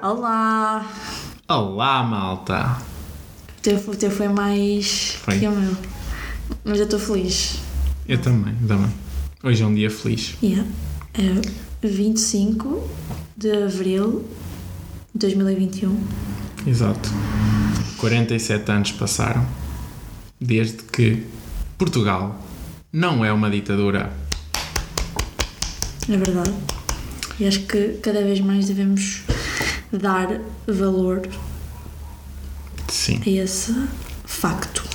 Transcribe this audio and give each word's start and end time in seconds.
Olá! 0.00 0.86
Olá, 1.48 2.02
malta! 2.02 2.78
O 3.58 3.60
teu, 3.60 3.78
teu 3.96 4.10
foi 4.10 4.28
mais 4.28 5.18
Foi. 5.22 5.38
que 5.38 5.46
o 5.48 5.50
meu. 5.50 5.87
Mas 6.78 6.92
eu 6.92 6.96
estou 6.96 7.00
feliz. 7.00 7.58
Eu 8.08 8.18
também, 8.18 8.54
também. 8.68 8.94
Hoje 9.42 9.64
é 9.64 9.66
um 9.66 9.74
dia 9.74 9.90
feliz. 9.90 10.36
Yeah. 10.40 10.64
É 11.12 11.88
25 11.88 12.88
de 13.36 13.50
abril 13.64 14.24
de 15.12 15.18
2021. 15.18 16.00
Exato. 16.64 17.10
47 17.96 18.70
anos 18.70 18.92
passaram 18.92 19.44
desde 20.40 20.84
que 20.84 21.26
Portugal 21.76 22.40
não 22.92 23.24
é 23.24 23.32
uma 23.32 23.50
ditadura. 23.50 24.12
É 26.08 26.16
verdade. 26.16 26.54
E 27.40 27.46
acho 27.48 27.62
que 27.62 27.94
cada 27.94 28.22
vez 28.22 28.38
mais 28.38 28.68
devemos 28.68 29.24
dar 29.92 30.40
valor 30.64 31.28
Sim. 32.88 33.20
a 33.26 33.28
esse 33.28 33.74
facto. 34.24 34.87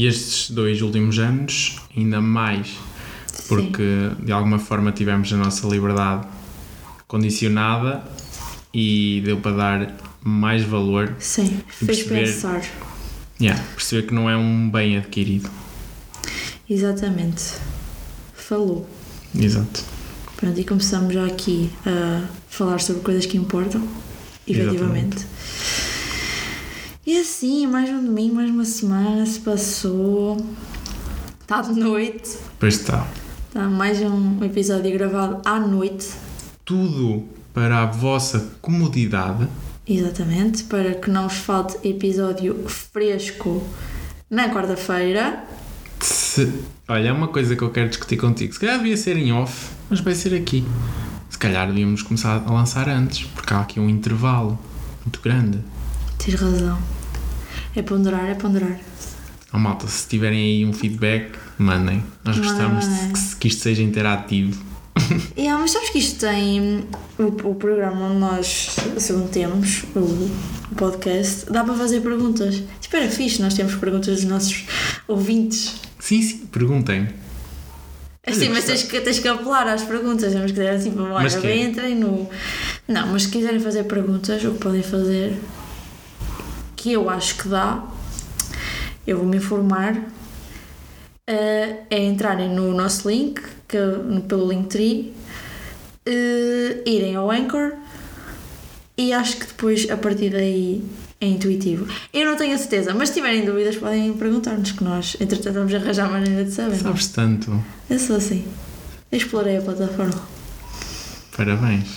E 0.00 0.06
estes 0.06 0.50
dois 0.50 0.80
últimos 0.80 1.18
anos, 1.18 1.76
ainda 1.94 2.22
mais, 2.22 2.68
porque 3.48 4.10
de 4.24 4.32
alguma 4.32 4.58
forma 4.58 4.90
tivemos 4.92 5.30
a 5.30 5.36
nossa 5.36 5.66
liberdade 5.68 6.26
condicionada 7.06 8.02
e 8.72 9.20
deu 9.22 9.36
para 9.40 9.56
dar 9.56 9.96
mais 10.24 10.62
valor, 10.64 11.14
Sim, 11.18 11.60
fez 11.68 11.98
perceber- 12.02 12.24
pensar. 12.32 12.62
yeah, 13.38 13.62
perceber 13.76 14.06
que 14.06 14.14
não 14.14 14.30
é 14.30 14.34
um 14.38 14.70
bem 14.70 14.96
adquirido. 14.96 15.50
Exatamente. 16.68 17.42
Falou. 18.32 18.88
Exato. 19.38 19.84
Pronto, 20.38 20.58
e 20.58 20.64
começamos 20.64 21.12
já 21.12 21.26
aqui 21.26 21.70
a 21.84 22.26
falar 22.48 22.80
sobre 22.80 23.02
coisas 23.02 23.26
que 23.26 23.36
importam, 23.36 23.86
efetivamente. 24.48 25.26
E 27.10 27.18
assim, 27.18 27.66
mais 27.66 27.90
um 27.90 28.04
domingo, 28.04 28.36
mais 28.36 28.48
uma 28.48 28.64
semana 28.64 29.26
se 29.26 29.40
passou. 29.40 30.36
Está 31.40 31.60
de 31.60 31.72
noite. 31.72 32.38
Pois 32.56 32.76
está. 32.76 33.04
Está 33.48 33.68
mais 33.68 34.00
um 34.00 34.44
episódio 34.44 34.92
gravado 34.92 35.42
à 35.44 35.58
noite. 35.58 36.06
Tudo 36.64 37.24
para 37.52 37.82
a 37.82 37.86
vossa 37.86 38.52
comodidade. 38.62 39.48
Exatamente, 39.84 40.62
para 40.62 40.94
que 40.94 41.10
não 41.10 41.26
vos 41.26 41.38
falte 41.38 41.76
episódio 41.82 42.54
fresco 42.68 43.60
na 44.30 44.48
quarta-feira. 44.48 45.42
Se, 45.98 46.48
olha, 46.86 47.08
é 47.08 47.12
uma 47.12 47.26
coisa 47.26 47.56
que 47.56 47.62
eu 47.62 47.70
quero 47.70 47.88
discutir 47.88 48.18
contigo. 48.18 48.52
Se 48.52 48.60
calhar 48.60 48.78
devia 48.78 48.96
ser 48.96 49.16
em 49.16 49.32
off, 49.32 49.68
mas 49.90 49.98
vai 49.98 50.14
ser 50.14 50.32
aqui. 50.32 50.64
Se 51.28 51.36
calhar 51.36 51.66
devíamos 51.66 52.02
começar 52.02 52.40
a 52.46 52.52
lançar 52.52 52.88
antes, 52.88 53.26
porque 53.34 53.52
há 53.52 53.62
aqui 53.62 53.80
um 53.80 53.90
intervalo 53.90 54.56
muito 55.04 55.20
grande. 55.20 55.58
Tens 56.16 56.40
razão. 56.40 56.99
É 57.74 57.82
ponderar, 57.82 58.28
é 58.28 58.34
ponderar. 58.34 58.78
Oh, 59.52 59.58
malta, 59.58 59.86
se 59.86 60.08
tiverem 60.08 60.38
aí 60.38 60.64
um 60.64 60.72
feedback, 60.72 61.32
mandem. 61.58 62.02
Nós 62.24 62.36
Mandem, 62.36 62.52
gostamos 62.52 62.84
de 62.84 62.90
mandem. 62.90 63.12
que, 63.12 63.36
que 63.36 63.48
isto 63.48 63.62
seja 63.62 63.82
interativo. 63.82 64.70
E, 65.36 65.48
ah, 65.48 65.56
mas 65.58 65.72
sabes 65.72 65.90
que 65.90 65.98
isto 65.98 66.20
tem 66.20 66.84
o, 67.18 67.24
o 67.48 67.54
programa 67.54 68.06
onde 68.06 68.18
nós 68.18 68.76
submetemos 68.98 69.84
o, 69.96 69.98
o 69.98 70.74
podcast, 70.76 71.50
dá 71.50 71.64
para 71.64 71.74
fazer 71.74 72.00
perguntas. 72.00 72.62
Espera, 72.80 73.08
fixe, 73.08 73.42
nós 73.42 73.54
temos 73.54 73.74
perguntas 73.74 74.16
dos 74.20 74.24
nossos 74.24 74.66
ouvintes. 75.08 75.76
Sim, 75.98 76.22
sim, 76.22 76.38
perguntem. 76.52 77.08
Assim, 78.26 78.50
mas 78.50 78.64
tens 78.64 78.82
que, 78.84 79.00
tens 79.00 79.18
que 79.18 79.26
apelar 79.26 79.66
às 79.66 79.82
perguntas, 79.82 80.32
temos 80.32 80.52
que 80.52 80.58
dizer 80.58 80.68
assim, 80.70 80.94
olha, 80.98 81.40
bem, 81.40 81.64
entrem 81.70 81.94
no. 81.96 82.28
Não, 82.86 83.06
mas 83.08 83.22
se 83.24 83.30
quiserem 83.30 83.58
fazer 83.58 83.84
perguntas, 83.84 84.44
o 84.44 84.52
que 84.52 84.58
podem 84.58 84.82
fazer, 84.82 85.32
que 86.80 86.92
eu 86.92 87.10
acho 87.10 87.36
que 87.36 87.46
dá, 87.46 87.82
eu 89.06 89.18
vou 89.18 89.26
me 89.26 89.36
informar, 89.36 89.94
eh, 91.26 91.80
é 91.90 92.02
entrarem 92.06 92.48
no 92.48 92.72
nosso 92.72 93.06
link, 93.10 93.38
que, 93.68 93.76
no- 93.78 94.22
pelo 94.22 94.48
Linktree, 94.50 95.12
eh, 96.06 96.82
irem 96.86 97.16
ao 97.16 97.30
Anchor 97.30 97.72
e 98.96 99.12
acho 99.12 99.36
que 99.36 99.46
depois 99.46 99.90
a 99.90 99.96
partir 99.98 100.30
daí 100.30 100.82
é 101.20 101.26
intuitivo. 101.26 101.86
Eu 102.14 102.24
não 102.24 102.34
tenho 102.36 102.54
a 102.54 102.58
certeza, 102.58 102.94
mas 102.94 103.10
se 103.10 103.16
tiverem 103.16 103.44
dúvidas 103.44 103.76
podem 103.76 104.10
perguntar-nos 104.14 104.72
que 104.72 104.82
nós, 104.82 105.18
entretanto, 105.20 105.52
vamos 105.56 105.74
arranjar 105.74 106.06
a 106.06 106.10
maneira 106.10 106.44
de 106.46 106.50
saber. 106.50 106.76
Sabes 106.78 107.08
tanto. 107.08 107.62
Eu 107.90 107.98
sou 107.98 108.16
assim. 108.16 108.46
Explorei 109.12 109.58
a 109.58 109.60
plataforma. 109.60 110.22
Parabéns. 111.36 111.88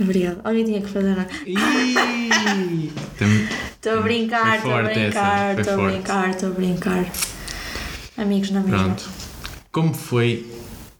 Obrigada. 0.00 0.40
Alguém 0.44 0.64
tinha 0.64 0.80
que 0.80 0.88
fazer, 0.88 1.14
não 1.14 1.22
é? 1.22 1.28
Estou 3.74 3.98
a 3.98 4.00
brincar, 4.02 4.56
estou 4.56 4.74
a 4.74 4.82
brincar, 4.82 5.58
estou 5.58 5.74
a 5.74 5.88
brincar, 5.88 6.30
estou 6.30 6.48
a 6.48 6.52
brincar. 6.52 7.06
Amigos 8.16 8.50
na 8.50 8.60
mesma. 8.60 8.78
Pronto. 8.78 9.04
Como 9.70 9.94
foi 9.94 10.46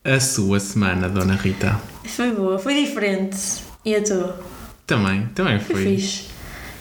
a 0.04 0.20
sua 0.20 0.60
semana, 0.60 1.08
Dona 1.08 1.34
Rita? 1.34 1.80
Foi 2.04 2.32
boa, 2.32 2.58
foi 2.58 2.84
diferente. 2.84 3.36
E 3.84 3.94
a 3.94 4.02
tua? 4.02 4.40
Também, 4.86 5.26
também 5.34 5.58
Foi 5.58 5.76
foi. 5.76 5.96
fixe. 5.96 6.24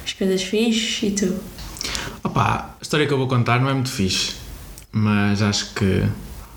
As 0.06 0.14
coisas 0.14 0.44
fixe 0.44 1.08
e 1.08 1.12
tu? 1.12 1.40
Opa, 2.24 2.76
a 2.80 2.82
história 2.82 3.08
que 3.08 3.14
eu 3.14 3.18
vou 3.18 3.28
contar 3.28 3.60
não 3.62 3.70
é 3.70 3.74
muito 3.74 3.90
fixe, 3.90 4.36
mas 4.92 5.42
acho 5.42 5.74
que 5.74 6.04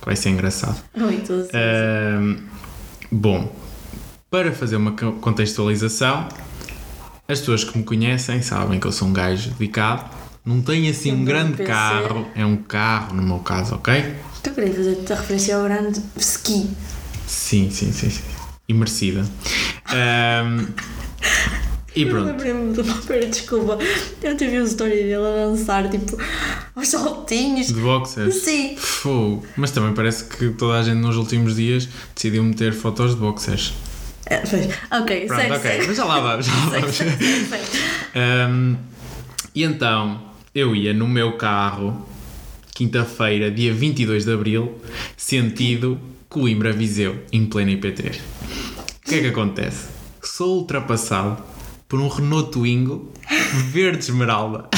vai 0.05 0.17
ser 0.17 0.31
engraçado. 0.31 0.83
Oi, 1.01 1.17
tu. 1.27 1.47
Ahm, 1.55 2.37
bom, 3.11 3.55
para 4.31 4.53
fazer 4.53 4.77
uma 4.77 4.93
co- 4.93 5.13
contextualização, 5.13 6.29
as 7.29 7.41
pessoas 7.41 7.65
que 7.65 7.77
me 7.79 7.85
conhecem 7.85 8.43
sabem 8.43 8.79
que 8.81 8.87
eu 8.87 8.93
sou 8.93 9.09
um 9.09 9.13
gajo 9.13 9.51
dedicado. 9.51 10.05
Não 10.45 10.63
tenho 10.63 10.91
assim 10.91 11.13
um 11.13 11.23
um 11.23 11.25
grande 11.25 11.53
PC. 11.57 11.65
carro, 11.71 12.27
é 12.35 12.47
um 12.47 12.57
carro 12.57 13.15
no 13.17 13.23
meu 13.23 13.39
caso, 13.41 13.75
ok? 13.75 14.15
Tu 14.43 14.51
queria 14.53 14.73
fazer-te 14.75 15.13
a 15.13 15.17
referência 15.17 15.57
ao 15.57 15.65
grande 15.65 16.01
ski. 16.19 16.71
Sim, 17.27 17.69
sim, 17.71 17.91
sim, 17.93 18.11
sim. 18.11 18.23
Merecida. 18.69 19.25
Ahm, 19.87 20.67
e 21.97 22.03
Eu 22.03 22.11
pronto. 22.11 22.27
lembrei-me 22.27 22.73
de 22.73 22.81
uma 22.81 22.97
pera, 23.03 23.27
desculpa. 23.27 23.79
Eu 24.23 24.33
ontem 24.33 24.49
vi 24.51 24.59
uma 24.59 24.67
história 24.67 24.95
dele 24.95 25.15
a 25.15 25.47
dançar, 25.47 25.89
tipo, 25.89 26.17
aos 26.77 26.89
saltinhos. 26.89 27.69
De 27.69 27.75
boxers. 27.81 28.35
Sim. 28.43 28.77
Fogo. 28.77 29.45
Mas 29.57 29.71
também 29.73 29.95
parece 29.95 30.25
que 30.25 30.51
toda 30.51 30.79
a 30.79 30.83
gente 30.83 30.99
nos 30.99 31.17
últimos 31.17 31.57
dias 31.57 31.89
decidiu 32.15 32.45
meter 32.45 32.73
fotos 32.73 33.15
de 33.15 33.21
boxers. 33.21 33.73
É, 34.27 34.39
pois. 34.39 34.67
Ok, 34.91 35.27
Pronto, 35.27 35.41
segue, 35.41 35.53
ok. 35.55 35.71
segue. 35.71 35.87
Mas 35.87 35.97
já 35.97 36.05
lá 36.05 36.21
vamos, 36.21 36.47
já 36.47 36.53
lá 36.55 36.65
vamos. 36.81 36.97
segue, 36.97 37.11
segue, 37.17 37.47
segue. 37.47 37.65
Um, 38.17 38.77
e 39.55 39.63
então, 39.63 40.21
eu 40.55 40.75
ia 40.75 40.93
no 40.93 41.07
meu 41.07 41.37
carro, 41.37 42.09
quinta-feira, 42.75 43.51
dia 43.51 43.73
22 43.73 44.25
de 44.25 44.33
abril, 44.33 44.81
sentido 45.17 46.01
Coimbra-Viseu, 46.29 47.23
em 47.33 47.47
plena 47.47 47.71
IP3. 47.73 48.19
O 48.19 49.09
que 49.09 49.15
é 49.15 49.21
que 49.21 49.29
acontece? 49.29 49.89
Sou 50.23 50.59
ultrapassado 50.59 51.43
por 51.89 52.01
um 52.01 52.09
Renault 52.09 52.51
Twingo 52.51 53.13
verde 53.71 53.99
esmeralda. 54.01 54.69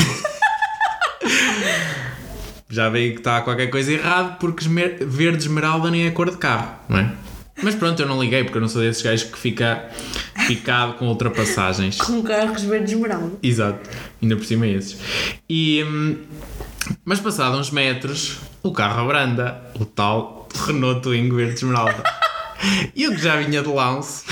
Já 2.71 2.91
veio 2.91 3.13
que 3.15 3.21
está 3.21 3.41
qualquer 3.41 3.69
coisa 3.69 3.91
errado 3.91 4.37
porque 4.39 4.63
verde 5.07 5.39
esmeralda 5.39 5.91
nem 5.91 6.07
é 6.07 6.11
cor 6.11 6.31
de 6.31 6.37
carro, 6.37 6.77
não 6.87 6.99
é? 6.99 7.11
Mas 7.63 7.75
pronto, 7.75 8.01
eu 8.01 8.07
não 8.07 8.21
liguei 8.21 8.45
porque 8.45 8.59
eu 8.59 8.63
não 8.63 8.69
sou 8.69 8.83
desses 8.83 9.03
gajos 9.03 9.29
que 9.29 9.39
fica 9.39 9.91
picado 10.47 10.95
com 10.95 11.09
ultrapassagens. 11.09 11.99
Com 11.99 12.23
carros 12.23 12.63
verdes 12.63 12.93
esmeralda. 12.93 13.33
Exato, 13.43 13.89
ainda 14.23 14.37
por 14.37 14.45
cima 14.45 14.67
esses. 14.67 14.97
E, 15.49 15.85
hum, 15.85 16.19
mas 17.05 17.21
passado 17.21 17.57
uns 17.57 17.71
metros, 17.71 18.39
o 18.63 18.73
carro 18.73 19.03
abranda, 19.03 19.61
o 19.79 19.85
tal 19.85 20.49
Renault 20.67 21.03
Twingo 21.03 21.37
verde 21.37 21.55
esmeralda. 21.55 22.03
E 22.95 23.05
eu 23.05 23.13
que 23.13 23.23
já 23.23 23.37
vinha 23.37 23.63
de 23.63 23.69
lance, 23.69 24.25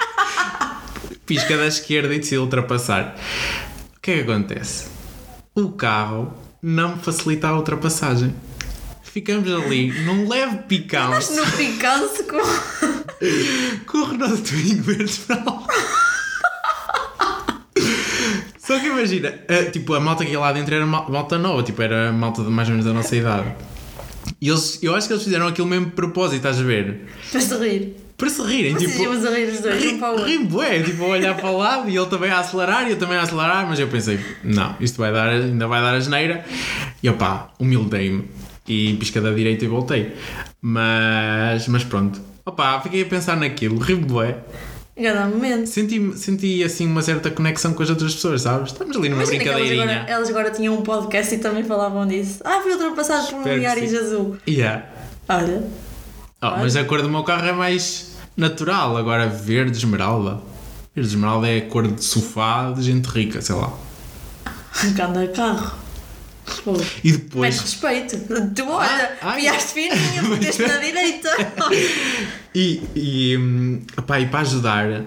pisca 1.26 1.56
da 1.56 1.66
esquerda 1.66 2.14
e 2.14 2.18
decido 2.18 2.42
ultrapassar. 2.42 3.16
O 3.96 4.00
que 4.00 4.10
é 4.12 4.14
que 4.16 4.30
acontece? 4.30 4.88
O 5.54 5.70
carro 5.70 6.32
não 6.62 6.96
me 6.96 7.02
facilita 7.02 7.48
a 7.48 7.56
ultrapassagem. 7.56 8.34
Ficamos 9.12 9.50
ali 9.52 9.90
num 10.04 10.28
leve 10.28 10.58
picante 10.68 11.32
No 11.32 11.44
picante 11.52 12.22
com. 12.24 13.86
com 13.86 13.98
o 13.98 14.04
Renault 14.04 14.42
Twingo 14.42 14.82
verde 14.84 15.04
esmeralda. 15.04 15.66
Só 18.58 18.78
que 18.78 18.86
imagina, 18.86 19.34
a, 19.48 19.70
tipo, 19.70 19.94
a 19.94 20.00
malta 20.00 20.24
que 20.24 20.30
ia 20.30 20.38
lá 20.38 20.52
dentro 20.52 20.72
era 20.74 20.86
mal- 20.86 21.10
malta 21.10 21.36
nova, 21.38 21.62
tipo, 21.62 21.82
era 21.82 22.12
malta 22.12 22.42
de 22.44 22.50
mais 22.50 22.68
ou 22.68 22.72
menos 22.74 22.86
da 22.86 22.92
nossa 22.92 23.16
idade. 23.16 23.52
E 24.40 24.48
eles, 24.48 24.78
eu 24.82 24.94
acho 24.94 25.08
que 25.08 25.12
eles 25.14 25.24
fizeram 25.24 25.48
aquilo 25.48 25.66
mesmo 25.66 25.86
de 25.86 25.92
propósito, 25.92 26.36
estás 26.36 26.60
a 26.60 26.62
ver? 26.62 27.04
Para 27.32 27.40
se 27.40 27.54
rir. 27.58 27.96
Para 28.16 28.30
se 28.30 28.42
rirem, 28.42 28.74
Vocês 28.74 28.92
tipo. 28.92 29.02
iam 29.02 29.12
a 29.12 29.30
rir 29.36 29.48
os 29.48 29.60
dois, 29.60 29.84
um 29.86 29.98
para 29.98 30.08
o 30.08 30.12
outro. 30.12 30.26
Rim 30.26 30.44
bué, 30.44 30.82
tipo, 30.82 31.02
a 31.04 31.08
olhar 31.08 31.34
para 31.36 31.50
o 31.50 31.56
lado 31.58 31.90
e 31.90 31.96
ele 31.96 32.06
também 32.06 32.30
a 32.30 32.38
acelerar 32.38 32.86
e 32.86 32.90
eu 32.92 32.98
também 32.98 33.16
a 33.16 33.22
acelerar, 33.22 33.66
mas 33.66 33.80
eu 33.80 33.88
pensei, 33.88 34.20
não, 34.44 34.76
isto 34.78 34.98
vai 34.98 35.10
dar, 35.12 35.28
ainda 35.30 35.66
vai 35.66 35.80
dar 35.80 35.94
a 35.94 36.00
geneira. 36.00 36.44
E 37.02 37.08
opá, 37.08 37.48
humildei-me 37.58 38.24
e 38.72 38.94
pisca 38.96 39.20
da 39.20 39.32
direita 39.32 39.64
e 39.64 39.68
voltei. 39.68 40.12
Mas, 40.62 41.66
mas 41.68 41.84
pronto, 41.84 42.20
opá, 42.44 42.80
fiquei 42.80 43.02
a 43.02 43.06
pensar 43.06 43.36
naquilo, 43.36 43.78
ri 43.78 43.94
bué. 43.94 44.38
Cada 45.00 45.26
momento. 45.26 45.66
Senti, 45.66 46.12
senti 46.16 46.62
assim 46.62 46.86
uma 46.86 47.00
certa 47.00 47.30
conexão 47.30 47.72
com 47.72 47.82
as 47.82 47.88
outras 47.88 48.14
pessoas, 48.14 48.42
sabes? 48.42 48.72
Estamos 48.72 48.94
ali 48.96 49.08
numa 49.08 49.22
Imagina 49.22 49.42
que 49.42 49.48
elas 49.48 49.60
brincadeirinha. 49.60 49.96
agora, 50.02 50.12
elas 50.12 50.28
agora 50.28 50.50
tinham 50.50 50.74
um 50.74 50.82
podcast 50.82 51.34
e 51.34 51.38
também 51.38 51.64
falavam 51.64 52.06
disso. 52.06 52.40
Ah, 52.44 52.60
fui 52.62 52.72
ultrapassado 52.72 53.26
por 53.28 53.36
um 53.38 53.44
sim. 53.44 53.96
azul. 53.96 54.36
Yeah. 54.46 54.84
Olha, 55.28 55.64
Oh, 56.42 56.56
mas 56.56 56.74
a 56.74 56.84
cor 56.84 57.02
do 57.02 57.10
meu 57.10 57.22
carro 57.22 57.46
é 57.48 57.52
mais 57.52 58.16
natural, 58.34 58.96
agora 58.96 59.26
verde 59.28 59.76
esmeralda. 59.76 60.40
Verde 60.94 61.10
esmeralda 61.10 61.46
é 61.48 61.58
a 61.58 61.66
cor 61.66 61.86
de 61.86 62.02
sofá 62.02 62.72
de 62.72 62.80
gente 62.82 63.06
rica, 63.06 63.42
sei 63.42 63.54
lá. 63.54 63.70
anda 65.06 65.28
carro. 65.28 65.76
E 67.04 67.12
depois. 67.12 67.58
respeito. 67.60 68.16
Tu 68.54 68.68
olha, 68.68 69.16
Ah, 69.22 69.32
piaste 69.34 69.72
fininho, 69.74 70.28
meteste 70.30 70.62
na 70.62 70.76
direita. 70.78 71.30
E, 72.54 72.82
e, 72.96 73.36
hum, 73.36 73.80
epá, 73.96 74.18
e 74.18 74.26
para 74.26 74.40
ajudar, 74.40 74.84
era 74.90 75.04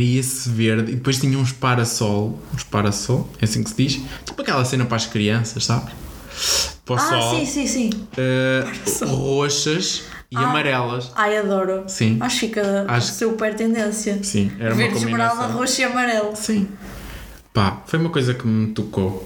esse 0.00 0.48
verde. 0.48 0.90
E 0.90 0.94
depois 0.96 1.18
tinha 1.20 1.38
uns 1.38 1.52
parasol. 1.52 2.40
Uns 2.52 2.64
parasol, 2.64 3.30
é 3.40 3.44
assim 3.44 3.62
que 3.62 3.70
se 3.70 3.76
diz. 3.76 4.00
Tipo 4.24 4.42
aquela 4.42 4.64
cena 4.64 4.84
para 4.84 4.96
as 4.96 5.06
crianças, 5.06 5.64
sabes? 5.64 5.92
Para 6.84 6.94
o 6.94 6.98
Ah, 6.98 7.08
sol. 7.08 7.36
sim, 7.38 7.46
sim, 7.46 7.66
sim. 7.68 7.90
eh, 8.16 8.64
roxas 9.04 10.02
e 10.30 10.36
Ah. 10.36 10.40
amarelas. 10.40 11.12
Ai, 11.14 11.36
adoro. 11.38 11.84
Sim. 11.86 12.16
Acho 12.20 12.40
que 12.40 12.46
fica 12.48 12.84
Acho- 12.88 13.12
super 13.12 13.54
tendência. 13.54 14.18
Sim, 14.24 14.50
era 14.58 14.70
uma 14.74 14.76
Verde, 14.76 14.96
esmeralda, 14.98 15.34
combinação. 15.36 15.58
roxo 15.60 15.80
e 15.80 15.84
amarelo. 15.84 16.34
Sim. 16.34 16.68
Pá, 17.54 17.82
foi 17.86 17.98
uma 18.00 18.10
coisa 18.10 18.34
que 18.34 18.44
me 18.46 18.72
tocou. 18.72 19.24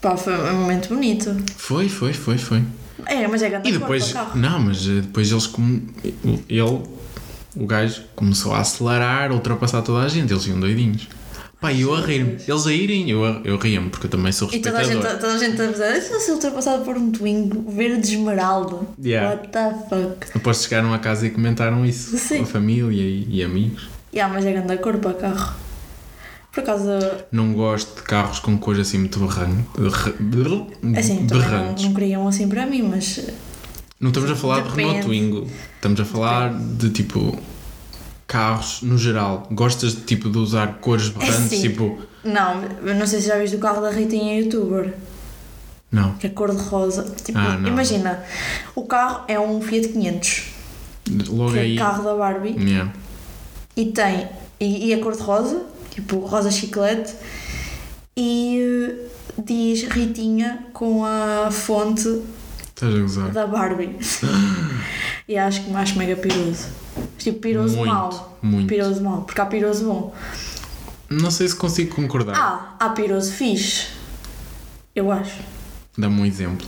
Pá, 0.00 0.16
foi 0.16 0.32
um 0.34 0.60
momento 0.60 0.88
bonito. 0.90 1.36
Foi, 1.56 1.88
foi, 1.88 2.12
foi, 2.12 2.38
foi. 2.38 2.62
É, 3.06 3.26
mas 3.26 3.42
é 3.42 3.48
grande 3.50 3.68
E 3.68 3.72
depois, 3.72 4.10
o 4.10 4.12
carro. 4.14 4.38
não, 4.38 4.58
mas 4.60 4.86
eh, 4.86 5.00
depois 5.00 5.30
eles, 5.30 5.46
como 5.46 5.82
ele, 6.48 6.82
o 7.56 7.66
gajo, 7.66 8.02
começou 8.14 8.52
a 8.54 8.60
acelerar, 8.60 9.30
a 9.30 9.34
ultrapassar 9.34 9.82
toda 9.82 10.04
a 10.04 10.08
gente, 10.08 10.32
eles 10.32 10.46
iam 10.46 10.58
doidinhos. 10.60 11.08
Pá, 11.60 11.72
e 11.72 11.80
eu 11.80 11.92
a 11.92 12.00
rir-me, 12.00 12.36
eles 12.46 12.66
a 12.68 12.72
irem, 12.72 13.10
eu, 13.10 13.24
a- 13.24 13.40
eu 13.44 13.56
ria-me, 13.56 13.90
porque 13.90 14.06
eu 14.06 14.10
também 14.10 14.30
sou 14.30 14.48
E 14.52 14.60
toda 14.60 14.76
a 14.76 14.78
respeitador. 14.78 15.10
gente, 15.10 15.20
toda 15.20 15.34
a 15.34 15.38
gente 15.38 15.60
a 15.62 15.66
dizer, 15.66 15.96
isso 15.98 16.20
ser 16.20 16.32
ultrapassado 16.32 16.84
por 16.84 16.96
um 16.96 17.10
Twingo 17.10 17.68
verde 17.68 18.12
esmeralda. 18.14 18.76
Yeah. 19.04 19.30
What 19.36 19.48
the 19.48 19.74
fuck? 19.88 20.32
Depois 20.34 20.62
chegaram 20.62 20.94
a 20.94 20.98
casa 21.00 21.26
e 21.26 21.30
comentaram 21.30 21.84
isso 21.84 22.16
Sim. 22.16 22.38
com 22.38 22.42
a 22.44 22.46
família 22.46 23.02
e, 23.02 23.26
e 23.28 23.42
amigos. 23.42 23.88
Yeah, 24.14 24.32
mas 24.32 24.44
é 24.46 24.52
grande 24.52 24.76
cor 24.78 24.98
para 24.98 25.14
carro. 25.14 25.54
Por 26.58 26.72
acaso, 26.72 26.88
Não 27.30 27.52
gosto 27.52 27.96
de 27.96 28.02
carros 28.02 28.40
com 28.40 28.58
cores 28.58 28.80
assim 28.80 28.98
muito 28.98 29.18
berran- 29.20 29.62
berr- 30.18 30.66
assim, 30.98 31.26
também 31.26 31.42
não, 31.44 31.50
berrantes. 31.50 31.84
não 31.84 31.94
queriam 31.94 32.26
assim 32.28 32.48
para 32.48 32.66
mim, 32.66 32.82
mas 32.82 33.20
Não 34.00 34.08
estamos 34.10 34.30
a 34.30 34.34
falar 34.36 34.62
de 34.62 34.70
Depende. 34.70 34.82
Renault 34.88 35.06
Twingo, 35.06 35.46
estamos 35.76 36.00
a 36.00 36.04
falar 36.04 36.52
de 36.58 36.90
tipo 36.90 37.38
carros 38.26 38.82
no 38.82 38.98
geral. 38.98 39.46
Gostas 39.52 39.94
de 39.94 40.00
tipo 40.02 40.28
de 40.28 40.38
usar 40.38 40.78
cores 40.80 41.08
berrantes, 41.10 41.48
sim. 41.60 41.60
tipo. 41.62 41.98
não, 42.24 42.60
não 42.94 43.06
sei 43.06 43.20
se 43.20 43.28
já 43.28 43.38
viste 43.38 43.56
o 43.56 43.60
carro 43.60 43.80
da 43.80 43.90
Ritinha 43.90 44.38
youtuber, 44.40 44.94
Não. 45.92 46.14
que 46.14 46.26
é 46.26 46.30
cor 46.30 46.50
de 46.54 46.60
rosa. 46.62 47.04
Tipo, 47.24 47.38
Ah, 47.38 47.56
imagina, 47.66 48.22
o 48.74 48.84
carro 48.84 49.24
é 49.28 49.38
um 49.38 49.60
Fiat 49.62 49.88
500, 49.88 50.42
Logo 51.28 51.52
que 51.52 51.58
é 51.58 51.62
aí. 51.62 51.74
o 51.76 51.78
carro 51.78 52.02
da 52.04 52.14
Barbie, 52.14 52.54
Yeah. 52.58 52.92
e 53.76 53.86
tem, 53.86 54.28
e, 54.60 54.88
e 54.88 54.94
a 54.94 54.98
cor 55.00 55.16
de 55.16 55.22
rosa, 55.22 55.62
tipo 55.98 56.18
rosa 56.20 56.50
chiclete, 56.50 57.12
e 58.16 58.60
eh, 58.60 59.42
diz 59.44 59.82
Ritinha 59.82 60.66
com 60.72 61.04
a 61.04 61.50
fonte 61.50 62.22
da 63.32 63.46
Barbie. 63.46 63.96
e 65.28 65.36
acho 65.36 65.64
que 65.64 65.74
acho 65.74 65.98
mega 65.98 66.14
piroso. 66.14 66.68
Tipo, 67.18 67.40
piroso 67.40 67.76
Muito, 67.76 67.92
mau. 67.92 68.38
muito. 68.40 68.68
Piroso 68.68 69.02
mau, 69.02 69.22
porque 69.22 69.40
há 69.40 69.46
piroso 69.46 69.84
bom. 69.84 70.14
Não 71.10 71.30
sei 71.30 71.48
se 71.48 71.56
consigo 71.56 71.94
concordar. 71.96 72.36
Ah, 72.36 72.76
há 72.78 72.90
piroso 72.90 73.32
fixe. 73.32 73.88
Eu 74.94 75.10
acho. 75.10 75.40
Dá-me 75.96 76.20
um 76.20 76.24
exemplo. 76.26 76.66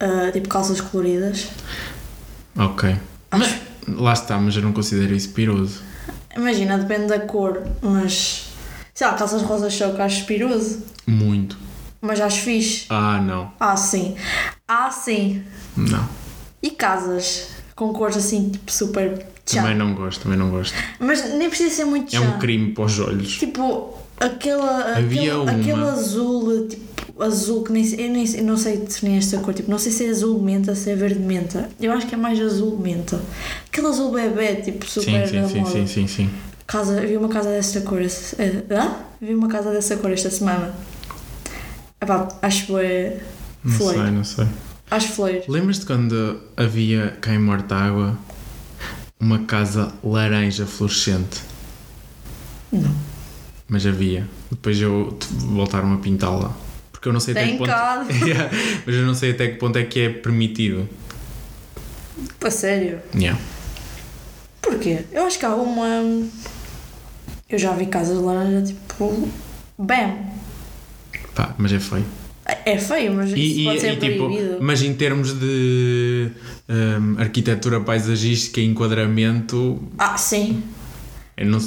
Ah, 0.00 0.30
tipo 0.32 0.48
calças 0.48 0.80
coloridas. 0.80 1.48
Ok. 2.56 2.96
Mas, 3.30 3.60
lá 3.86 4.14
está, 4.14 4.38
mas 4.38 4.56
eu 4.56 4.62
não 4.62 4.72
considero 4.72 5.14
isso 5.14 5.30
piroso. 5.30 5.82
Imagina, 6.36 6.78
depende 6.78 7.06
da 7.08 7.20
cor, 7.20 7.62
mas. 7.82 8.46
Sei 8.94 9.06
lá, 9.06 9.14
calças 9.14 9.42
rosa 9.42 9.70
choque 9.70 10.00
acho 10.00 10.24
piroso. 10.24 10.82
Muito. 11.06 11.56
Mas 12.00 12.20
acho 12.20 12.42
fixe. 12.42 12.86
Ah, 12.90 13.20
não. 13.20 13.52
Ah, 13.58 13.76
sim. 13.76 14.14
Ah, 14.66 14.90
sim. 14.90 15.42
Não. 15.76 16.08
E 16.62 16.70
casas 16.70 17.48
com 17.74 17.92
cores 17.92 18.16
assim, 18.16 18.50
tipo, 18.50 18.70
super 18.72 19.18
Também 19.44 19.72
chá. 19.72 19.74
não 19.74 19.94
gosto, 19.94 20.22
também 20.22 20.38
não 20.38 20.50
gosto. 20.50 20.74
Mas 20.98 21.34
nem 21.34 21.48
precisa 21.48 21.74
ser 21.74 21.84
muito 21.84 22.14
É 22.14 22.18
chá. 22.18 22.24
um 22.24 22.38
crime 22.38 22.72
para 22.72 22.84
os 22.84 22.98
olhos. 23.00 23.38
Tipo, 23.38 23.94
aquela, 24.20 24.96
Havia 24.96 25.20
aquele, 25.20 25.30
uma. 25.32 25.50
aquele 25.52 25.84
azul, 25.88 26.68
tipo, 26.68 26.97
azul 27.20 27.62
que 27.64 27.72
nem 27.72 27.84
sei, 27.84 28.06
eu 28.06 28.10
nem 28.12 28.26
eu 28.36 28.44
não 28.44 28.56
sei 28.56 28.76
definir 28.78 29.18
esta 29.18 29.38
cor, 29.38 29.54
tipo, 29.54 29.70
não 29.70 29.78
sei 29.78 29.92
se 29.92 30.06
é 30.06 30.10
azul 30.10 30.40
menta, 30.40 30.74
se 30.74 30.90
é 30.90 30.94
verde 30.94 31.18
menta. 31.20 31.68
Eu 31.80 31.92
acho 31.92 32.06
que 32.06 32.14
é 32.14 32.18
mais 32.18 32.40
azul 32.40 32.78
menta. 32.78 33.20
Aquele 33.66 33.86
azul 33.88 34.12
bebê, 34.12 34.56
tipo, 34.56 34.86
Sim, 34.86 35.00
super 35.00 35.28
sim, 35.28 35.48
sim, 35.48 35.58
moda. 35.60 35.70
sim, 35.70 35.86
sim, 35.86 36.06
sim. 36.06 36.30
Casa, 36.66 37.00
vi 37.00 37.16
uma 37.16 37.28
casa 37.28 37.48
desta 37.50 37.80
cor. 37.80 38.00
hã? 38.00 38.94
Vi 39.20 39.34
uma 39.34 39.48
casa 39.48 39.70
dessa 39.70 39.96
cor 39.96 40.10
esta 40.12 40.30
semana. 40.30 40.74
Epá, 42.00 42.28
acho 42.42 42.66
que 42.66 42.76
é 42.76 43.20
Não 43.64 43.76
sei, 43.78 44.10
não 44.10 44.24
sei. 44.24 44.46
Acho 44.90 45.08
fleiro. 45.08 45.44
Lembras-te 45.48 45.84
quando 45.86 46.40
havia 46.56 47.16
cá 47.20 47.34
em 47.34 47.38
Mortágua 47.38 48.16
uma 49.20 49.40
casa 49.40 49.92
laranja 50.04 50.64
fluorescente? 50.66 51.40
Não. 52.72 52.94
Mas 53.68 53.84
havia. 53.86 54.26
Depois 54.50 54.80
eu 54.80 55.18
voltaram 55.30 55.92
a 55.92 55.96
pintá-la. 55.98 56.54
Porque 56.98 57.08
eu 57.10 57.12
não 57.12 57.20
sei 57.20 57.32
até 57.32 57.46
que 57.46 57.58
ponto. 57.58 57.70
Yeah, 58.26 58.50
Mas 58.84 58.94
eu 58.96 59.06
não 59.06 59.14
sei 59.14 59.30
até 59.30 59.46
que 59.46 59.54
ponto 59.56 59.78
é 59.78 59.84
que 59.84 60.00
é 60.00 60.08
permitido. 60.08 60.88
A 62.44 62.50
sério? 62.50 62.98
Yeah. 63.14 63.38
Porquê? 64.60 65.04
Eu 65.12 65.24
acho 65.24 65.38
que 65.38 65.46
há 65.46 65.54
uma. 65.54 65.86
Eu 67.48 67.56
já 67.56 67.72
vi 67.72 67.86
casas 67.86 68.18
de 68.18 68.24
laranja 68.24 68.66
tipo. 68.66 69.28
Bam! 69.78 70.16
Pá, 71.36 71.54
mas 71.56 71.72
é 71.72 71.78
feio. 71.78 72.04
É 72.64 72.76
feio, 72.78 73.14
mas 73.14 73.28
isso 73.30 73.38
E, 73.38 73.64
pode 73.64 73.76
e- 73.76 73.80
ser 73.80 73.92
e, 73.92 73.96
tipo, 73.96 74.28
mas 74.60 74.82
em 74.82 74.92
termos 74.94 75.38
de 75.38 76.30
hum, 76.68 77.14
arquitetura 77.18 77.78
paisagística 77.80 78.60
e 78.60 78.64
enquadramento, 78.64 79.80
Ah, 79.96 80.16
sim. 80.16 80.64
eu 81.36 81.46
não, 81.46 81.58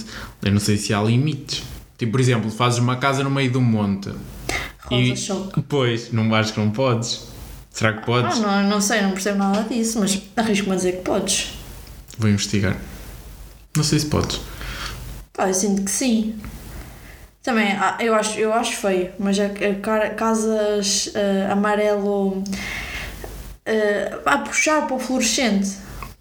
eu 0.44 0.52
não 0.52 0.60
sei 0.60 0.76
se 0.78 0.94
há 0.94 1.02
limites. 1.02 1.64
Tipo, 1.98 2.12
por 2.14 2.20
exemplo, 2.20 2.52
fazes 2.52 2.80
uma 2.80 2.98
casa 2.98 3.24
no 3.24 3.30
meio 3.32 3.50
do 3.52 3.62
monte. 3.62 4.10
E- 4.96 5.16
choque. 5.18 5.62
Pois, 5.68 6.12
não 6.12 6.34
acho 6.36 6.54
que 6.54 6.60
não 6.60 6.72
podes. 6.72 7.28
Será 7.72 7.94
que 7.94 8.00
Ah, 8.00 8.06
podes? 8.06 8.40
não, 8.40 8.64
não 8.64 8.82
sei, 8.82 9.02
não 9.02 9.12
percebo 9.12 9.38
nada 9.40 9.64
disso, 9.64 10.00
mas 10.00 10.22
arrisco-me 10.36 10.74
a 10.74 10.76
dizer 10.76 10.92
que 10.98 11.02
podes. 11.04 11.54
Vou 12.18 12.30
investigar. 12.30 12.76
Não 13.76 13.84
sei 13.84 14.00
se 14.00 14.08
podes. 14.08 14.40
Pá, 15.34 15.48
eu 15.48 15.54
sinto 15.54 15.84
que 15.84 15.92
sim. 15.92 16.36
Também, 17.42 17.72
ah, 17.72 17.98
eu 18.00 18.14
acho, 18.14 18.38
eu 18.38 18.54
acho 18.54 18.76
feio, 18.76 19.12
mas 19.18 19.40
a, 19.40 19.46
a 19.46 20.10
casas 20.14 21.12
ah, 21.16 21.54
amarelo 21.54 22.44
ah, 23.66 24.20
a 24.34 24.38
puxar 24.40 24.86
para 24.88 24.96
o 24.96 25.00
fluorescente 25.00 25.70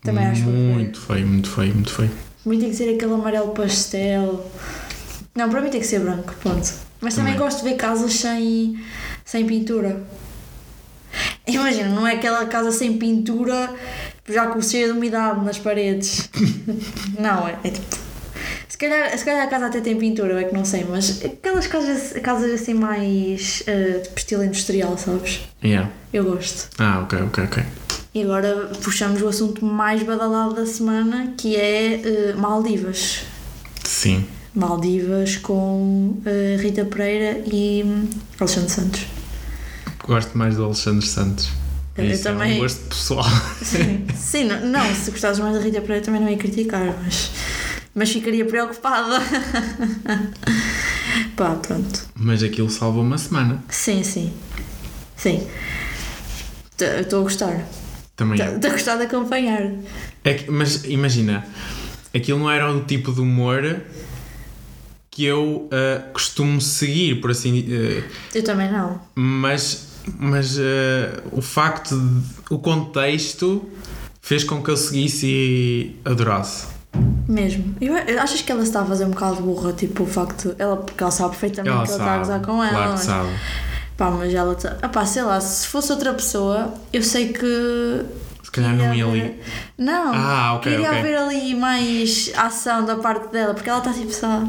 também 0.02 0.24
acho 0.26 0.44
feio. 0.44 0.54
muito 0.54 1.00
feio, 1.00 1.26
muito 1.26 1.50
feio, 1.50 1.74
muito 1.74 1.92
feio. 1.92 2.10
Para 2.42 2.50
mim 2.52 2.58
tem 2.60 2.70
que 2.70 2.76
ser 2.76 2.94
aquele 2.94 3.12
amarelo 3.12 3.48
pastel. 3.50 4.50
Não, 5.34 5.50
para 5.50 5.60
mim 5.60 5.68
tem 5.70 5.80
que 5.80 5.86
ser 5.86 6.00
branco, 6.00 6.34
ponto. 6.42 6.72
Mas 7.00 7.14
também, 7.14 7.34
Também. 7.34 7.46
gosto 7.48 7.62
de 7.64 7.70
ver 7.70 7.76
casas 7.76 8.12
sem, 8.14 8.78
sem 9.24 9.46
pintura. 9.46 10.02
Imagina, 11.46 11.88
não 11.88 12.06
é 12.06 12.14
aquela 12.14 12.44
casa 12.46 12.70
sem 12.70 12.96
pintura 12.98 13.74
já 14.28 14.46
com 14.46 14.60
cheia 14.62 14.86
de 14.86 14.92
umidade 14.92 15.44
nas 15.44 15.58
paredes. 15.58 16.28
não, 17.18 17.48
é, 17.48 17.58
é 17.64 17.70
tipo. 17.70 17.98
Se 18.68 18.78
calhar, 18.78 19.18
se 19.18 19.24
calhar 19.24 19.44
a 19.44 19.46
casa 19.48 19.66
até 19.66 19.80
tem 19.80 19.96
pintura, 19.98 20.32
eu 20.32 20.38
é 20.38 20.44
que 20.44 20.54
não 20.54 20.64
sei, 20.64 20.84
mas 20.88 21.22
aquelas 21.24 21.66
casas, 21.66 22.12
casas 22.22 22.52
assim 22.52 22.72
mais 22.72 23.62
eh, 23.66 24.00
tipo 24.04 24.18
estilo 24.18 24.44
industrial, 24.44 24.96
sabes? 24.96 25.40
Yeah. 25.62 25.90
Eu 26.12 26.24
gosto. 26.24 26.70
Ah, 26.78 27.00
ok, 27.00 27.18
ok, 27.24 27.44
ok. 27.44 27.62
E 28.14 28.22
agora 28.22 28.70
puxamos 28.82 29.20
o 29.20 29.28
assunto 29.28 29.64
mais 29.64 30.02
badalado 30.02 30.54
da 30.54 30.64
semana 30.64 31.34
que 31.36 31.56
é 31.56 31.94
eh, 31.94 32.34
Maldivas. 32.36 33.22
Sim. 33.84 34.26
Maldivas 34.54 35.36
com 35.36 36.18
eh, 36.26 36.56
Rita 36.60 36.84
Pereira 36.84 37.42
e 37.46 37.82
hum, 37.84 38.08
Alexandre 38.38 38.70
Santos. 38.70 39.06
Gosto 40.06 40.36
mais 40.36 40.56
do 40.56 40.64
Alexandre 40.64 41.06
Santos. 41.06 41.48
Eu 41.96 42.04
Isso 42.06 42.28
é 42.28 42.32
também- 42.32 42.56
um 42.56 42.60
gosto 42.60 42.80
pessoal. 42.88 43.24
Sim, 43.62 44.06
sim 44.16 44.44
não, 44.44 44.60
não, 44.66 44.94
se 44.94 45.10
gostasses 45.10 45.38
mais 45.40 45.54
da 45.56 45.60
Rita 45.62 45.80
Pereira 45.80 46.04
também 46.04 46.20
não 46.20 46.28
ia 46.28 46.36
criticar, 46.36 46.94
mas, 47.04 47.30
mas 47.94 48.10
ficaria 48.10 48.44
preocupada. 48.44 49.20
Pá, 51.36 51.54
pronto. 51.56 52.06
Mas 52.14 52.42
aquilo 52.42 52.70
salvou 52.70 53.02
uma 53.02 53.18
semana. 53.18 53.62
Sim, 53.68 54.02
sim. 54.02 54.32
Sim. 55.16 55.46
Estou 56.78 57.20
a 57.20 57.22
gostar. 57.22 57.66
Também. 58.16 58.38
Estou 58.40 58.70
a 58.70 58.72
gostar 58.72 58.96
de 58.96 59.04
acompanhar. 59.04 59.70
É 60.24 60.34
que- 60.34 60.50
mas 60.50 60.84
imagina, 60.84 61.44
aquilo 62.14 62.38
não 62.38 62.50
era 62.50 62.70
o 62.72 62.84
tipo 62.84 63.12
de 63.12 63.20
humor 63.20 63.80
que 65.20 65.24
eu 65.26 65.68
ah, 65.70 66.02
costumo 66.14 66.60
seguir, 66.62 67.20
por 67.20 67.30
assim 67.30 67.60
dizer. 67.60 68.10
Eu 68.34 68.42
também 68.42 68.72
não. 68.72 68.98
mas 69.14 69.88
mas 70.18 70.58
ah, 70.58 71.20
o 71.30 71.42
facto 71.42 71.94
de, 71.94 72.54
o 72.54 72.58
contexto 72.58 73.68
fez 74.22 74.44
com 74.44 74.62
que 74.62 74.70
eu 74.70 74.76
seguisse 74.78 75.26
e 75.26 75.96
adorasse. 76.06 76.68
Mesmo. 77.28 77.74
Eu, 77.80 77.94
eu- 77.96 78.20
achas 78.20 78.40
que 78.40 78.50
ela 78.50 78.62
está 78.62 78.80
a 78.80 78.84
fazer 78.86 79.04
um 79.04 79.10
bocado 79.10 79.36
burra? 79.42 79.72
Tipo, 79.74 80.04
o 80.04 80.06
facto. 80.06 80.54
Ela, 80.58 80.76
porque 80.78 81.02
ela 81.02 81.10
sabe 81.12 81.30
perfeitamente 81.30 81.68
Ela 81.76 81.82
que 81.84 81.90
ele 81.90 81.98
está 81.98 82.04
a 82.04 82.08
sabe, 82.08 82.18
gozar 82.20 82.40
com 82.40 82.64
ela. 82.64 82.72
claro 82.72 82.90
mas- 82.92 83.00
sabe. 83.00 83.28
Pá, 83.98 84.10
mas 84.10 84.32
ela. 84.34 84.54
Tá... 84.54 84.76
Ah, 84.80 84.88
pá, 84.88 85.04
sei 85.04 85.22
lá, 85.22 85.38
se 85.38 85.66
fosse 85.66 85.92
outra 85.92 86.14
pessoa, 86.14 86.72
eu 86.92 87.02
sei 87.02 87.28
que. 87.34 88.04
Se 88.42 88.50
calhar 88.50 88.74
não 88.74 88.92
ia 88.94 89.04
haver- 89.06 89.22
ali. 89.22 89.40
Não, 89.78 90.12
Ah, 90.14 90.54
ok, 90.54 90.72
queria 90.72 90.88
ok. 90.88 90.98
haver 90.98 91.16
ali 91.18 91.54
mais 91.54 92.32
ação 92.36 92.84
da 92.86 92.96
parte 92.96 93.30
dela, 93.30 93.52
porque 93.54 93.68
ela 93.68 93.78
está 93.80 93.92
tipo 93.92 94.12
só. 94.12 94.42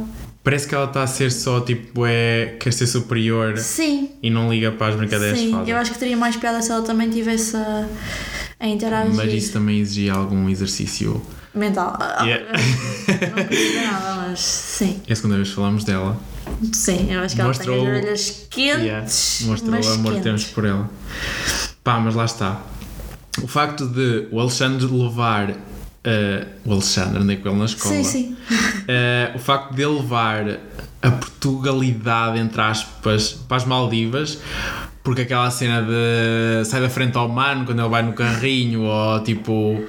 Parece 0.44 0.68
que 0.68 0.74
ela 0.74 0.86
está 0.86 1.04
a 1.04 1.08
ser 1.08 1.32
só 1.32 1.62
tipo, 1.62 2.04
é, 2.06 2.56
quer 2.60 2.74
ser 2.74 2.88
superior 2.88 3.58
Sim, 3.60 4.10
e 4.24 4.30
não 4.30 4.50
liga 4.52 4.72
para 4.72 4.88
as 4.88 4.96
brincadeiras 4.96 5.38
sim. 5.38 5.54
Eu 5.68 5.78
acho 5.78 5.92
que 5.94 6.00
teria 6.00 6.18
mais 6.18 6.36
piada 6.36 6.62
se 6.64 6.72
ela 6.72 6.82
também 6.82 7.10
tivesse 7.12 7.56
a, 7.56 7.88
a 8.60 8.68
interagir. 8.68 9.14
Mas 9.14 9.32
isso 9.34 9.54
também 9.54 9.80
exigia 9.80 10.14
algum 10.14 10.50
exercício. 10.50 11.22
mental. 11.54 11.96
Ah, 12.00 12.26
Yeah. 12.26 12.46
Não 13.36 13.46
consigo 13.46 13.86
nada, 13.86 14.16
mas 14.16 14.40
sim. 14.40 15.02
É 15.08 15.14
a 15.14 15.16
segunda 15.16 15.36
vez 15.36 15.50
que 15.50 15.56
falamos 15.56 15.84
dela. 15.84 16.18
Sim, 16.74 17.12
eu 17.14 17.20
acho 17.22 17.36
que 17.36 17.44
Mostrou- 17.44 17.76
ela 17.76 17.84
tem 17.86 17.94
as 17.94 18.00
orelhas 18.02 18.48
quentes. 18.50 19.42
Mostrou 19.46 19.72
mas 19.72 19.86
o 19.88 19.92
amor 19.92 20.14
que 20.16 20.22
temos 20.22 20.44
por 20.46 20.66
ela. 20.66 20.90
Pá, 21.84 22.00
mas 22.00 22.16
lá 22.16 22.26
está. 22.26 22.62
O 23.44 23.48
facto 23.48 23.86
de 23.88 24.28
o 24.32 24.40
Alexandre 24.40 24.88
levar. 24.88 25.54
Eh, 26.04 26.46
o 26.66 26.72
Alexandre, 26.74 27.20
andei 27.22 27.38
com 27.38 27.50
ele 27.50 27.58
na 27.60 27.66
escola. 27.66 27.96
Sim, 27.96 28.04
sim. 28.04 28.38
Eh, 28.88 29.32
o 29.36 29.40
facto 29.40 29.74
de 29.76 29.84
ele 29.84 29.94
levar 29.94 30.60
a 31.02 31.12
Portugalidade, 31.12 32.40
entre 32.40 32.60
aspas, 32.62 33.32
para 33.48 33.58
as 33.58 33.66
Maldivas, 33.66 34.40
porque 35.04 35.22
aquela 35.22 35.50
cena 35.52 35.82
de 35.82 36.66
sai 36.66 36.82
da 36.82 36.90
frente 36.90 37.16
ao 37.18 37.28
mano 37.30 37.66
quando 37.66 37.80
ele 37.80 37.90
vai 37.90 38.02
no 38.04 38.14
carrinho, 38.14 38.82
ou 38.82 39.24
tipo 39.24 39.82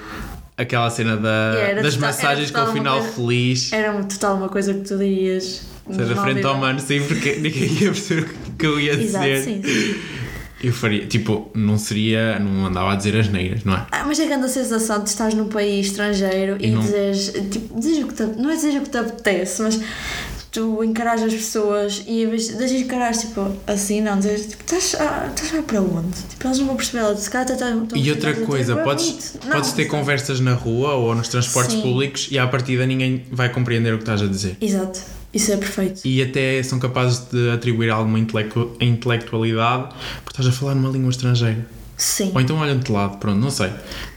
aquela 0.56 0.88
cena 0.90 1.16
da, 1.16 1.54
Era 1.58 1.82
das 1.82 1.94
total- 1.94 2.08
massagens 2.10 2.50
com 2.50 2.60
o 2.60 2.66
final 2.72 2.98
coisa- 3.00 3.12
feliz. 3.14 3.72
Era 3.72 3.92
um 3.92 4.04
total 4.04 4.36
uma 4.36 4.48
coisa 4.48 4.72
que 4.74 4.80
tu 4.80 4.96
dirias. 4.98 5.62
Sai 5.90 6.04
da 6.06 6.16
frente 6.22 6.44
ao 6.46 6.56
mano, 6.56 6.78
sim, 6.78 7.00
porque 7.02 7.36
ninguém 7.36 7.64
ia 7.72 7.90
perceber 7.90 8.30
o 8.48 8.52
que 8.52 8.66
eu 8.66 8.78
ia 8.78 8.92
Exato, 8.92 9.24
dizer. 9.24 9.42
sim, 9.42 9.62
sim. 9.62 9.94
Eu 10.62 10.72
faria, 10.72 11.06
tipo, 11.06 11.50
não 11.54 11.76
seria, 11.76 12.38
não 12.38 12.66
andava 12.66 12.92
a 12.92 12.96
dizer 12.96 13.16
as 13.18 13.28
neiras, 13.28 13.64
não 13.64 13.74
é? 13.74 13.86
Ah, 13.90 14.04
mas 14.06 14.18
é 14.20 14.26
grande 14.26 14.44
a 14.44 14.48
sensação 14.48 15.02
de 15.02 15.08
estás 15.10 15.34
num 15.34 15.48
país 15.48 15.86
estrangeiro 15.86 16.56
e, 16.60 16.66
E 16.66 16.70
não- 16.70 16.80
dizes, 16.82 17.32
tipo, 17.50 17.80
dizes 17.80 18.04
o 18.04 18.06
que 18.06 18.14
te, 18.14 18.22
não 18.22 18.48
é 18.50 18.54
dizer 18.54 18.78
o 18.78 18.82
que 18.82 18.90
te 18.90 18.98
apetece, 18.98 19.60
mas 19.62 19.80
tu 20.52 20.84
encaras 20.84 21.22
as 21.22 21.32
pessoas 21.32 22.04
e 22.06 22.22
em 22.24 22.28
vez 22.28 22.56
de 22.56 22.76
encarar 22.76 23.12
tipo 23.12 23.50
assim, 23.66 24.00
não, 24.02 24.18
dizes 24.18 24.46
tipo, 24.48 24.62
estás 24.62 24.94
a, 25.00 25.28
estás 25.34 25.54
a 25.58 25.62
para 25.62 25.80
onde? 25.80 26.16
Tipo, 26.28 26.46
eles 26.46 26.58
não 26.58 26.66
vão 26.66 26.76
perceber, 26.76 26.98
ela 27.04 27.16
se 27.16 27.30
calhar 27.30 27.50
estão- 27.50 27.88
E 27.94 28.10
outra 28.10 28.34
coisa, 28.34 28.72
tipo, 28.74 28.80
é 28.80 28.84
podes. 28.84 29.34
Não, 29.44 29.52
podes 29.52 29.72
ter 29.72 29.82
sabe? 29.84 29.84
conversas 29.86 30.40
na 30.40 30.52
rua 30.54 30.94
ou 30.94 31.14
nos 31.14 31.28
transportes 31.28 31.74
Sim. 31.74 31.82
públicos 31.82 32.28
e 32.30 32.38
à 32.38 32.46
partida 32.46 32.84
ninguém 32.86 33.24
vai 33.32 33.48
compreender 33.48 33.94
o 33.94 33.96
que 33.96 34.02
estás 34.02 34.20
a 34.22 34.26
dizer. 34.26 34.56
Exato, 34.60 35.00
isso 35.32 35.52
é 35.52 35.56
perfeito. 35.56 36.00
E 36.04 36.22
até 36.22 36.62
são 36.62 36.78
capazes 36.78 37.26
de 37.30 37.50
atribuir 37.50 37.90
alguma 37.90 38.18
intelectu- 38.18 38.76
intelectualidade 38.80 39.94
porque 40.24 40.40
estás 40.40 40.46
a 40.48 40.52
falar 40.58 40.74
numa 40.74 40.90
língua 40.90 41.10
estrangeira. 41.10 41.66
Sim. 41.96 42.32
Ou 42.34 42.40
então 42.40 42.56
olham-te 42.58 42.86
de 42.86 42.92
lado, 42.92 43.18
pronto, 43.18 43.38
não 43.38 43.50
sei. 43.50 43.70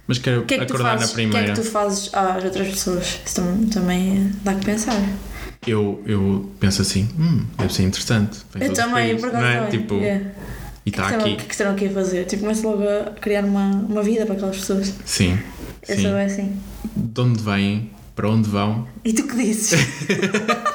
Mas 0.08 0.18
quero 0.18 0.44
que 0.46 0.54
é 0.56 0.58
que 0.58 0.64
acordar 0.64 0.98
na 1.00 1.06
o 1.06 1.08
que 1.08 1.12
é 1.12 1.14
primeira. 1.14 1.54
que 1.54 1.62
tu 1.62 1.64
fazes 1.68 2.10
às 2.14 2.44
outras 2.44 2.68
pessoas? 2.68 3.20
Isso 3.26 3.36
também, 3.36 3.68
também 3.68 4.32
dá 4.44 4.54
que 4.56 4.66
pensar. 4.66 5.00
eu, 5.68 6.02
eu 6.06 6.50
penso 6.60 6.82
assim, 6.82 7.08
hum, 7.20 7.44
deve 7.58 7.74
ser 7.74 7.84
interessante. 7.84 8.40
Eu 8.60 8.74
também, 8.74 9.16
por 9.18 9.30
acaso 9.30 9.44
não 9.44 9.50
é? 9.66 9.68
Tipo, 9.68 9.96
Yeah. 9.96 10.26
e 10.86 10.90
está 10.90 11.06
O 11.06 11.08
que 11.10 11.14
aqui. 11.16 11.34
O 11.34 11.38
que 11.38 11.52
estarão 11.52 11.72
aqui 11.74 11.86
a 11.88 11.92
fazer? 11.92 12.26
Tipo, 12.26 12.42
começo 12.44 12.68
logo 12.68 12.84
a 12.88 13.12
criar 13.20 13.44
uma, 13.44 13.72
uma 13.90 14.02
vida 14.04 14.26
para 14.26 14.36
aquelas 14.36 14.58
pessoas. 14.58 14.94
Sim. 15.06 15.38
Eu 15.88 15.96
sim. 15.96 16.02
sou 16.04 16.16
assim. 16.18 16.58
De 16.96 17.22
onde 17.22 17.42
vêm, 17.44 17.92
para 18.16 18.30
onde 18.30 18.50
vão. 18.50 18.88
E 19.04 19.14
tu 19.14 19.28
que 19.28 19.36
dizes? 19.36 19.74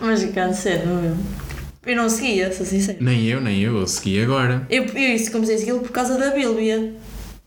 Mas 0.00 0.24
cansa, 0.32 0.84
não 0.84 0.98
é? 1.04 1.14
Eu 1.90 1.96
não 1.96 2.08
seguia, 2.08 2.52
sou 2.52 2.66
sincera. 2.66 2.98
Nem 3.00 3.24
eu, 3.26 3.40
nem 3.40 3.60
eu, 3.60 3.78
eu 3.78 3.86
segui 3.86 4.20
agora. 4.20 4.66
Eu, 4.68 4.84
eu 4.86 5.14
isso 5.14 5.30
comecei 5.30 5.54
a 5.54 5.58
segui-lo 5.58 5.80
por 5.80 5.90
causa 5.92 6.18
da 6.18 6.30
Bíblia. 6.30 6.94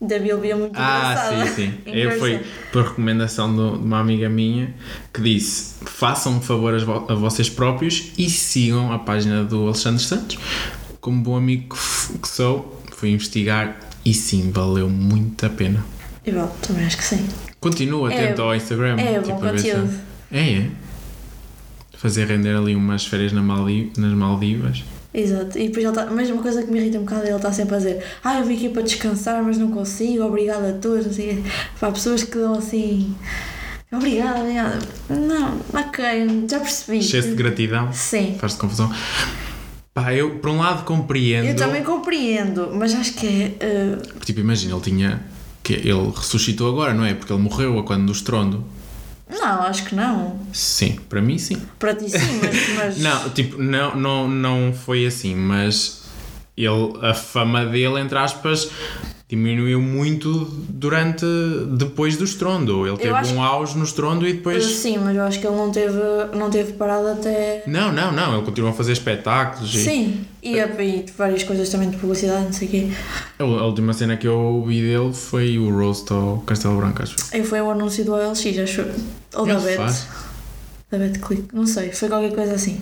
Da 0.00 0.18
Bíblia 0.18 0.56
muito 0.56 0.72
Ah, 0.78 1.12
engraçada. 1.12 1.46
sim, 1.46 1.54
sim. 1.66 1.74
Eu 1.92 2.18
fui 2.18 2.40
por 2.72 2.84
recomendação 2.84 3.54
de 3.54 3.84
uma 3.84 4.00
amiga 4.00 4.30
minha 4.30 4.74
que 5.12 5.20
disse: 5.20 5.74
façam 5.84 6.38
um 6.38 6.40
favor 6.40 6.72
a 6.74 7.14
vocês 7.14 7.50
próprios 7.50 8.10
e 8.16 8.30
sigam 8.30 8.90
a 8.92 8.98
página 8.98 9.44
do 9.44 9.64
Alexandre 9.66 10.02
Santos. 10.02 10.38
Como 11.02 11.22
bom 11.22 11.36
amigo 11.36 11.76
que 12.22 12.28
sou, 12.28 12.82
fui 12.92 13.10
investigar 13.10 13.78
e 14.02 14.14
sim, 14.14 14.50
valeu 14.50 14.88
muito 14.88 15.44
a 15.44 15.50
pena. 15.50 15.84
E 16.24 16.32
bom, 16.32 16.46
também 16.62 16.86
acho 16.86 16.96
que 16.96 17.04
sim. 17.04 17.28
Continua 17.60 18.12
É- 18.12 18.24
atento 18.24 18.42
ao 18.42 18.54
Instagram. 18.54 18.96
É 18.98 19.20
tipo, 19.20 19.34
bom 19.38 19.40
ver 19.40 19.58
se- 19.60 19.70
conteúdo. 19.70 19.94
É, 20.32 20.50
é. 20.54 20.70
Fazer 21.96 22.26
render 22.26 22.56
ali 22.56 22.74
umas 22.74 23.04
férias 23.06 23.32
na 23.32 23.42
Maldi- 23.42 23.92
nas 23.98 24.12
Maldivas. 24.14 24.82
Exato. 25.12 25.58
E 25.58 25.66
depois 25.68 25.84
ele 25.84 25.94
tá, 25.94 26.06
mas 26.10 26.30
uma 26.30 26.40
coisa 26.40 26.62
que 26.62 26.70
me 26.70 26.78
irrita 26.80 26.98
um 26.98 27.02
bocado 27.02 27.24
é 27.24 27.26
ele 27.28 27.36
está 27.36 27.52
sempre 27.52 27.74
a 27.74 27.78
dizer 27.78 28.02
Ah, 28.24 28.38
eu 28.38 28.44
vim 28.46 28.54
aqui 28.54 28.68
para 28.70 28.82
descansar, 28.82 29.42
mas 29.42 29.58
não 29.58 29.70
consigo, 29.70 30.24
obrigada 30.24 30.70
a 30.70 30.72
todos. 30.74 31.04
Não 31.06 31.12
sei 31.12 31.32
o 31.32 31.42
quê. 31.42 31.50
Pá, 31.78 31.90
pessoas 31.90 32.22
que 32.22 32.38
dão 32.38 32.54
assim. 32.54 33.14
Obrigada, 33.92 34.38
obrigada. 34.40 34.78
Não, 35.10 35.58
ok, 35.74 36.46
já 36.48 36.60
percebi. 36.60 36.98
Excesso 36.98 37.28
de 37.30 37.34
gratidão. 37.34 37.92
Sim. 37.92 38.36
Faz-te 38.38 38.58
confusão. 38.60 38.90
Pá, 39.92 40.14
eu 40.14 40.36
por 40.38 40.50
um 40.50 40.58
lado 40.58 40.84
compreendo. 40.84 41.46
Eu 41.48 41.56
também 41.56 41.82
compreendo, 41.82 42.70
mas 42.72 42.94
acho 42.94 43.14
que 43.14 43.26
é. 43.26 43.54
eh, 43.60 43.98
Tipo, 44.24 44.40
imagina, 44.40 44.72
ele 44.74 44.80
tinha. 44.82 45.20
Que 45.70 45.88
Ele 45.88 46.10
ressuscitou 46.14 46.68
agora, 46.68 46.92
não 46.92 47.04
é? 47.04 47.14
Porque 47.14 47.32
ele 47.32 47.42
morreu 47.42 47.78
a 47.78 47.84
quando 47.84 48.06
do 48.06 48.12
estrondo. 48.12 48.64
não, 49.28 49.62
acho 49.62 49.84
que 49.84 49.94
não. 49.94 50.40
Sim, 50.52 50.98
para 51.08 51.22
mim 51.22 51.38
sim. 51.38 51.62
Para 51.78 51.94
ti 51.94 52.10
sim, 52.10 52.40
mas. 52.42 52.74
mas 52.76 52.98
Não, 52.98 53.30
tipo, 53.30 53.62
não, 53.62 53.94
não, 53.94 54.28
não 54.28 54.72
foi 54.72 55.06
assim, 55.06 55.34
mas 55.34 56.02
ele, 56.56 56.92
a 57.02 57.14
fama 57.14 57.64
dele, 57.64 58.00
entre 58.00 58.18
aspas, 58.18 58.70
diminuiu 59.30 59.80
muito 59.80 60.44
durante. 60.68 61.24
depois 61.70 62.16
do 62.16 62.24
estrondo. 62.24 62.86
Ele 62.86 62.96
teve 62.96 63.14
acho 63.14 63.32
um 63.34 63.42
auge 63.42 63.78
no 63.78 63.84
estrondo 63.84 64.26
e 64.26 64.32
depois. 64.32 64.64
Sim, 64.64 64.98
mas 64.98 65.16
eu 65.16 65.22
acho 65.22 65.38
que 65.38 65.46
ele 65.46 65.56
não 65.56 65.70
teve, 65.70 65.98
não 66.34 66.50
teve 66.50 66.72
parado 66.72 67.06
até. 67.06 67.62
Não, 67.66 67.92
não, 67.92 68.10
não, 68.10 68.34
ele 68.34 68.44
continuou 68.44 68.72
a 68.72 68.76
fazer 68.76 68.92
espetáculos 68.92 69.72
e 69.72 69.84
Sim, 69.84 70.24
e, 70.42 70.56
e 70.56 71.04
várias 71.16 71.44
coisas 71.44 71.68
também 71.68 71.90
de 71.90 71.96
publicidade, 71.96 72.44
não 72.44 72.52
sei 72.52 72.66
o 72.66 72.70
quê. 72.70 72.88
a, 73.38 73.42
a 73.42 73.66
última 73.66 73.92
cena 73.92 74.16
que 74.16 74.26
eu 74.26 74.36
ouvi 74.36 74.80
dele 74.80 75.12
foi 75.12 75.56
o 75.58 75.70
roast 75.70 76.12
ao 76.12 76.38
Castelo 76.44 76.76
Branco, 76.76 77.02
acho. 77.02 77.14
Aí 77.32 77.44
foi 77.44 77.60
o 77.60 77.70
anúncio 77.70 78.04
do 78.04 78.12
OLX, 78.12 78.58
acho. 78.58 78.84
Ou 79.34 79.46
da 79.46 79.60
Bet. 79.60 80.06
Da 80.90 80.98
BetClick, 80.98 81.54
não 81.54 81.66
sei, 81.66 81.92
foi 81.92 82.08
qualquer 82.08 82.34
coisa 82.34 82.54
assim. 82.54 82.80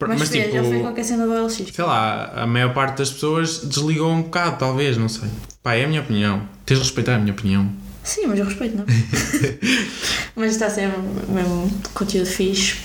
Mas, 0.00 0.20
Mas, 0.20 0.28
fez, 0.28 0.44
tipo, 0.44 0.56
já 0.56 0.62
foi 0.62 0.80
qualquer 0.80 1.04
cena 1.04 1.26
do 1.26 1.32
OLX. 1.32 1.56
sei 1.74 1.84
lá, 1.84 2.32
a 2.34 2.46
maior 2.46 2.72
parte 2.72 2.98
das 2.98 3.10
pessoas 3.10 3.58
desligou 3.64 4.10
um 4.10 4.22
bocado, 4.22 4.56
talvez, 4.56 4.96
não 4.96 5.08
sei. 5.08 5.28
Pá, 5.68 5.74
é 5.74 5.84
a 5.84 5.86
minha 5.86 6.00
opinião. 6.00 6.48
Tens 6.64 6.78
de 6.78 6.82
respeitar 6.82 7.16
a 7.16 7.18
minha 7.18 7.30
opinião. 7.30 7.70
Sim, 8.02 8.26
mas 8.26 8.38
eu 8.38 8.46
respeito, 8.46 8.74
não? 8.78 8.86
mas 10.34 10.52
está 10.52 10.70
ser 10.70 10.88
mesmo 11.28 11.70
conteúdo 11.92 12.24
fixe. 12.24 12.78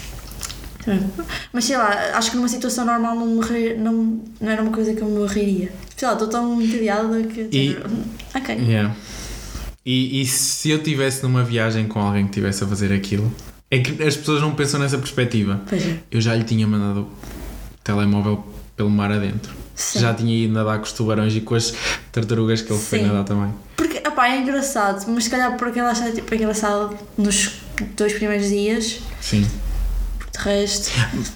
Mas 1.53 1.63
sei 1.63 1.77
lá, 1.77 2.17
acho 2.17 2.31
que 2.31 2.35
numa 2.35 2.49
situação 2.49 2.83
normal 2.83 3.15
não, 3.15 3.39
rir, 3.39 3.77
não, 3.77 4.21
não 4.41 4.51
era 4.51 4.61
uma 4.61 4.73
coisa 4.73 4.93
que 4.93 5.01
eu 5.01 5.07
me 5.07 5.25
riria. 5.25 5.71
Sei 5.95 6.05
lá, 6.05 6.13
estou 6.13 6.27
tão 6.27 6.61
entediada 6.61 7.23
que. 7.23 7.47
E- 7.53 7.77
Ok. 8.35 8.53
Yeah. 8.53 8.93
E, 9.85 10.19
e 10.19 10.25
se 10.25 10.69
eu 10.69 10.79
estivesse 10.79 11.23
numa 11.23 11.41
viagem 11.41 11.87
com 11.87 12.01
alguém 12.01 12.25
que 12.25 12.31
estivesse 12.31 12.65
a 12.65 12.67
fazer 12.67 12.91
aquilo, 12.91 13.33
é 13.71 13.79
que 13.79 14.03
as 14.03 14.17
pessoas 14.17 14.41
não 14.41 14.53
pensam 14.55 14.77
nessa 14.81 14.97
perspectiva. 14.97 15.61
Pois 15.69 15.87
é. 15.87 15.99
Eu 16.11 16.19
já 16.19 16.35
lhe 16.35 16.43
tinha 16.43 16.67
mandado 16.67 17.03
o 17.03 17.11
telemóvel 17.81 18.45
pelo 18.75 18.89
mar 18.89 19.09
adentro. 19.09 19.62
Sim. 19.75 19.99
Já 19.99 20.13
tinha 20.13 20.45
ido 20.45 20.53
nadar 20.53 20.77
com 20.77 20.83
os 20.85 20.91
tubarões 20.91 21.35
e 21.35 21.41
com 21.41 21.55
as 21.55 21.73
tartarugas 22.11 22.61
que 22.61 22.71
ele 22.71 22.79
foi 22.79 22.99
Sim. 22.99 23.05
nadar 23.07 23.23
também. 23.23 23.53
Porque, 23.75 23.97
opá, 23.99 24.11
pá, 24.11 24.27
é 24.29 24.39
engraçado, 24.41 25.03
mas 25.11 25.23
se 25.25 25.29
calhar 25.29 25.57
por 25.57 25.67
aquela 25.69 25.91
é 25.91 26.11
tipo 26.11 26.35
engraçado 26.35 26.95
nos 27.17 27.53
dois 27.97 28.13
primeiros 28.13 28.49
dias, 28.49 28.99
Sim. 29.19 29.41
de 30.31 30.39
resto. 30.39 30.91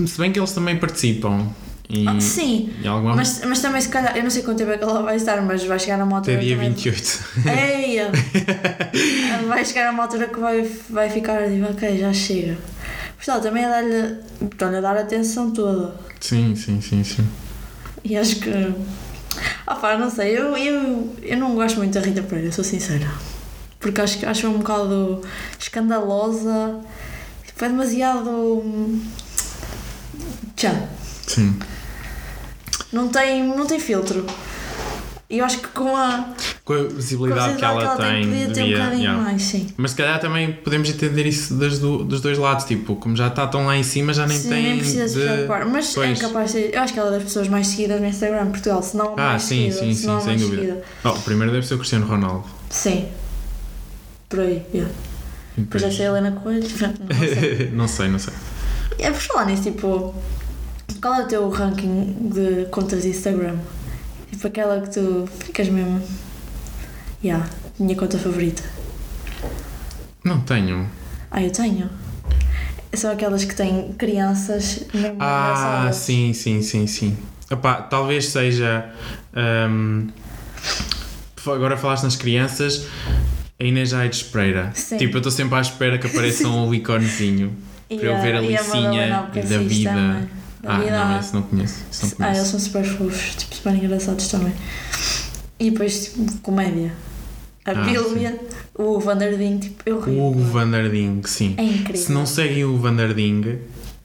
Se 0.08 0.18
bem 0.20 0.32
que 0.32 0.40
eles 0.40 0.52
também 0.52 0.78
participam. 0.78 1.48
E, 1.90 2.06
Ah, 2.06 2.20
sim, 2.20 2.70
e 2.84 2.88
alguma 2.88 3.16
mas, 3.16 3.42
mas 3.46 3.62
também 3.62 3.80
se 3.80 3.88
calhar, 3.88 4.16
eu 4.18 4.22
não 4.22 4.30
sei 4.30 4.44
quanto 4.44 4.58
tempo 4.58 4.72
é 4.72 4.78
que 4.78 4.84
ela 4.84 5.02
vai 5.02 5.16
estar, 5.16 5.42
mas 5.42 5.64
vai 5.64 5.80
chegar 5.80 6.00
a 6.02 6.04
uma 6.04 6.18
altura. 6.18 6.36
até 6.36 6.46
dia 6.46 6.56
também- 6.58 6.74
28. 6.74 7.24
Eia! 7.48 8.12
vai 9.48 9.64
chegar 9.64 9.88
a 9.88 9.92
uma 9.92 10.04
altura 10.04 10.28
que 10.28 10.38
vai, 10.40 10.70
vai 10.90 11.10
ficar 11.10 11.48
tipo, 11.50 11.66
ok, 11.72 11.98
já 11.98 12.12
chega. 12.12 12.58
Portanto, 13.16 13.44
também 13.44 13.64
é 13.64 13.70
dar-lhe 13.70 14.18
estão-lhe 14.52 14.76
a 14.78 14.82
dar 14.82 14.98
atenção 14.98 15.52
toda. 15.52 15.96
sim, 16.20 16.56
sim, 16.56 16.82
sim, 16.82 17.04
sim. 17.06 17.26
E 18.08 18.16
acho 18.18 18.38
que. 18.38 18.50
Ah 19.66 19.76
pá, 19.76 19.98
não 19.98 20.10
sei, 20.10 20.38
eu, 20.38 20.56
eu, 20.58 21.16
eu 21.22 21.38
não 21.38 21.54
gosto 21.56 21.78
muito 21.78 21.94
da 21.94 22.00
Rita 22.00 22.22
Pereira, 22.24 22.52
sou 22.52 22.64
sincera. 22.64 23.08
Porque 23.80 24.02
acho, 24.02 24.18
que- 24.20 24.26
acho 24.26 24.48
um 24.48 24.58
bocado 24.60 25.22
escandalosa, 25.60 26.80
tipo, 27.46 27.64
é 27.66 27.68
demasiado. 27.70 28.64
Tchau. 30.56 30.90
Sim. 31.28 31.60
Não 32.92 33.10
tem, 33.10 33.44
não 33.44 33.66
tem 33.68 33.80
filtro. 33.80 34.26
E 35.30 35.40
eu 35.40 35.46
acho 35.46 35.60
que 35.60 35.68
com 35.68 35.96
a, 35.96 36.30
Com 36.68 36.74
a 36.74 36.84
visibilidade 36.84 37.56
que 37.56 37.64
ela, 37.64 37.96
tem, 37.96 38.26
podia 38.28 38.40
ter 38.48 38.50
um 38.50 38.54
devia- 38.66 38.78
bocadinho 38.80 39.02
yeah. 39.04 39.24
mais, 39.24 39.42
sim. 39.42 39.68
Mas 39.78 39.92
se 39.92 39.98
calhar 39.98 40.20
também 40.20 40.52
podemos 40.52 40.90
entender 40.90 41.26
isso 41.26 41.54
do- 41.56 42.04
dos 42.04 42.20
dois 42.20 42.38
lados, 42.38 42.66
tipo, 42.66 42.98
como 42.98 43.16
já 43.16 43.28
está 43.28 43.48
tão 43.48 43.66
lá 43.66 43.78
em 43.78 43.84
cima, 43.84 44.12
já 44.12 44.28
nem 44.28 44.38
Sim, 44.38 44.50
tem. 44.50 44.64
nem 44.64 44.78
precisa 44.80 45.08
de... 45.08 45.26
preocupar. 45.26 45.66
Mas 45.66 45.94
Pois. 45.94 46.20
é 46.20 46.22
capaz 46.22 46.52
de 46.52 46.58
ser. 46.60 46.76
Eu 46.76 46.82
acho 46.82 46.92
que 46.92 47.00
ela 47.00 47.08
é 47.08 47.12
das 47.14 47.24
pessoas 47.24 47.48
mais 47.48 47.68
seguidas 47.68 48.02
no 48.02 48.08
Instagram 48.08 48.48
Portugal, 48.52 48.84
se 48.84 48.98
não 48.98 49.14
Ah, 49.14 49.16
mais 49.16 49.44
sim, 49.44 49.72
seguida. 49.72 49.80
sim, 49.80 49.94
sim, 49.94 50.02
sem 50.02 50.10
mais 50.26 50.42
dúvida. 50.42 50.62
seguida. 50.62 50.84
Oh, 51.06 51.10
o 51.12 51.22
primeiro 51.22 51.54
deve 51.54 51.66
ser 51.66 51.76
o 51.76 51.78
Cristiano 51.78 52.06
Ronaldo. 52.06 52.44
Sim. 52.70 53.06
Por 54.28 54.42
aí, 54.42 54.62
yeah. 54.74 54.94
Depois 55.58 55.82
deve 55.84 55.96
ser 55.96 56.04
a 56.04 56.06
Helena 56.08 56.32
Coelho. 56.32 56.68
Não 56.68 57.08
sei. 57.18 57.70
não 57.72 57.88
sei, 57.88 58.08
não 58.10 58.20
sei. 58.20 58.34
É 59.00 59.10
por 59.10 59.22
falar 59.22 59.46
nisso, 59.46 59.64
tipo, 59.64 60.14
qual 61.02 61.14
é 61.16 61.24
o 61.24 61.28
teu 61.30 61.50
ranking 61.50 62.30
de 62.34 62.66
contas 62.72 63.04
de 63.04 63.08
Instagram? 63.10 63.56
Tipo 64.32 64.48
aquela 64.48 64.82
que 64.82 64.90
tu 64.90 65.30
ficas 65.40 65.70
mesmo. 65.70 66.02
Yeah, 67.24 67.48
minha 67.80 67.96
conta 67.96 68.18
favorita. 68.18 68.64
Não 70.24 70.40
tenho. 70.42 70.88
Ah, 71.32 71.42
eu 71.42 71.52
tenho. 71.52 71.90
São 72.94 73.12
aquelas 73.12 73.44
que 73.44 73.56
têm 73.56 73.94
crianças 73.94 74.84
mesmo 74.94 75.18
Ah, 75.20 75.90
sim, 75.94 76.34
sim, 76.34 76.62
sim, 76.62 76.88
sim. 76.88 77.18
Epá, 77.50 77.76
talvez 77.82 78.28
seja. 78.28 78.90
hum, 79.70 80.08
agora 81.46 81.78
falaste 81.78 82.04
nas 82.04 82.16
crianças. 82.16 82.86
A 83.60 83.64
Inês 83.64 83.92
Aires 83.94 84.22
Pereira. 84.22 84.72
Sim. 84.76 84.98
Tipo, 84.98 85.16
eu 85.16 85.20
estou 85.20 85.32
sempre 85.32 85.56
à 85.58 85.62
espera 85.62 85.98
que 85.98 86.06
apareça 86.06 86.46
um 86.48 86.72
iconezinho 86.74 87.56
para 87.88 87.96
eu 88.06 88.22
ver 88.22 88.36
a 88.36 88.42
Licinha 88.42 89.08
Madalena 89.08 89.30
da 89.50 89.58
vida. 89.58 89.90
também. 89.90 90.30
Da 90.62 90.76
Ah, 90.76 90.80
vida. 90.80 91.06
não, 91.06 91.20
esse 91.20 91.34
não 91.34 91.42
conheço. 91.42 91.84
Esse 91.92 92.04
não 92.04 92.12
Ah, 92.28 92.30
eles 92.30 92.38
conheço. 92.38 92.52
são 92.52 92.60
super 92.60 92.84
fofos, 92.86 93.36
tipo, 93.36 93.56
super 93.56 93.74
engraçados 93.76 94.28
também. 94.28 94.54
E 95.60 95.72
depois, 95.72 96.06
tipo, 96.06 96.38
comédia. 96.42 96.92
A 97.68 97.72
Ah, 97.72 97.84
Bíblia, 97.84 98.40
o 98.76 98.98
Vanderding, 99.00 99.58
tipo, 99.60 99.84
eu 99.86 100.00
rio. 100.00 100.18
O 100.20 100.30
Hugo 100.32 100.40
Vanderding, 100.42 101.22
sim. 101.26 101.54
É 101.58 101.64
incrível. 101.64 102.02
Se 102.02 102.12
não 102.14 102.26
seguem 102.26 102.64
o 102.64 102.78
Vanderding, 102.78 103.60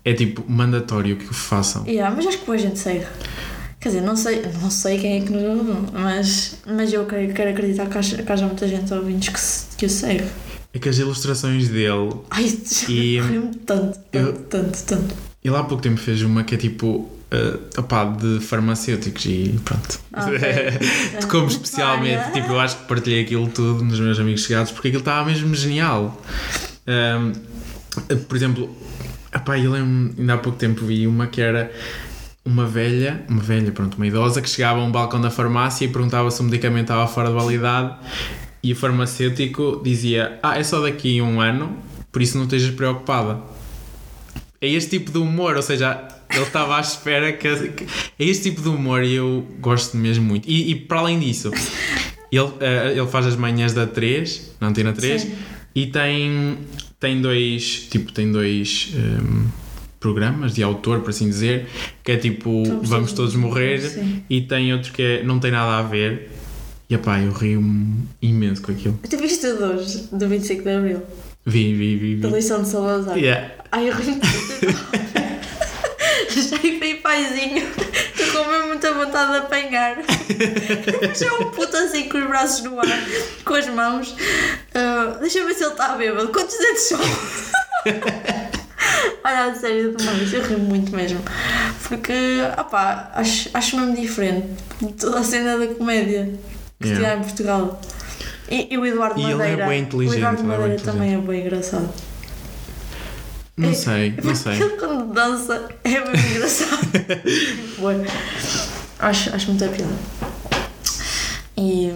é 0.05 0.13
tipo 0.13 0.45
mandatório 0.51 1.17
que 1.17 1.27
o 1.31 1.33
façam. 1.33 1.87
Yeah, 1.87 2.15
mas 2.15 2.27
acho 2.27 2.39
que 2.39 2.45
boa 2.47 2.59
gente 2.59 2.79
segue. 2.79 3.07
Quer 3.81 3.89
dizer, 3.91 4.01
não 4.01 4.17
sei, 4.17 4.43
não 4.61 4.69
sei 4.71 4.99
quem 4.99 5.21
é 5.23 5.25
que 5.25 5.31
nos 5.33 5.43
ouve, 5.43 5.93
mas, 5.93 6.57
mas 6.67 6.93
eu 6.93 7.07
quero, 7.07 7.33
quero 7.33 7.51
acreditar 7.51 7.87
que 7.87 7.99
haja, 7.99 8.23
que 8.23 8.33
haja 8.33 8.47
muita 8.47 8.67
gente 8.67 8.93
ouvintes 8.93 9.29
que, 9.29 9.41
se- 9.41 9.77
que 9.77 9.87
o 9.87 9.91
segue. 9.91 10.25
É 10.75 10.79
que 10.81 10.89
as 10.89 10.99
ilustrações 10.99 11.69
dele. 11.69 12.13
Ai, 12.31 12.45
E- 12.89 13.21
rio-me 13.21 13.55
tanto, 13.57 13.99
tanto, 14.11 14.27
eu- 14.29 14.33
tanto, 14.49 14.83
tanto. 14.85 15.15
Ele 15.45 15.57
há 15.57 15.63
pouco 15.65 15.83
tempo 15.83 15.99
fez 16.01 16.23
uma 16.23 16.43
que 16.45 16.55
é 16.55 16.59
tipo. 16.59 17.09
Uh, 17.33 17.81
opá, 17.81 18.05
de 18.05 18.41
farmacêuticos 18.41 19.25
e 19.25 19.59
pronto. 19.65 20.01
Ah, 20.13 20.27
ok. 20.27 20.39
Tocou-me 21.23 21.47
especialmente, 21.47 22.25
Olha. 22.25 22.33
tipo, 22.33 22.49
eu 22.49 22.61
acho 22.61 22.77
que 22.77 22.85
partilhei 22.85 23.23
aquilo 23.23 23.49
tudo 23.49 23.83
nos 23.83 23.99
meus 23.99 24.21
amigos 24.21 24.45
chegados 24.45 24.71
porque 24.71 24.89
aquilo 24.89 25.01
estava 25.01 25.25
mesmo 25.25 25.55
genial. 25.55 26.21
Um, 26.87 27.33
por 28.29 28.37
exemplo, 28.37 28.77
epá, 29.35 29.59
eu 29.59 29.71
lembro, 29.71 30.15
ainda 30.19 30.35
há 30.35 30.39
pouco 30.39 30.59
tempo 30.59 30.85
vi 30.85 31.07
uma 31.07 31.27
que 31.27 31.41
era 31.41 31.73
uma 32.45 32.67
velha, 32.67 33.25
uma 33.29 33.41
velha, 33.41 33.73
pronto, 33.73 33.97
uma 33.97 34.07
idosa 34.07 34.43
que 34.43 34.49
chegava 34.51 34.81
a 34.81 34.85
um 34.85 34.91
balcão 34.91 35.21
da 35.21 35.31
farmácia 35.31 35.85
e 35.87 35.89
perguntava 35.89 36.31
se 36.31 36.41
o 36.41 36.45
medicamento 36.45 36.83
estava 36.83 37.07
fora 37.07 37.29
de 37.29 37.35
validade 37.35 37.97
e 38.63 38.73
o 38.73 38.77
farmacêutico 38.77 39.81
dizia: 39.83 40.39
Ah, 40.43 40.59
é 40.59 40.63
só 40.63 40.81
daqui 40.81 41.19
a 41.19 41.25
um 41.25 41.41
ano, 41.41 41.77
por 42.11 42.21
isso 42.21 42.37
não 42.37 42.45
estejas 42.45 42.75
preocupada. 42.75 43.41
É 44.61 44.69
este 44.69 44.99
tipo 44.99 45.11
de 45.11 45.19
humor, 45.19 45.57
ou 45.57 45.63
seja, 45.63 46.07
ele 46.35 46.43
estava 46.43 46.77
à 46.77 46.81
espera 46.81 47.33
que, 47.33 47.47
É 47.49 48.25
este 48.25 48.51
tipo 48.51 48.63
de 48.63 48.69
humor 48.69 49.03
e 49.05 49.15
eu 49.15 49.47
gosto 49.61 49.97
mesmo 49.97 50.25
muito. 50.25 50.49
E, 50.49 50.71
e 50.71 50.75
para 50.75 51.01
além 51.01 51.19
disso, 51.21 51.51
ele, 52.31 52.51
eh, 52.61 52.95
ele 52.97 53.07
faz 53.07 53.27
as 53.27 53.37
manhãs 53.37 53.73
da 53.73 53.87
3, 53.87 54.53
na 54.61 54.69
antena 54.69 54.93
3, 54.93 55.23
Sim. 55.23 55.33
e 55.75 55.87
tem, 55.87 56.59
tem 56.99 57.21
dois. 57.21 57.87
Tipo, 57.91 58.13
tem 58.13 58.31
dois. 58.33 58.93
ehm, 58.95 59.47
programas 60.01 60.53
de 60.53 60.65
autor, 60.65 60.99
por 60.99 61.11
assim 61.11 61.29
dizer, 61.29 61.69
que 62.03 62.11
é 62.11 62.17
tipo 62.17 62.65
Vamos 62.65 62.89
Vamos 62.89 63.13
todos 63.13 63.33
Todos 63.33 63.35
Morrer, 63.37 63.79
sim. 63.81 64.21
e 64.29 64.41
tem 64.41 64.73
outro 64.73 64.93
que 64.93 65.01
é 65.01 65.23
Não 65.23 65.39
Tem 65.39 65.53
Nada 65.53 65.79
a 65.79 65.83
Ver. 65.89 66.29
E 66.91 66.95
epá, 66.95 67.21
eu 67.21 67.31
rio-me 67.33 68.03
imenso 68.21 68.63
com 68.63 68.73
aquilo. 68.73 68.99
Tu 69.09 69.17
viste 69.17 69.47
o 69.47 69.65
hoje, 69.65 70.09
do 70.13 70.29
25 70.29 70.63
de 70.65 70.69
Abril, 70.71 71.03
Vi, 71.47 71.73
vi, 71.75 71.97
vi. 71.97 72.17
da 72.17 72.29
vi. 72.29 72.35
lição 72.35 72.63
de 72.63 72.69
Salazar? 72.69 73.17
Yeah. 73.17 73.53
Ai, 73.71 73.91
eu 73.91 73.95
ri 73.95 74.15
paizinho. 77.13 77.69
Estou 78.19 78.45
com 78.45 78.51
mesmo 78.51 78.67
muita 78.69 78.93
vontade 78.95 79.33
de 79.33 79.39
apanhar. 79.39 79.99
Mas 81.09 81.23
é 81.23 81.33
um 81.33 81.51
puto 81.51 81.77
assim 81.77 82.09
com 82.09 82.19
os 82.19 82.27
braços 82.27 82.65
no 82.65 82.79
ar, 82.81 82.87
com 83.45 83.55
as 83.55 83.67
mãos. 83.69 84.15
Ah, 84.75 85.19
deixa 85.21 85.41
eu 85.41 85.47
ver 85.47 85.55
se 85.55 85.63
ele 85.65 85.73
está 85.73 85.89
bêbado. 85.97 86.29
Quantos 86.29 86.57
dedos 86.57 86.81
são? 86.83 87.01
Olha, 89.25 89.45
a 89.45 89.55
sério, 89.55 89.95
demais. 89.97 90.33
Eu 90.33 90.43
rio 90.43 90.59
muito 90.59 90.95
mesmo. 90.95 91.21
Porque, 91.89 92.13
opá, 92.59 93.13
acho, 93.15 93.51
acho 93.55 93.77
mesmo 93.79 93.95
diferente 93.95 94.49
de 94.81 94.93
toda 94.95 95.21
a 95.21 95.23
cena 95.25 95.57
da 95.59 95.67
comédia 95.69 96.33
que 96.81 96.89
se 96.89 96.95
Yeah. 96.95 97.15
há 97.15 97.17
em 97.19 97.23
Portugal. 97.23 97.81
E, 98.51 98.75
e 98.75 98.79
o 98.79 98.85
Eduardo 98.85 99.21
E 99.21 99.25
ele 99.25 99.33
é 99.35 99.37
Madeira. 99.37 99.67
bem 99.67 99.81
inteligente, 99.83 100.15
o 100.15 100.19
Eduardo 100.19 100.43
é 100.43 100.45
Madeira 100.59 100.83
também 100.83 101.15
é 101.15 101.19
bem 101.19 101.41
engraçado. 101.43 101.89
Não 103.57 103.75
sei, 103.75 104.15
não 104.23 104.35
sei. 104.35 104.55
Ele 104.61 104.71
quando 104.77 105.13
dança 105.13 105.69
é 105.85 105.91
mesmo 106.01 106.31
engraçado. 106.31 106.89
Bué. 107.79 108.07
acho, 108.99 109.35
acho 109.35 109.47
muito 109.49 109.69
piada. 109.69 109.93
E 111.57 111.91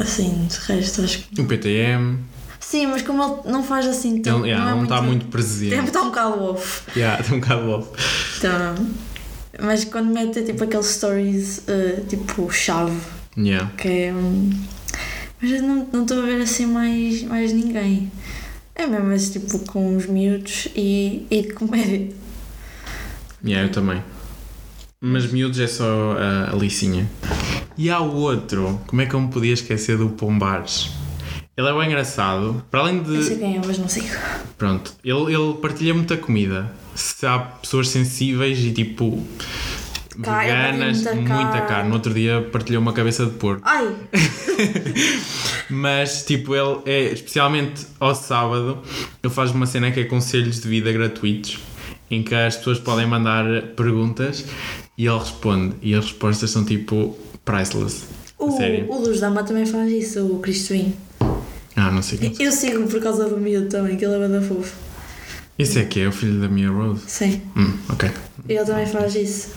assim, 0.00 0.46
de 0.48 0.56
resto, 0.72 1.02
acho 1.02 1.18
que. 1.18 1.40
O 1.40 1.44
PTM, 1.46 2.18
Sim, 2.60 2.86
mas 2.86 3.02
como 3.02 3.22
ele 3.24 3.52
não 3.52 3.64
faz 3.64 3.86
assim 3.86 4.22
tão. 4.22 4.38
ele 4.40 4.50
yeah, 4.50 4.70
é 4.70 4.74
não 4.74 4.84
está 4.84 5.02
muito 5.02 5.22
Tempo 5.22 5.32
presente. 5.32 5.74
está 5.88 6.02
um 6.02 6.06
bocado 6.06 6.44
off. 6.44 6.82
Yeah, 6.96 7.20
está 7.20 7.34
um 7.34 7.40
bocado 7.40 7.70
off. 7.70 7.88
Então, 8.38 8.86
mas 9.60 9.84
quando 9.84 10.12
mete 10.12 10.42
tipo 10.42 10.62
aqueles 10.62 10.86
stories 10.86 11.62
eh, 11.66 12.02
tipo 12.08 12.48
chave, 12.52 12.96
Yeah. 13.36 13.70
que 13.76 13.88
é. 13.88 14.12
hum, 14.12 14.50
Mas 15.42 15.50
eu 15.50 15.62
não 15.62 15.88
não 15.92 16.02
estou 16.02 16.22
a 16.22 16.26
ver 16.26 16.40
assim 16.42 16.66
mais, 16.66 17.22
mais 17.24 17.52
ninguém. 17.52 18.10
É 18.74 18.86
mesmo 18.86 19.12
esse 19.12 19.38
tipo 19.38 19.58
com 19.66 19.96
os 19.96 20.06
miúdos 20.06 20.68
e, 20.74 21.26
e 21.30 21.42
de 21.42 21.52
comédia. 21.52 22.08
Yeah, 23.44 23.68
eu 23.68 23.72
também. 23.72 24.02
Mas 25.00 25.30
miúdos 25.30 25.58
é 25.58 25.66
só 25.66 26.16
a, 26.18 26.52
a 26.52 26.56
licinha. 26.56 27.08
E 27.76 27.88
há 27.90 28.00
o 28.00 28.14
outro, 28.14 28.80
como 28.86 29.00
é 29.00 29.06
que 29.06 29.14
eu 29.14 29.20
me 29.20 29.28
podia 29.28 29.52
esquecer 29.54 29.96
do 29.96 30.10
Pombares? 30.10 30.90
Ele 31.56 31.68
é 31.68 31.72
bem 31.72 31.86
engraçado. 31.86 32.62
Para 32.70 32.80
além 32.80 32.98
Eu 32.98 33.22
sei 33.22 33.34
de. 33.34 33.40
quem 33.40 33.56
é, 33.56 33.60
mas 33.66 33.78
não 33.78 33.88
sei. 33.88 34.02
Pronto, 34.56 34.92
ele, 35.04 35.34
ele 35.34 35.54
partilha 35.60 35.92
muita 35.94 36.16
comida. 36.16 36.70
Se 36.94 37.26
há 37.26 37.38
pessoas 37.38 37.88
sensíveis 37.88 38.58
e 38.58 38.72
tipo. 38.72 39.22
Carne, 40.22 40.50
veganas, 40.50 40.96
muita 41.02 41.14
muita, 41.14 41.50
carne. 41.52 41.68
carne. 41.68 41.88
No 41.88 41.94
outro 41.94 42.14
dia 42.14 42.48
partilhou 42.52 42.80
uma 42.82 42.92
cabeça 42.92 43.24
de 43.26 43.32
porco. 43.32 43.62
Ai! 43.64 43.94
Mas, 45.68 46.24
tipo, 46.24 46.54
ele 46.54 46.80
é, 46.86 47.12
especialmente 47.12 47.86
ao 47.98 48.14
sábado, 48.14 48.78
ele 49.22 49.32
faz 49.32 49.50
uma 49.52 49.66
cena 49.66 49.90
que 49.90 50.00
é 50.00 50.04
conselhos 50.04 50.60
de 50.60 50.68
vida 50.68 50.92
gratuitos, 50.92 51.58
em 52.10 52.22
que 52.22 52.34
as 52.34 52.56
pessoas 52.56 52.78
podem 52.78 53.06
mandar 53.06 53.44
perguntas 53.76 54.44
e 54.98 55.06
ele 55.06 55.18
responde. 55.18 55.76
E 55.80 55.94
as 55.94 56.04
respostas 56.06 56.50
são 56.50 56.64
tipo 56.64 57.16
priceless. 57.44 58.04
O, 58.38 58.50
sério. 58.56 58.86
o 58.90 58.98
Luz 59.00 59.20
Dama 59.20 59.44
também 59.44 59.66
faz 59.66 59.90
isso, 59.92 60.24
o 60.26 60.38
Cristoinho. 60.40 60.94
Ah, 61.76 61.90
não 61.90 62.02
sei 62.02 62.18
quem. 62.18 62.34
Eu 62.44 62.50
sigo 62.52 62.86
por 62.88 63.00
causa 63.00 63.28
do 63.28 63.36
miúdo 63.38 63.68
também, 63.68 63.96
que 63.96 64.04
ele 64.04 64.14
é 64.14 64.18
bada 64.18 64.42
fofo. 64.42 64.74
Esse 65.58 65.78
é 65.78 65.84
que 65.84 66.00
é 66.00 66.08
o 66.08 66.12
filho 66.12 66.40
da 66.40 66.48
Mia 66.48 66.70
Rose. 66.70 67.02
Sim, 67.06 67.42
Hum, 67.56 67.72
ok. 67.90 68.10
ele 68.48 68.64
também 68.64 68.86
faz 68.86 69.14
isso. 69.14 69.50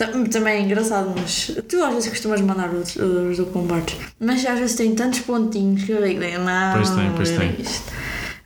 Tam- 0.00 0.24
Também 0.24 0.54
é 0.54 0.60
engraçado, 0.62 1.12
mas 1.14 1.50
tu 1.68 1.82
às 1.84 1.92
vezes 1.92 2.08
costumas 2.08 2.40
mandar 2.40 2.70
os, 2.72 2.96
os 2.96 3.36
documentários. 3.36 3.96
Mas 4.18 4.46
às 4.46 4.58
vezes 4.58 4.74
tem 4.74 4.94
tantos 4.94 5.20
pontinhos 5.20 5.84
que 5.84 5.92
eu 5.92 6.02
digo, 6.02 6.20
não, 6.20 6.72
Pois 6.72 6.88
tem, 6.88 7.12
pois 7.14 7.30
tem. 7.30 7.56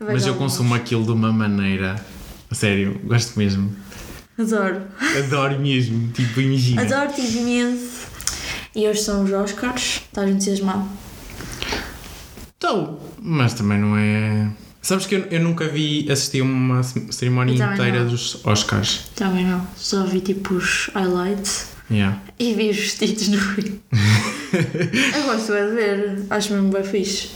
Mas 0.00 0.26
eu 0.26 0.34
consumo 0.34 0.74
aquilo 0.74 1.04
de 1.04 1.12
uma 1.12 1.32
maneira. 1.32 1.94
A 2.50 2.54
sério, 2.56 3.00
gosto 3.04 3.38
mesmo. 3.38 3.72
Adoro. 4.36 4.82
Adoro 5.24 5.60
mesmo. 5.60 6.08
Tipo, 6.12 6.40
imagina. 6.40 6.82
Adoro-te 6.82 7.20
imenso. 7.20 8.08
E 8.74 8.88
hoje 8.88 9.00
são 9.02 9.22
os 9.22 9.30
Oscars. 9.32 10.02
Estás 10.08 10.28
entusiasmado? 10.28 10.88
Estou. 12.48 13.00
Mas 13.22 13.54
também 13.54 13.78
não 13.78 13.96
é. 13.96 14.48
Sabes 14.84 15.06
que 15.06 15.14
eu, 15.14 15.20
eu 15.30 15.40
nunca 15.40 15.66
vi 15.66 16.06
assistir 16.12 16.42
uma 16.42 16.82
cerimónia 16.82 17.54
inteira 17.54 18.04
não. 18.04 18.10
dos 18.10 18.44
Oscars. 18.44 19.06
Também 19.16 19.46
não. 19.46 19.66
Só 19.74 20.04
vi 20.04 20.20
tipo 20.20 20.54
os 20.54 20.90
highlights 20.94 21.72
Yeah. 21.90 22.18
e 22.38 22.54
vi 22.54 22.70
os 22.70 22.76
vestidos 22.76 23.28
no 23.28 23.38
fim. 23.38 23.80
eu 25.16 25.22
gosto 25.24 25.54
é 25.54 25.66
de 25.66 25.74
ver. 25.74 26.26
Acho 26.28 26.52
mesmo 26.52 26.70
bem 26.70 26.84
fixe. 26.84 27.30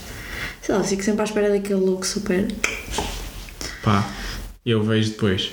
Sei 0.61 0.75
lá, 0.75 0.83
fico 0.83 1.03
sempre 1.03 1.21
à 1.21 1.23
espera 1.23 1.49
daquele 1.49 1.79
look 1.79 2.05
super. 2.05 2.47
Pá, 3.83 4.07
eu 4.63 4.83
vejo 4.83 5.11
depois. 5.11 5.51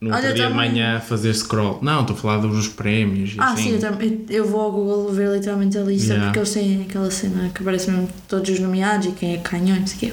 No 0.00 0.08
Olha, 0.08 0.16
outro 0.16 0.34
dia 0.34 0.46
de 0.46 0.52
também- 0.52 0.70
manhã 0.70 0.98
fazer 1.00 1.34
scroll. 1.34 1.78
Não, 1.82 2.00
estou 2.00 2.16
a 2.16 2.18
falar 2.18 2.38
dos 2.38 2.68
prémios 2.68 3.34
e 3.34 3.36
Ah, 3.38 3.52
assim. 3.52 3.64
sim, 3.64 3.72
eu, 3.74 3.80
também, 3.80 4.24
eu 4.30 4.46
vou 4.48 4.62
ao 4.62 4.72
Google 4.72 5.12
ver 5.12 5.30
literalmente 5.30 5.76
a 5.76 5.82
lista 5.82 6.14
Yeah. 6.14 6.24
porque 6.26 6.38
eles 6.38 6.52
têm 6.52 6.82
aquela 6.88 7.10
cena 7.10 7.50
que 7.50 7.60
aparece 7.60 7.90
mesmo 7.90 8.08
todos 8.26 8.48
os 8.48 8.58
nomeados 8.60 9.08
e 9.08 9.10
quem 9.12 9.34
é 9.34 9.36
que 9.38 9.50
ganhou, 9.50 9.78
não 9.78 9.86
sei 9.86 9.96
o 9.96 10.00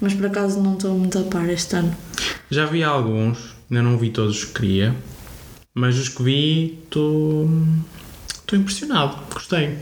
Mas 0.00 0.12
por 0.14 0.26
acaso 0.26 0.60
não 0.60 0.74
estou 0.74 0.98
muito 0.98 1.16
a 1.20 1.22
par 1.22 1.48
este 1.48 1.76
ano. 1.76 1.96
Já 2.50 2.66
vi 2.66 2.82
alguns, 2.82 3.54
ainda 3.70 3.82
não 3.84 3.96
vi 3.96 4.10
todos 4.10 4.38
os 4.38 4.44
que 4.46 4.54
queria. 4.60 4.94
Mas 5.72 5.96
os 5.96 6.08
que 6.08 6.20
vi, 6.24 6.78
estou. 6.84 7.48
Estou 8.28 8.58
impressionado. 8.58 9.16
Gostei. 9.32 9.78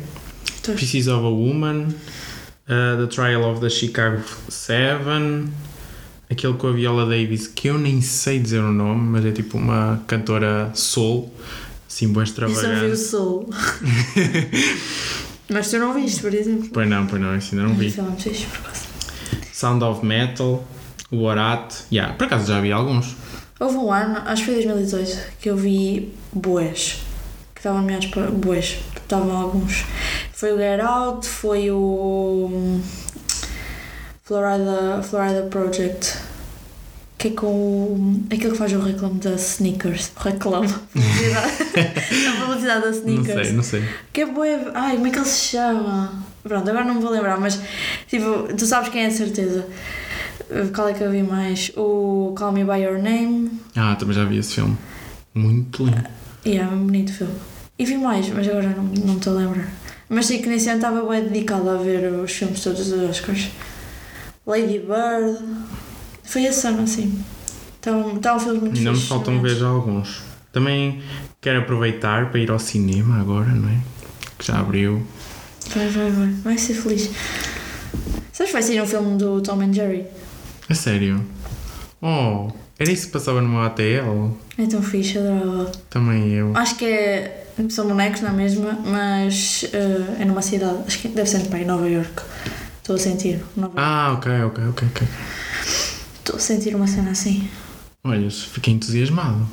Estou- 0.55 0.75
Pieces 0.75 1.07
of 1.07 1.25
a 1.25 1.29
Woman, 1.31 1.85
uh, 2.69 3.01
The 3.01 3.07
Trial 3.09 3.42
of 3.51 3.61
the 3.62 3.71
Chicago 3.71 4.21
Seven, 4.51 5.47
aquele 6.31 6.55
com 6.55 6.69
a 6.69 6.73
Viola 6.73 7.07
Davis, 7.07 7.47
que 7.47 7.69
eu 7.69 7.79
nem 7.79 8.01
sei 8.01 8.39
dizer 8.39 8.61
o 8.61 8.73
nome, 8.73 9.03
mas 9.03 9.25
é 9.25 9.33
tipo 9.33 9.57
uma 9.59 10.03
cantora 10.07 10.71
soul, 10.75 11.33
assim, 11.89 12.09
boa 12.12 12.25
Eu 12.25 12.27
só 12.27 12.45
o 12.45 12.47
extravagante. 12.47 12.97
Soul. 12.97 13.51
Mas 15.49 15.71
tu 15.71 15.79
não 15.79 15.95
viste, 15.95 16.21
por 16.21 16.35
exemplo. 16.35 16.69
Pois 16.73 16.89
não, 16.89 17.07
pois 17.07 17.23
não, 17.23 17.37
esse 17.37 17.55
ainda 17.55 17.69
não 17.69 17.75
vi. 17.77 17.87
É. 17.87 19.53
Sound 19.53 19.85
of 19.85 20.05
Metal, 20.05 20.65
Warat, 21.12 21.85
yeah, 21.93 22.12
por 22.15 22.25
acaso 22.25 22.53
já 22.53 22.61
vi 22.61 22.73
alguns. 22.73 23.15
Houve 23.59 23.77
um 23.77 23.93
ano, 23.93 24.23
acho 24.27 24.45
que 24.45 24.53
foi 24.53 24.65
2018, 24.65 25.19
que 25.41 25.49
eu 25.49 25.57
vi 25.57 26.12
Boés. 26.33 27.01
Que 27.55 27.61
estavam 27.61 27.81
nomeados 27.81 28.09
para 28.09 28.31
Boés. 28.31 28.79
Estavam 28.97 29.35
alguns. 29.35 29.85
Foi 30.33 30.53
o 30.53 30.59
Get 30.59 30.81
Out, 30.81 31.27
foi 31.27 31.71
o. 31.71 32.81
Florida, 34.27 35.01
Florida 35.05 35.43
Project. 35.43 36.15
Que 37.17 37.29
é 37.29 37.31
com 37.31 37.47
o. 37.47 38.21
aquele 38.27 38.51
que 38.51 38.59
faz 38.59 38.73
o 38.73 38.81
reclame 38.81 39.21
da 39.21 39.31
Sneakers. 39.35 40.11
O 40.17 40.21
reclame. 40.21 40.69
Publicidade. 40.93 41.53
A 42.27 42.45
publicidade 42.45 42.81
da 42.81 42.91
Não 42.91 42.99
Sneakers. 42.99 43.47
sei, 43.47 43.57
não 43.57 43.62
sei. 43.62 43.85
Que 44.12 44.21
é 44.23 44.27
bué. 44.27 44.71
Ai, 44.75 44.97
como 44.97 45.07
é 45.07 45.11
que 45.11 45.19
ele 45.19 45.25
se 45.27 45.41
chama? 45.51 46.12
Pronto, 46.43 46.69
agora 46.69 46.85
não 46.85 46.95
me 46.97 47.01
vou 47.01 47.11
lembrar, 47.11 47.39
mas 47.41 47.61
tipo, 48.09 48.53
tu 48.55 48.67
sabes 48.67 48.89
quem 48.89 49.05
é 49.05 49.09
de 49.09 49.15
certeza. 49.15 49.67
Qual 50.75 50.89
é 50.89 50.93
que 50.93 51.03
eu 51.03 51.11
vi 51.11 51.23
mais? 51.23 51.71
O 51.77 52.35
Call 52.37 52.53
Me 52.53 52.65
By 52.65 52.83
Your 52.83 52.99
Name. 52.99 53.51
Ah, 53.77 53.95
também 53.97 54.15
já 54.15 54.25
vi 54.25 54.39
esse 54.39 54.55
filme. 54.55 54.77
Muito 55.35 55.85
lindo. 55.85 56.05
E 56.45 56.57
é 56.57 56.65
um 56.65 56.85
bonito 56.87 57.12
filme. 57.12 57.35
E 57.79 57.85
vi 57.85 57.97
mais, 57.97 58.29
mas 58.29 58.47
agora 58.49 58.71
não, 58.71 58.85
não 58.85 59.12
me 59.12 59.17
estou 59.17 59.35
a 59.37 59.41
lembrar. 59.41 59.69
Mas 60.09 60.27
sei 60.27 60.39
que 60.41 60.49
nesse 60.49 60.69
ano 60.69 60.79
estava 60.79 61.03
bem 61.09 61.25
dedicada 61.25 61.73
a 61.73 61.77
ver 61.77 62.12
os 62.12 62.33
filmes 62.33 62.61
todos 62.61 62.89
dos 62.89 63.11
Oscars. 63.11 63.49
Lady 64.46 64.78
Bird. 64.78 65.38
Foi 66.22 66.44
esse 66.44 66.66
ano 66.66 66.82
assim. 66.82 67.22
Estavam 67.74 68.16
estavam 68.16 68.40
filmes 68.40 68.62
muito 68.62 68.78
Ainda 68.78 68.92
me 68.92 69.00
faltam 69.00 69.40
ver 69.42 69.62
alguns. 69.62 70.22
Também 70.52 71.02
quero 71.40 71.61
aproveitar 71.61 72.30
para 72.30 72.40
ir 72.40 72.50
ao 72.50 72.59
cinema 72.59 73.20
agora, 73.20 73.48
não 73.48 73.68
é? 73.68 73.78
Que 74.38 74.46
já 74.46 74.59
abriu. 74.59 75.06
Vai, 75.74 75.88
vai, 75.88 76.11
vai. 76.11 76.28
Vai 76.44 76.59
ser 76.59 76.74
feliz. 76.74 77.11
Sabes 78.32 78.50
que 78.50 78.52
vai 78.52 78.62
sair 78.62 78.80
um 78.80 78.87
filme 78.87 79.18
do 79.18 79.40
Tom 79.40 79.61
and 79.61 79.72
Jerry? 79.72 80.04
A 80.68 80.74
sério? 80.74 81.24
Oh, 82.00 82.50
era 82.78 82.90
isso 82.90 83.06
que 83.06 83.12
passava 83.12 83.40
no 83.40 83.48
meu 83.48 83.61
ATL? 83.62 84.37
É 84.59 84.66
tão 84.66 84.82
fixe, 84.82 85.18
adorava. 85.18 85.72
Também 85.90 86.32
eu. 86.32 86.52
Acho 86.56 86.76
que 86.76 86.85
é. 86.85 87.46
São 87.70 87.88
bonecos 87.88 88.20
na 88.20 88.32
mesma, 88.32 88.78
mas 88.85 89.64
eh, 89.72 90.20
é 90.20 90.24
numa 90.26 90.42
cidade. 90.42 90.78
Acho 90.87 90.98
que 90.98 91.09
deve 91.09 91.28
ser 91.28 91.40
para 91.48 91.59
em 91.59 91.64
Nova 91.64 91.88
York. 91.88 92.22
Estou 92.87 92.94
a 92.94 92.99
sentir. 93.01 93.40
Ah, 93.75 94.12
ok, 94.16 94.31
ok, 94.44 94.64
ok, 94.68 94.88
ok. 94.94 95.09
Estou 96.20 96.37
a 96.37 96.38
sentir 96.38 96.72
uma 96.77 96.87
cena 96.87 97.11
assim. 97.11 97.49
Olha, 98.05 98.31
fiquei 98.31 98.75
entusiasmado. 98.75 99.44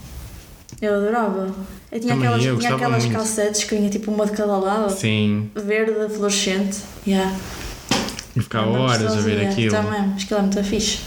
Eu 0.79 0.93
adorava. 0.97 1.51
Eu 1.91 1.99
tinha 1.99 2.13
Também 2.13 2.27
aquelas, 2.27 2.45
eu, 2.45 2.59
tinha 2.59 2.75
aquelas 2.75 3.05
muito. 3.05 3.17
cassetes 3.17 3.63
que 3.63 3.75
vinha 3.75 3.89
tipo 3.89 4.11
uma 4.11 4.27
de 4.27 4.33
cada 4.33 4.55
lado. 4.55 4.93
Sim, 4.93 5.49
Verde, 5.55 6.13
fluorescente. 6.13 6.77
Yeah. 7.07 7.35
e 8.35 8.39
ficava 8.39 8.69
horas 8.69 9.17
a 9.17 9.21
ver 9.21 9.47
aquilo. 9.47 9.71
Também, 9.71 10.13
acho 10.13 10.27
que 10.27 10.33
ela 10.35 10.43
é 10.43 10.45
muito 10.45 10.63
fixe. 10.63 10.99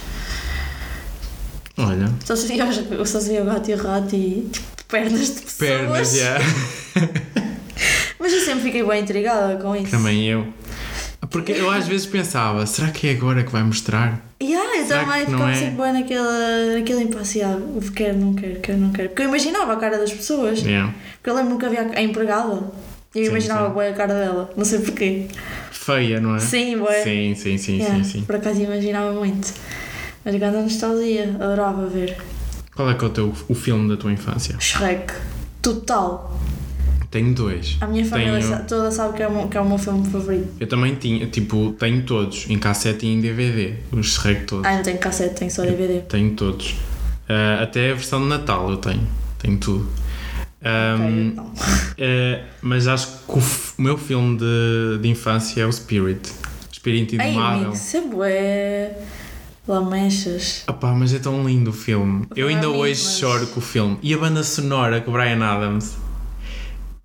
Olha, 1.78 2.12
Só 2.24 2.34
se 2.34 2.48
via, 2.48 2.66
só 3.06 3.20
se 3.20 3.28
via 3.28 3.44
gato 3.44 3.70
e 3.70 3.74
rato 3.76 4.16
e 4.16 4.48
tipo, 4.52 4.84
pernas 4.88 5.26
de 5.28 5.42
pessoas. 5.42 5.58
pernas, 5.58 6.12
já. 6.16 6.38
Mas 8.18 8.32
eu 8.32 8.40
sempre 8.40 8.62
fiquei 8.64 8.84
bem 8.84 9.02
intrigada 9.02 9.62
com 9.62 9.76
isso. 9.76 9.92
Também 9.92 10.24
eu. 10.26 10.52
Porque 11.30 11.52
eu 11.52 11.70
às 11.70 11.86
vezes 11.86 12.06
pensava, 12.06 12.64
será 12.66 12.90
que 12.90 13.08
é 13.08 13.12
agora 13.12 13.42
que 13.42 13.50
vai 13.52 13.62
mostrar? 13.62 14.20
Yeah, 14.42 14.66
não 14.88 15.24
ficava 15.24 15.50
é? 15.50 15.54
sempre 15.54 15.82
bem 15.82 15.92
naquele, 15.92 16.74
naquele 16.78 17.02
impasse. 17.04 17.42
ah, 17.42 17.58
Quero, 17.94 18.18
não 18.18 18.34
quero, 18.34 18.60
quero, 18.60 18.78
não 18.78 18.92
quero. 18.92 19.08
Porque 19.08 19.22
eu 19.22 19.28
imaginava 19.28 19.72
a 19.72 19.76
cara 19.76 19.98
das 19.98 20.12
pessoas. 20.12 20.60
Yeah. 20.60 20.92
Porque 21.16 21.30
eu 21.30 21.34
lembro-me 21.34 21.58
que 21.58 21.66
havia 21.66 21.82
a 21.82 22.02
empregada. 22.02 22.70
E 23.14 23.20
eu 23.20 23.24
Sim, 23.24 23.30
imaginava 23.30 23.68
sim. 23.70 23.78
bem 23.78 23.88
a 23.88 23.92
cara 23.94 24.14
dela. 24.14 24.50
Não 24.56 24.64
sei 24.64 24.80
porquê. 24.80 25.26
Feia, 25.70 26.20
não 26.20 26.36
é? 26.36 26.38
Sim, 26.38 26.76
bué. 26.78 27.02
Sim, 27.02 27.34
sim, 27.34 27.56
sim, 27.56 27.78
Yeah, 27.78 28.04
sim, 28.04 28.10
sim. 28.10 28.22
Por 28.24 28.36
acaso 28.36 28.60
imaginava 28.60 29.12
muito. 29.12 29.54
Mas 30.24 30.34
grande 30.34 30.58
nostalgia, 30.58 31.34
adorava 31.40 31.86
ver. 31.86 32.16
Qual 32.74 32.90
é 32.90 32.94
que 32.94 33.04
é 33.04 33.06
o 33.06 33.10
teu 33.10 33.32
o 33.48 33.54
filme 33.54 33.88
da 33.88 33.96
tua 33.96 34.12
infância? 34.12 34.56
Shrek, 34.60 35.14
total. 35.62 36.35
Tenho 37.10 37.34
dois. 37.34 37.76
A 37.80 37.86
minha 37.86 38.04
família 38.04 38.40
Tenho- 38.40 38.64
toda 38.66 38.90
sabe 38.90 39.16
que 39.16 39.22
é, 39.22 39.28
o 39.28 39.32
meu, 39.32 39.48
que 39.48 39.56
é 39.56 39.60
o 39.60 39.68
meu 39.68 39.78
filme 39.78 40.08
favorito. 40.10 40.48
Eu 40.60 40.66
também 40.66 40.94
tinha, 40.96 41.26
tipo, 41.26 41.72
tenho 41.78 42.02
todos, 42.02 42.48
em 42.50 42.58
cassete 42.58 43.06
e 43.06 43.08
em 43.10 43.20
DVD, 43.20 43.74
os 43.92 44.14
Shrek 44.14 44.44
todos. 44.44 44.66
Ah, 44.66 44.74
não 44.76 44.82
tenho 44.82 44.98
cassete, 44.98 45.34
tenho 45.36 45.50
só 45.50 45.62
DVD. 45.62 46.00
Tenho 46.02 46.32
todos. 46.34 46.74
Ah, 47.28 47.62
até 47.62 47.90
a 47.92 47.94
versão 47.94 48.20
de 48.20 48.26
Natal 48.28 48.68
eu 48.70 48.76
tenho. 48.78 49.06
Tenho 49.38 49.56
tudo. 49.58 49.88
Ahm, 50.62 50.94
Ok, 50.96 51.22
então. 51.32 51.52
eh, 51.98 52.42
mas 52.60 52.88
acho 52.88 53.06
que 53.06 53.32
o, 53.32 53.38
o 53.38 53.82
meu 53.82 53.96
filme 53.96 54.36
de, 54.38 54.98
de 55.00 55.08
infância 55.08 55.62
é 55.62 55.66
o 55.66 55.72
Spirit. 55.72 56.32
Espírito 56.72 57.16
Ai, 57.20 57.30
Indomável. 57.30 57.58
amigo, 57.58 57.72
isso 57.74 58.22
é. 58.24 58.98
Lamechas. 59.68 60.62
Opá, 60.68 60.92
mas 60.92 61.12
é 61.12 61.18
tão 61.18 61.44
lindo 61.44 61.70
o 61.70 61.72
filme. 61.72 62.24
Eu 62.36 62.46
Ah, 62.46 62.50
ainda 62.50 62.66
amigo, 62.66 62.82
hoje 62.82 63.02
mas- 63.04 63.18
choro 63.18 63.46
com 63.48 63.58
o 63.58 63.62
filme. 63.62 63.98
E 64.02 64.14
a 64.14 64.18
banda 64.18 64.42
sonora 64.44 65.00
com 65.00 65.10
o 65.10 65.14
Brian 65.14 65.42
Adams. 65.44 65.96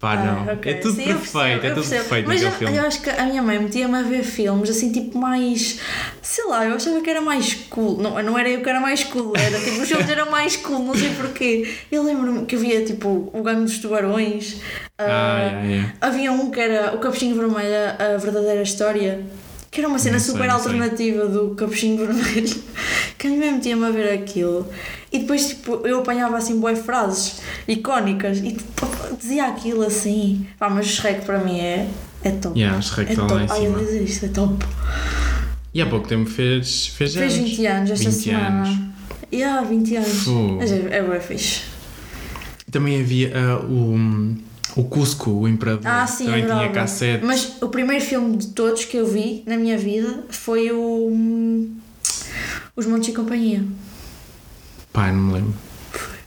Pá, 0.02 0.16
não. 0.16 0.50
Ah, 0.50 0.54
ok. 0.54 0.72
É 0.72 0.76
tudo 0.78 0.96
Sim, 0.96 1.04
perfeito, 1.04 1.32
percebo, 1.32 1.66
é 1.68 1.70
tudo 1.70 1.88
perfeito 1.90 2.28
Mas 2.28 2.42
naquele 2.42 2.46
eu, 2.46 2.58
filme. 2.58 2.78
eu 2.78 2.88
acho 2.88 3.02
que 3.04 3.10
a 3.12 3.26
minha 3.28 3.42
mãe 3.44 3.60
metia-me 3.60 4.00
a 4.00 4.02
ver 4.02 4.24
filmes 4.24 4.68
assim, 4.72 4.92
tipo, 4.92 5.16
mais. 5.16 5.80
Sei 6.24 6.44
lá, 6.46 6.66
eu 6.66 6.76
achava 6.76 7.00
que 7.02 7.10
era 7.10 7.22
mais 7.22 7.54
cool. 7.70 7.98
Não, 8.02 8.22
não 8.24 8.38
era 8.38 8.50
eu 8.50 8.62
que 8.64 8.70
era 8.70 8.80
mais 8.80 9.04
cool, 9.04 9.34
era 9.38 9.60
tipo, 9.60 9.80
os 9.80 9.88
filmes 9.88 10.10
eram 10.10 10.32
mais 10.32 10.58
cool, 10.58 10.80
não 10.80 10.96
sei 10.96 11.10
porquê. 11.12 11.72
Eu 11.92 12.02
lembro-me 12.04 12.48
que 12.48 12.56
havia 12.56 12.84
tipo 12.84 13.30
o 13.32 13.44
Gangue 13.44 13.66
dos 13.66 13.78
Tubarões. 13.78 14.58
Ah, 14.98 15.06
ah, 15.06 15.40
yeah, 15.40 15.68
yeah. 15.68 15.94
Havia 16.02 16.32
um 16.32 16.50
que 16.50 16.60
era 16.60 16.96
o 16.96 16.98
Capuchinho 16.98 17.36
Vermelho, 17.36 17.96
a 18.00 18.18
verdadeira 18.18 18.64
história. 18.64 19.22
Que 19.70 19.82
era 19.82 19.88
uma 19.88 20.00
cena 20.00 20.14
Não 20.18 20.20
sei, 20.20 20.34
super 20.34 20.48
não 20.48 20.56
alternativa 20.56 21.28
do 21.28 21.56
Capuchinho 21.56 21.98
Vermelho. 22.06 22.56
Que 23.18 23.28
a 23.28 23.30
minha 23.30 23.46
mãe 23.46 23.54
metia-me 23.54 23.86
a 23.86 23.92
ver 23.92 24.14
aquilo. 24.14 24.68
E 25.12 25.20
depois, 25.20 25.50
tipo, 25.50 25.86
eu 25.86 26.00
apanhava 26.00 26.38
assim 26.38 26.60
boas 26.60 26.80
frases 26.80 27.42
icónicas 27.68 28.38
e 28.38 28.54
tipo, 28.54 28.88
dizia 29.20 29.48
aquilo 29.48 29.84
assim. 29.84 30.48
Pá, 30.58 30.70
mas 30.70 30.86
o 30.86 30.90
Shrek 30.90 31.26
para 31.26 31.40
mim 31.40 31.60
é, 31.60 31.88
é 32.24 32.32
top. 32.32 32.58
Yeah, 32.58 32.80
o 32.80 32.82
Shrek 32.82 33.10
é 33.10 33.14
está 33.14 33.28
top. 33.28 33.34
lá 33.34 33.44
em 33.44 33.48
Ai, 33.50 33.58
eu 33.58 33.64
cima. 33.64 33.78
vou 33.78 33.86
dizer 33.86 34.04
isto, 34.04 34.26
é 34.26 34.30
top. 34.30 34.66
E 35.74 35.82
há 35.82 35.86
pouco 35.86 36.08
tempo 36.08 36.30
fez, 36.30 36.88
fez, 36.88 37.14
Fez 37.16 37.34
anos. 37.36 37.50
20 37.50 37.66
anos 37.68 37.92
esta 37.92 38.10
20 38.10 38.22
semana. 38.22 38.64
anos. 38.64 38.80
Yeah, 39.34 39.62
20 39.68 39.96
anos. 39.96 40.28
Mas 40.58 40.72
é, 40.72 40.98
é 40.98 41.04
bem 41.04 41.20
fixe. 41.22 41.62
Também 42.70 43.02
havia 43.02 43.32
ah, 43.36 43.60
o, 43.66 43.96
o 44.78 44.84
Cusco, 44.86 45.30
o 45.32 45.48
Imperador. 45.48 45.88
Ah, 45.88 46.08
sim, 46.08 46.26
Também 46.26 46.46
tinha 46.46 46.70
cassete. 46.70 47.26
Mas 47.26 47.62
o 47.62 47.68
primeiro 47.70 48.04
filme 48.04 48.38
de 48.38 48.48
todos 48.48 48.86
que 48.86 48.96
eu 48.98 49.06
vi 49.08 49.44
na 49.46 49.58
minha 49.58 49.78
vida 49.78 50.24
foi 50.30 50.72
o. 50.72 51.70
Os 52.76 52.86
Montes 52.86 53.10
e 53.10 53.14
Companhia. 53.14 53.64
Pá, 54.94 55.12
não 55.12 55.22
me 55.24 55.34
lembro. 55.34 55.54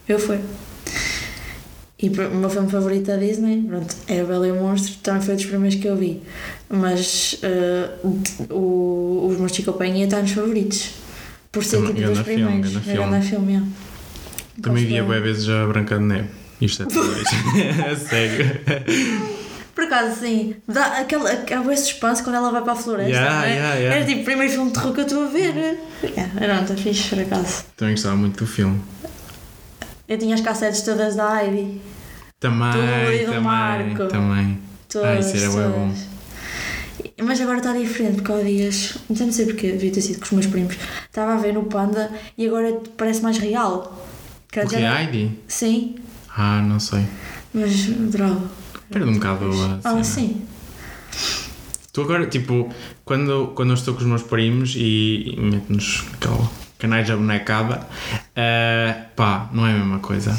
Eu 0.08 0.18
fui. 0.18 0.38
E 1.98 2.08
o 2.08 2.34
meu 2.34 2.50
filme 2.50 2.70
favorito 2.70 3.06
da 3.06 3.16
Disney, 3.16 3.62
pronto, 3.66 3.94
é 4.08 4.20
A 4.20 4.24
Bela 4.24 4.46
e 4.46 4.50
o 4.52 4.56
Monstro, 4.56 4.94
também 5.02 5.22
foi 5.22 5.34
dos 5.36 5.46
primeiros 5.46 5.78
que 5.80 5.86
eu 5.88 5.96
vi. 5.96 6.20
Mas 6.68 7.38
d- 7.40 8.52
o, 8.52 9.28
os 9.30 9.38
Monstros 9.38 9.60
e 9.60 9.70
Companhia 9.70 10.04
está 10.04 10.20
nos 10.20 10.32
favoritos. 10.32 10.90
Por 11.52 11.62
ser 11.64 11.76
tipo 11.78 11.92
dos 11.92 12.18
filme, 12.18 12.24
primeiros. 12.24 12.72
ganda 12.72 12.78
É 12.80 12.92
filme. 12.94 13.08
grande 13.10 13.28
filme, 13.28 13.54
é. 13.56 13.62
Também 14.62 14.86
via 14.86 15.02
bem. 15.04 15.22
vezes 15.22 15.48
a 15.48 15.66
Branca 15.66 15.98
de 15.98 16.04
Neve. 16.04 16.28
Isto 16.60 16.82
é 16.82 16.86
tudo 16.86 17.12
isso. 17.12 17.34
A 17.90 17.96
sério. 17.96 18.60
Por 19.74 19.84
acaso, 19.84 20.20
sim, 20.20 20.54
dá 20.68 20.98
aquele, 20.98 21.28
aquele 21.28 21.76
suspense 21.76 22.22
quando 22.22 22.36
ela 22.36 22.50
vai 22.50 22.62
para 22.62 22.72
a 22.74 22.76
floresta. 22.76 23.10
Yeah, 23.10 23.34
não 23.34 23.42
é? 23.44 23.50
yeah, 23.54 23.74
yeah. 23.74 23.96
Era 23.96 24.04
tipo 24.06 24.20
o 24.20 24.24
primeiro 24.24 24.52
filme 24.52 24.68
de 24.70 24.74
terror 24.74 24.92
que 24.94 25.00
eu 25.00 25.04
estou 25.04 25.24
a 25.24 25.28
ver. 25.28 25.78
Yeah, 26.02 26.32
era 26.40 26.54
muito 26.56 26.76
fixe, 26.76 27.08
por 27.08 27.18
acaso. 27.20 27.64
Também 27.76 27.94
gostava 27.94 28.16
muito 28.16 28.38
do 28.38 28.46
filme. 28.46 28.80
Eu 30.06 30.18
tinha 30.18 30.34
as 30.34 30.40
cassetes 30.40 30.82
todas 30.82 31.16
da 31.16 31.42
Heidi. 31.44 31.80
Também, 32.38 32.70
Do- 32.72 33.18
do 33.18 33.24
também, 33.26 33.40
Marco. 33.40 34.06
também. 34.06 34.58
Todas, 34.88 35.08
Ah, 35.08 35.18
isso 35.36 35.36
era 35.44 35.50
bué 35.50 35.68
bom. 35.68 35.88
todas. 35.88 36.14
Mas 37.22 37.40
agora 37.40 37.58
está 37.58 37.72
diferente, 37.72 38.16
porque 38.22 38.32
há 38.32 38.42
dias, 38.44 38.94
então 39.10 39.26
não 39.26 39.32
sei 39.32 39.46
porque, 39.46 39.72
devia 39.72 39.90
ter 39.92 40.00
sido 40.02 40.18
com 40.20 40.24
os 40.26 40.30
meus 40.32 40.46
primos. 40.46 40.76
Estava 41.08 41.34
a 41.34 41.36
ver 41.36 41.52
no 41.52 41.64
Panda 41.64 42.10
e 42.38 42.46
agora 42.46 42.80
parece 42.96 43.22
mais 43.22 43.38
real. 43.38 44.06
Que 44.52 44.60
O 44.60 44.74
é 44.76 45.02
Heidi? 45.02 45.36
Sim, 45.48 45.96
Ah, 46.36 46.60
não 46.62 46.78
sei. 46.78 47.04
mas 47.52 47.88
adorava. 47.88 48.42
Perde 48.90 49.08
um 49.08 49.14
bocado 49.14 49.50
a 49.84 49.90
Ah, 49.90 50.04
sim. 50.04 50.42
Tu 51.92 52.02
agora, 52.02 52.26
tipo, 52.26 52.68
quando, 53.04 53.52
quando 53.54 53.70
eu 53.70 53.74
estou 53.74 53.94
com 53.94 54.00
os 54.00 54.06
meus 54.06 54.22
primos 54.22 54.74
e, 54.76 55.34
e 55.36 55.40
meto-nos 55.40 56.04
canais 56.78 57.06
da 57.06 57.16
bonecada, 57.16 57.86
ah, 58.36 58.96
pá, 59.14 59.48
não 59.52 59.66
é 59.66 59.70
a 59.72 59.74
mesma 59.78 60.00
coisa. 60.00 60.36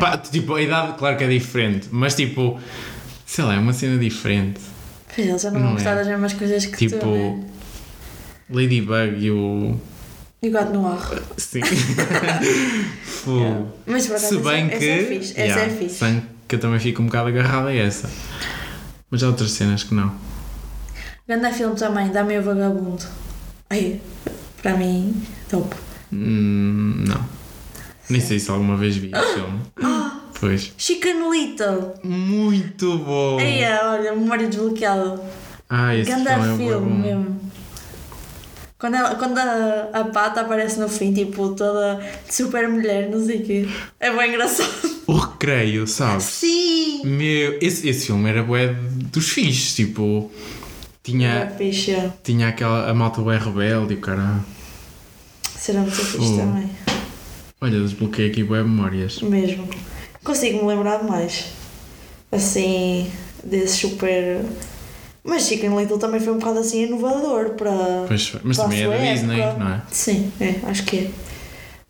Pá, 0.00 0.16
tipo, 0.18 0.54
a 0.54 0.62
idade, 0.62 0.96
claro 0.98 1.16
que 1.16 1.24
é 1.24 1.28
diferente, 1.28 1.88
mas 1.90 2.14
tipo, 2.14 2.58
sei 3.26 3.44
lá, 3.44 3.54
é 3.54 3.58
uma 3.58 3.72
cena 3.72 3.98
diferente. 3.98 4.60
Pois 5.14 5.28
eles 5.28 5.42
já 5.42 5.50
não, 5.50 5.60
Não 5.60 5.66
vão 5.66 5.72
é. 5.74 5.76
gostar 5.76 5.94
das 5.94 6.06
mesmas 6.08 6.32
coisas 6.32 6.66
que 6.66 6.76
Tipo, 6.76 6.98
tu, 6.98 7.06
né? 7.10 7.44
Ladybug 8.50 9.16
e 9.18 9.30
o. 9.30 9.76
E 10.42 10.48
o 10.48 10.52
gato 10.52 10.72
no 10.72 10.86
arro. 10.86 11.20
Sim. 11.36 11.60
Fogo. 13.04 13.72
Mas 13.86 14.06
por 14.06 14.16
acaso, 14.16 14.36
Se 14.36 14.42
bem 14.42 14.66
essa, 14.66 14.78
que. 14.78 14.88
essa 14.88 15.02
é 15.02 15.04
fixe. 15.06 15.32
Essa 15.32 15.40
Yeah, 15.40 15.62
é 15.62 15.70
fixe. 15.76 15.94
Que 16.54 16.56
eu 16.56 16.60
também 16.60 16.78
fico 16.78 17.02
um 17.02 17.06
bocado 17.06 17.28
agarrado 17.28 17.66
a 17.66 17.74
essa. 17.74 18.08
Mas 19.10 19.22
há 19.22 19.26
outras 19.26 19.50
cenas 19.50 19.82
que 19.82 19.94
não. 19.94 20.14
Ganda 21.26 21.52
filme 21.52 21.74
também, 21.74 22.10
Dá-me 22.10 22.38
o 22.38 22.42
Vagabundo. 22.42 23.04
Ai, 23.68 24.00
para 24.62 24.76
mim, 24.76 25.20
top. 25.48 25.74
Hum, 26.12 27.04
não. 27.06 27.20
Nem 28.08 28.20
sei 28.20 28.38
se 28.38 28.50
alguma 28.50 28.76
vez 28.76 28.96
vi 28.96 29.10
esse 29.12 29.34
filme. 29.34 29.60
Ah! 29.82 30.20
Pois. 30.40 30.72
Chicken 30.76 31.30
Little. 31.30 31.94
Muito 32.02 32.98
bom! 32.98 33.40
Eia, 33.40 33.80
olha, 33.84 34.14
memória 34.14 34.46
desbloqueada. 34.46 35.20
Ah, 35.70 35.94
esse 35.94 36.10
Ganda 36.10 36.34
filme 36.34 36.64
é 36.64 36.68
filme 36.68 37.02
mesmo. 37.02 37.33
Quando, 38.84 38.96
ela, 38.96 39.14
quando 39.14 39.38
a, 39.38 39.88
a 39.94 40.04
pata 40.04 40.42
aparece 40.42 40.78
no 40.78 40.90
fim, 40.90 41.10
tipo, 41.10 41.54
toda 41.54 42.06
super 42.28 42.68
mulher, 42.68 43.08
não 43.08 43.24
sei 43.24 43.38
o 43.38 43.42
quê. 43.42 43.68
É 43.98 44.14
bem 44.14 44.28
engraçado. 44.28 44.68
O 45.08 45.14
Recreio, 45.14 45.86
sabes? 45.86 46.24
Sim! 46.24 47.02
Meu, 47.04 47.58
esse, 47.62 47.88
esse 47.88 48.06
filme 48.06 48.28
era 48.28 48.42
bué 48.42 48.74
dos 49.10 49.30
fixes, 49.30 49.74
tipo... 49.74 50.30
Tinha, 51.02 51.50
fixe, 51.56 51.92
é. 51.92 52.12
tinha 52.22 52.48
aquela... 52.48 52.90
A 52.90 52.94
malta 52.94 53.22
bué 53.22 53.38
rebelde 53.38 53.94
e 53.94 53.96
o 53.96 54.00
cara... 54.00 54.40
Será 55.56 55.80
muito 55.80 55.94
fixe 55.94 56.18
Fogo. 56.18 56.36
também. 56.36 56.70
Olha, 57.62 57.80
desbloqueei 57.80 58.30
aqui 58.30 58.44
bué 58.44 58.62
memórias. 58.62 59.22
Mesmo. 59.22 59.66
Consigo-me 60.22 60.66
lembrar 60.66 60.98
de 60.98 61.04
mais. 61.06 61.46
Assim, 62.30 63.10
desse 63.42 63.78
super. 63.78 64.42
Mas 65.24 65.46
Chicken 65.46 65.74
Little 65.76 65.98
também 65.98 66.20
foi 66.20 66.32
um 66.34 66.38
bocado 66.38 66.58
assim 66.58 66.82
inovador 66.84 67.50
para. 67.50 68.04
Pois, 68.06 68.28
foi. 68.28 68.40
mas 68.44 68.56
para 68.58 68.66
a 68.66 68.68
também 68.68 68.84
é 68.84 68.88
da 68.88 69.12
Disney, 69.12 69.36
não 69.58 69.68
é? 69.68 69.82
Sim, 69.90 70.30
é, 70.40 70.54
acho 70.64 70.84
que 70.84 70.96
é. 70.98 71.10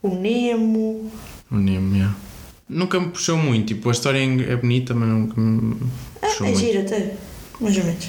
O 0.03 0.14
Nemo. 0.14 1.11
O 1.51 1.57
Nemo, 1.57 1.94
yeah. 1.97 2.14
Nunca 2.68 2.99
me 3.01 3.09
puxou 3.09 3.37
muito, 3.37 3.66
tipo, 3.75 3.88
a 3.88 3.92
história 3.92 4.18
é 4.18 4.57
bonita, 4.57 4.94
mas 4.94 5.09
nunca 5.09 5.40
me 5.40 5.77
Ah, 6.23 6.27
puxou 6.27 6.47
é 6.47 6.51
muito. 6.51 6.64
giro 6.64 6.81
até. 6.81 7.14
Mais 7.61 7.77
ou 7.77 7.85
menos. 7.85 8.07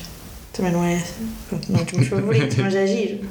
Também 0.53 0.71
não 0.71 0.83
é. 0.83 1.03
Pronto, 1.49 1.71
não 1.71 1.79
é 1.79 1.83
dos 1.83 1.93
meus 1.93 2.07
favoritos, 2.07 2.57
mas 2.61 2.75
é 2.75 2.87
giro. 2.87 3.25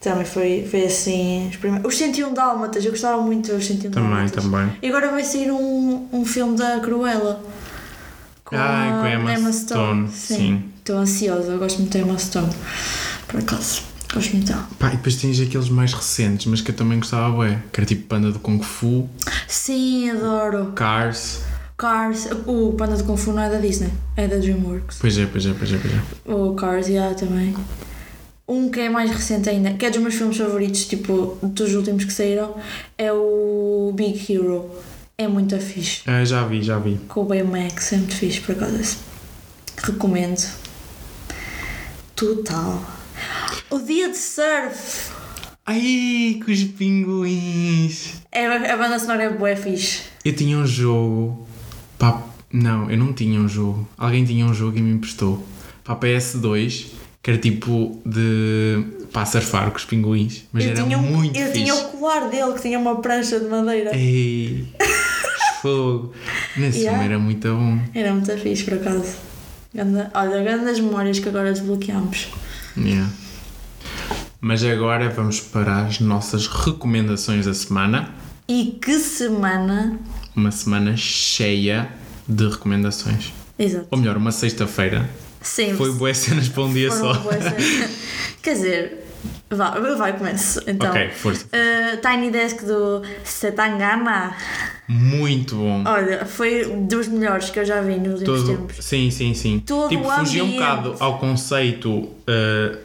Também 0.00 0.24
foi, 0.24 0.66
foi 0.70 0.84
assim. 0.84 1.48
Os, 1.50 1.56
primeiros... 1.56 1.88
os 1.92 1.98
101 1.98 2.32
Dálmatas, 2.32 2.84
eu 2.84 2.92
gostava 2.92 3.20
muito 3.20 3.52
dos 3.52 3.66
101 3.66 3.90
Também, 3.90 4.10
Dálmatas. 4.10 4.44
também. 4.44 4.70
E 4.80 4.88
agora 4.88 5.10
vai 5.10 5.24
sair 5.24 5.50
um, 5.50 6.06
um 6.12 6.24
filme 6.24 6.56
da 6.56 6.78
Cruella. 6.80 7.42
Com 8.48 8.56
Ah, 8.56 9.00
com 9.02 9.28
a 9.28 9.34
Emma 9.34 9.52
Stone, 9.52 10.08
sim. 10.10 10.64
Estou 10.78 10.96
ansiosa, 10.96 11.52
eu 11.52 11.58
gosto 11.58 11.80
muito 11.80 11.92
da 11.92 11.98
Emma 11.98 12.18
Stone. 12.18 12.48
Por 13.26 13.40
acaso, 13.40 13.82
gosto 14.12 14.32
muito 14.32 14.46
dela. 14.48 14.66
Pá, 14.78 14.88
e 14.88 14.96
depois 14.96 15.16
tens 15.16 15.38
aqueles 15.38 15.68
mais 15.68 15.92
recentes, 15.92 16.46
mas 16.46 16.62
que 16.62 16.70
eu 16.70 16.74
também 16.74 16.98
gostava, 16.98 17.30
bué. 17.30 17.58
Que 17.70 17.80
era 17.80 17.86
tipo 17.86 18.06
Panda 18.06 18.32
do 18.32 18.38
Kung 18.38 18.62
Fu, 18.62 19.06
Sim, 19.46 20.10
adoro. 20.10 20.72
Cars. 20.74 21.40
Cars, 21.76 22.26
o 22.46 22.72
Panda 22.72 22.96
de 22.96 23.02
Kung 23.02 23.18
Fu 23.18 23.32
não 23.32 23.42
é 23.42 23.50
da 23.50 23.58
Disney, 23.58 23.90
é 24.16 24.26
da 24.26 24.36
Dreamworks. 24.36 24.96
Pois 24.98 25.18
é, 25.18 25.26
pois 25.26 25.44
é, 25.44 25.52
pois 25.52 25.72
é, 25.72 25.78
pois 25.78 25.92
é. 25.94 26.32
O 26.34 26.54
Cars, 26.54 26.86
já 26.86 27.12
também. 27.14 27.54
Um 28.48 28.70
que 28.70 28.80
é 28.80 28.88
mais 28.88 29.10
recente 29.10 29.50
ainda, 29.50 29.74
que 29.74 29.84
é 29.84 29.90
dos 29.90 30.00
meus 30.00 30.14
filmes 30.14 30.38
favoritos, 30.38 30.86
tipo, 30.86 31.36
dos 31.42 31.74
últimos 31.74 32.04
que 32.04 32.12
saíram, 32.14 32.54
é 32.96 33.12
o 33.12 33.92
Big 33.94 34.32
Hero. 34.32 34.70
É 35.20 35.26
muito 35.26 35.58
fixe. 35.58 36.02
Ah, 36.06 36.24
já 36.24 36.44
vi, 36.46 36.62
já 36.62 36.78
vi. 36.78 36.96
Com 37.08 37.22
o 37.22 37.24
Baymax, 37.24 37.92
é 37.92 37.96
muito 37.96 38.14
fixe, 38.14 38.40
por 38.40 38.52
acaso. 38.54 38.76
esse. 38.80 38.98
Recomendo. 39.82 40.48
Total. 42.14 42.80
O 43.68 43.80
dia 43.80 44.10
de 44.10 44.16
surf. 44.16 45.10
Ai, 45.66 46.40
com 46.44 46.52
os 46.52 46.62
pinguins. 46.62 48.22
É, 48.30 48.46
a 48.46 48.76
banda 48.76 48.96
sonora 49.00 49.24
é 49.24 49.30
bué 49.30 49.56
fixe. 49.56 50.02
Eu 50.24 50.36
tinha 50.36 50.56
um 50.56 50.64
jogo. 50.64 51.48
Pá, 51.98 52.22
não, 52.52 52.88
eu 52.88 52.96
não 52.96 53.12
tinha 53.12 53.40
um 53.40 53.48
jogo. 53.48 53.88
Alguém 53.98 54.24
tinha 54.24 54.46
um 54.46 54.54
jogo 54.54 54.78
e 54.78 54.80
me 54.80 54.92
emprestou. 54.92 55.44
Para 55.82 55.94
a 55.94 55.98
PS2, 55.98 56.92
que 57.20 57.30
era 57.30 57.40
tipo 57.40 58.00
de. 58.06 58.84
Pá, 59.12 59.24
surfar 59.26 59.70
com 59.70 59.76
os 59.76 59.84
pinguins. 59.84 60.44
Mas 60.52 60.64
eu 60.64 60.70
era 60.72 60.84
um- 60.84 60.98
muito 61.02 61.38
eu 61.38 61.46
fixe. 61.48 61.60
tinha 61.64 61.74
o 61.74 61.84
colar 61.88 62.28
dele 62.28 62.52
que 62.54 62.62
tinha 62.62 62.78
uma 62.78 62.96
prancha 63.00 63.38
de 63.40 63.46
madeira. 63.46 63.94
Ei, 63.96 64.66
fogo. 65.62 66.12
Nesse 66.56 66.78
Yeah. 66.80 66.98
filme 66.98 67.12
era 67.14 67.18
muito 67.22 67.48
bom. 67.48 67.78
Era 67.94 68.12
muito 68.12 68.36
fixe, 68.38 68.64
por 68.64 68.74
acaso. 68.74 69.16
Ganda, 69.74 70.10
olha, 70.14 70.42
grandes 70.42 70.80
memórias 70.80 71.18
que 71.18 71.28
agora 71.28 71.52
desbloqueamos. 71.52 72.28
Yeah. 72.76 73.08
Mas 74.40 74.62
agora 74.64 75.08
vamos 75.10 75.40
para 75.40 75.84
as 75.86 75.98
nossas 76.00 76.46
recomendações 76.46 77.46
da 77.46 77.54
semana. 77.54 78.14
E 78.48 78.78
que 78.80 78.98
semana. 78.98 79.98
Uma 80.34 80.50
semana 80.52 80.96
cheia 80.96 81.88
de 82.28 82.48
recomendações. 82.48 83.32
Exato. 83.58 83.88
Ou 83.90 83.98
melhor, 83.98 84.16
uma 84.16 84.30
sexta-feira. 84.30 85.08
Sim, 85.40 85.74
Foi 85.76 85.92
boas 85.92 86.16
cenas 86.18 86.48
para 86.48 86.62
um 86.62 86.72
dia 86.72 86.90
só. 86.90 87.12
Quer 88.42 88.54
dizer, 88.54 88.97
vai, 89.50 89.94
vai 89.96 90.16
começar. 90.16 90.62
Então, 90.66 90.90
Ok, 90.90 91.08
força. 91.10 91.46
Uh, 91.46 91.96
Tiny 92.00 92.30
Desk 92.30 92.64
do 92.64 93.02
Setangana. 93.24 94.34
Muito 94.88 95.54
bom. 95.56 95.84
Olha, 95.86 96.24
foi 96.24 96.64
dos 96.64 97.08
melhores 97.08 97.50
que 97.50 97.58
eu 97.60 97.64
já 97.64 97.80
vi 97.82 97.96
nos 97.96 98.20
últimos 98.20 98.42
tempos. 98.44 98.76
sim, 98.84 99.10
sim, 99.10 99.34
sim. 99.34 99.62
Todo 99.66 99.90
tipo, 99.90 100.04
fugia 100.10 100.42
um 100.44 100.52
bocado 100.52 100.94
ao 100.98 101.18
conceito 101.18 101.90
uh, 101.90 102.14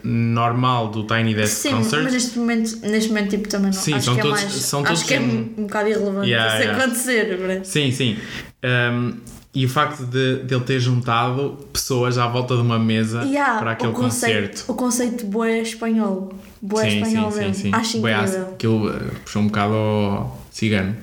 normal 0.02 0.88
do 0.88 1.06
Tiny 1.06 1.34
Desk 1.34 1.56
Sim, 1.62 1.70
Concert. 1.76 2.02
mas 2.04 2.12
neste 2.12 2.38
momento, 2.38 2.76
neste 2.86 3.08
momento 3.08 3.30
tipo, 3.30 3.48
também 3.48 3.70
não. 3.72 3.80
Sim, 3.80 3.94
acho 3.94 4.04
são 4.04 4.16
que 4.16 4.20
todos- 4.22 4.38
é 4.38 4.42
mais, 4.42 4.52
são 4.54 4.80
acho 4.80 4.88
todos 4.88 5.02
que 5.04 5.14
é 5.14 5.16
em- 5.18 5.54
um 5.56 5.62
bocado 5.62 5.88
irrelevante 5.88 6.28
Yeah, 6.28 6.54
isso 6.54 6.62
yeah. 6.62 6.84
acontecer, 6.84 7.38
parece. 7.40 7.70
Sim, 7.70 7.90
sim. 7.90 8.16
Um, 8.62 9.14
e 9.54 9.64
o 9.64 9.68
facto 9.68 10.04
de, 10.04 10.42
de 10.42 10.54
ele 10.54 10.64
ter 10.64 10.80
juntado 10.80 11.56
pessoas 11.72 12.18
à 12.18 12.26
volta 12.26 12.56
de 12.56 12.60
uma 12.62 12.78
mesa 12.78 13.22
Yeah, 13.22 13.58
para 13.60 13.72
aquele 13.72 13.92
o 13.92 13.94
conceito, 13.94 14.48
concerto. 14.48 14.72
O 14.72 14.74
conceito 14.74 15.26
bué 15.26 15.60
espanhol. 15.60 16.32
Sim, 16.60 16.86
espanhol 17.02 17.30
sim, 17.30 17.38
mesmo. 17.38 17.54
sim, 17.54 17.62
sim. 17.62 17.70
Acho 17.72 17.98
incrível. 17.98 18.48
Aquilo 18.52 18.88
uh, 18.90 19.00
puxou 19.24 19.42
um 19.42 19.46
bocado 19.46 19.74
ao 19.74 20.46
cigano. 20.50 20.96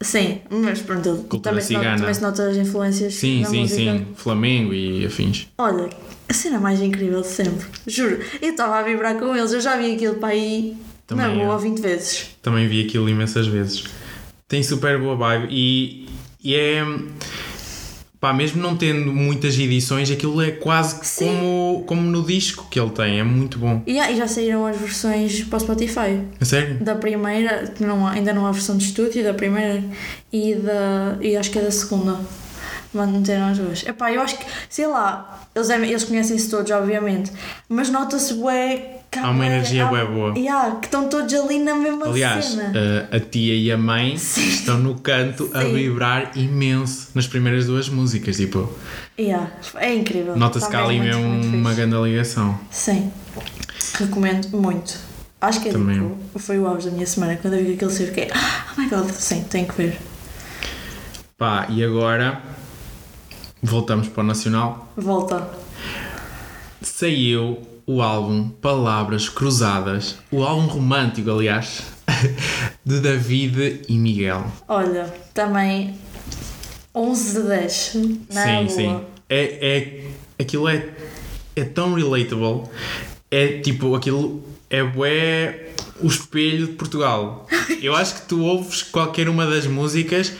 Sim, 0.00 0.40
mas 0.50 0.82
pronto, 0.82 1.24
Cultura 1.28 1.50
também 1.52 1.64
se, 1.64 1.72
nota, 1.72 1.82
cigana. 1.84 1.98
também 1.98 2.14
se 2.14 2.20
nota 2.22 2.48
as 2.50 2.56
influências 2.58 3.14
Sim, 3.14 3.42
sim, 3.48 3.60
música. 3.60 3.80
sim. 3.92 4.06
Flamengo 4.16 4.74
e 4.74 5.06
afins. 5.06 5.48
Olha, 5.56 5.88
a 6.28 6.34
cena 6.34 6.60
mais 6.60 6.82
incrível 6.82 7.22
de 7.22 7.28
sempre. 7.28 7.66
Juro, 7.86 8.18
eu 8.42 8.50
estava 8.50 8.78
a 8.80 8.82
vibrar 8.82 9.14
com 9.18 9.34
eles, 9.34 9.52
eu 9.52 9.60
já 9.62 9.76
vi 9.78 9.94
aquilo 9.94 10.16
para 10.16 10.28
aí 10.30 10.76
Também 11.06 11.26
na 11.26 11.44
boa 11.44 11.58
20 11.58 11.80
vezes. 11.80 12.26
Também 12.42 12.68
vi 12.68 12.84
aquilo 12.84 13.08
imensas 13.08 13.46
vezes. 13.46 13.84
Tem 14.46 14.62
super 14.62 15.00
boa 15.00 15.16
vibe 15.16 15.48
e, 15.50 16.06
e 16.42 16.54
é. 16.54 16.84
Pá, 18.24 18.32
mesmo 18.32 18.62
não 18.62 18.74
tendo 18.74 19.12
muitas 19.12 19.58
edições, 19.58 20.10
aquilo 20.10 20.40
é 20.40 20.50
quase 20.50 20.98
Sim. 21.04 21.26
como, 21.26 21.84
como 21.86 22.00
no 22.00 22.22
disco 22.22 22.66
que 22.70 22.80
ele 22.80 22.88
tem, 22.88 23.20
é 23.20 23.22
muito 23.22 23.58
bom. 23.58 23.82
E, 23.86 23.98
e 23.98 24.16
já 24.16 24.26
saíram 24.26 24.64
as 24.64 24.78
versões 24.78 25.44
para 25.44 25.58
o 25.58 25.60
Spotify. 25.60 26.22
A 26.40 26.44
sério? 26.46 26.78
Da 26.82 26.94
primeira, 26.94 27.70
não 27.78 28.06
há- 28.06 28.12
ainda 28.12 28.32
não 28.32 28.46
há 28.46 28.50
versão 28.52 28.78
de 28.78 28.84
estúdio, 28.84 29.22
da 29.22 29.34
primeira 29.34 29.84
e 30.32 30.54
da. 30.54 31.18
e 31.20 31.36
acho 31.36 31.50
que 31.50 31.58
é 31.58 31.62
da 31.62 31.70
segunda. 31.70 32.18
Manteram 32.94 33.48
as 33.48 33.58
duas. 33.58 33.84
Epá, 33.86 34.10
eu 34.12 34.22
acho 34.22 34.38
que, 34.38 34.46
sei 34.70 34.86
lá, 34.86 35.46
eles, 35.54 35.68
eles 35.68 36.04
conhecem-se 36.04 36.48
todos, 36.48 36.70
obviamente, 36.70 37.30
mas 37.68 37.90
nota-se 37.90 38.32
bué 38.34 38.93
Há 39.18 39.30
uma 39.30 39.46
energia 39.46 39.84
há- 39.86 39.88
bué 39.88 40.04
boa. 40.04 40.36
Yeah, 40.38 40.76
que 40.76 40.86
estão 40.86 41.08
todos 41.08 41.32
ali 41.34 41.58
na 41.58 41.74
mesma 41.74 42.06
Aliás, 42.06 42.44
cena. 42.44 42.72
a, 43.12 43.16
a 43.16 43.20
tia 43.20 43.54
e 43.54 43.70
a 43.72 43.76
mãe 43.78 44.14
estão 44.16 44.78
no 44.78 44.94
canto 45.00 45.50
a 45.54 45.62
Sim. 45.62 45.74
vibrar 45.74 46.32
imenso 46.36 47.08
nas 47.14 47.26
primeiras 47.26 47.66
duas 47.66 47.88
músicas. 47.88 48.36
Tipo, 48.36 48.70
Yeah, 49.18 49.50
é 49.76 49.94
incrível. 49.94 50.36
nota-se 50.36 50.66
Está 50.66 50.78
que 50.78 50.82
há 50.82 50.86
ali 50.86 50.98
mesmo 51.00 51.22
uma 51.24 51.70
fixe. 51.70 51.86
grande 51.86 52.08
ligação. 52.10 52.58
Sim, 52.70 53.12
recomendo 53.98 54.48
muito. 54.56 54.98
Acho 55.40 55.60
que 55.60 55.68
é 55.68 55.72
Também 55.72 56.00
tipo, 56.00 56.38
foi 56.38 56.58
o 56.58 56.66
auge 56.66 56.86
da 56.88 56.92
minha 56.92 57.06
semana 57.06 57.36
quando 57.36 57.54
eu 57.54 57.64
vi 57.64 57.74
aquele 57.74 57.90
ser 57.92 58.06
fiquei, 58.06 58.28
oh 58.34 58.80
my 58.80 58.88
god, 58.88 59.10
sim, 59.10 59.44
tenho 59.50 59.66
que 59.66 59.74
ver. 59.76 59.98
Pá, 61.36 61.66
e 61.68 61.84
agora 61.84 62.40
voltamos 63.62 64.08
para 64.08 64.22
o 64.22 64.26
Nacional. 64.26 64.90
Volta. 64.96 65.48
Saiu 66.80 67.58
o 67.86 68.00
álbum 68.02 68.48
Palavras 68.48 69.28
Cruzadas, 69.28 70.16
o 70.30 70.42
álbum 70.42 70.66
romântico, 70.66 71.30
aliás, 71.30 71.82
de 72.84 73.00
David 73.00 73.82
e 73.88 73.98
Miguel. 73.98 74.44
Olha, 74.68 75.12
também 75.32 75.94
11 76.94 77.42
de 77.42 77.48
10. 77.48 77.94
Na 78.32 78.42
sim, 78.42 78.54
boa. 78.54 78.68
sim. 78.68 79.00
É, 79.28 79.76
é, 79.76 80.42
aquilo 80.42 80.68
é, 80.68 80.88
é 81.56 81.64
tão 81.64 81.94
relatable. 81.94 82.68
É 83.30 83.58
tipo, 83.58 83.94
aquilo 83.94 84.44
é 84.70 84.82
bué 84.82 85.72
o 86.00 86.06
espelho 86.06 86.68
de 86.68 86.72
Portugal. 86.74 87.46
Eu 87.82 87.94
acho 87.94 88.14
que 88.14 88.28
tu 88.28 88.42
ouves 88.42 88.82
qualquer 88.82 89.28
uma 89.28 89.46
das 89.46 89.66
músicas 89.66 90.32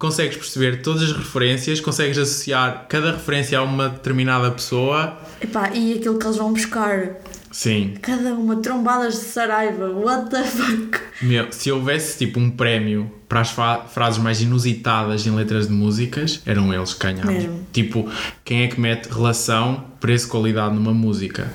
consegues 0.00 0.36
perceber 0.36 0.80
todas 0.80 1.02
as 1.02 1.12
referências, 1.12 1.78
consegues 1.78 2.16
associar 2.16 2.86
cada 2.88 3.12
referência 3.12 3.58
a 3.58 3.62
uma 3.62 3.90
determinada 3.90 4.50
pessoa. 4.50 5.18
Epá, 5.40 5.70
e 5.74 5.92
aquilo 5.92 6.18
que 6.18 6.26
eles 6.26 6.38
vão 6.38 6.54
buscar, 6.54 7.16
Sim. 7.52 7.94
cada 8.00 8.32
uma 8.32 8.56
trombadas 8.56 9.14
de 9.14 9.20
Saraiva, 9.26 9.90
what 9.90 10.30
the 10.30 10.42
fuck? 10.42 10.98
Meu, 11.20 11.52
se 11.52 11.70
houvesse 11.70 12.16
tipo 12.16 12.40
um 12.40 12.50
prémio 12.50 13.12
para 13.28 13.42
as 13.42 13.50
frases 13.50 14.18
mais 14.18 14.40
inusitadas 14.40 15.26
em 15.26 15.32
letras 15.32 15.68
de 15.68 15.74
músicas, 15.74 16.40
eram 16.46 16.72
eles 16.72 16.94
que 16.94 17.06
ganhavam. 17.06 17.32
Mesmo. 17.34 17.66
Tipo, 17.70 18.10
quem 18.42 18.62
é 18.62 18.68
que 18.68 18.80
mete 18.80 19.06
relação, 19.06 19.84
preço, 20.00 20.28
qualidade 20.28 20.74
numa 20.74 20.94
música? 20.94 21.52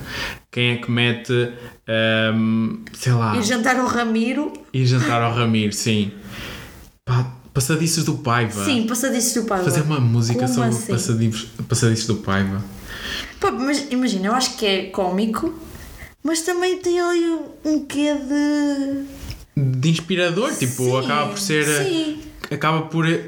Quem 0.52 0.70
é 0.70 0.76
que 0.76 0.88
mete, 0.88 1.50
hum, 2.32 2.84
sei 2.92 3.12
lá, 3.12 3.36
E 3.36 3.42
jantar 3.42 3.76
ao 3.76 3.88
Ramiro, 3.88 4.52
ir 4.72 4.86
jantar 4.86 5.20
ao 5.20 5.34
Ramiro, 5.34 5.72
sim. 5.72 6.12
Pá, 7.04 7.35
passadiços 7.56 8.04
do 8.04 8.18
Paiva. 8.18 8.64
sim, 8.66 8.86
passadiços 8.86 9.32
do 9.32 9.44
Paiva. 9.44 9.64
Fazer 9.64 9.80
uma 9.80 9.98
música 9.98 10.40
Como 10.40 10.52
sobre 10.54 10.68
assim? 10.68 10.92
passadiços, 10.92 11.48
passadiços 11.66 12.06
do 12.06 12.16
Paiva. 12.16 12.62
Mas 13.58 13.86
imagina, 13.90 14.26
eu 14.26 14.34
acho 14.34 14.56
que 14.58 14.66
é 14.66 14.82
cómico, 14.90 15.54
mas 16.22 16.42
também 16.42 16.78
tem 16.80 17.00
ali 17.00 17.24
um 17.64 17.86
quê 17.86 18.14
de. 18.14 19.04
De 19.58 19.88
inspirador, 19.88 20.54
tipo, 20.54 20.84
Sim, 20.84 20.98
acaba 20.98 21.28
por 21.30 21.38
ser. 21.38 21.64
Sim. 21.86 22.20
Acaba 22.50 22.82
por 22.82 23.08
eh, 23.08 23.26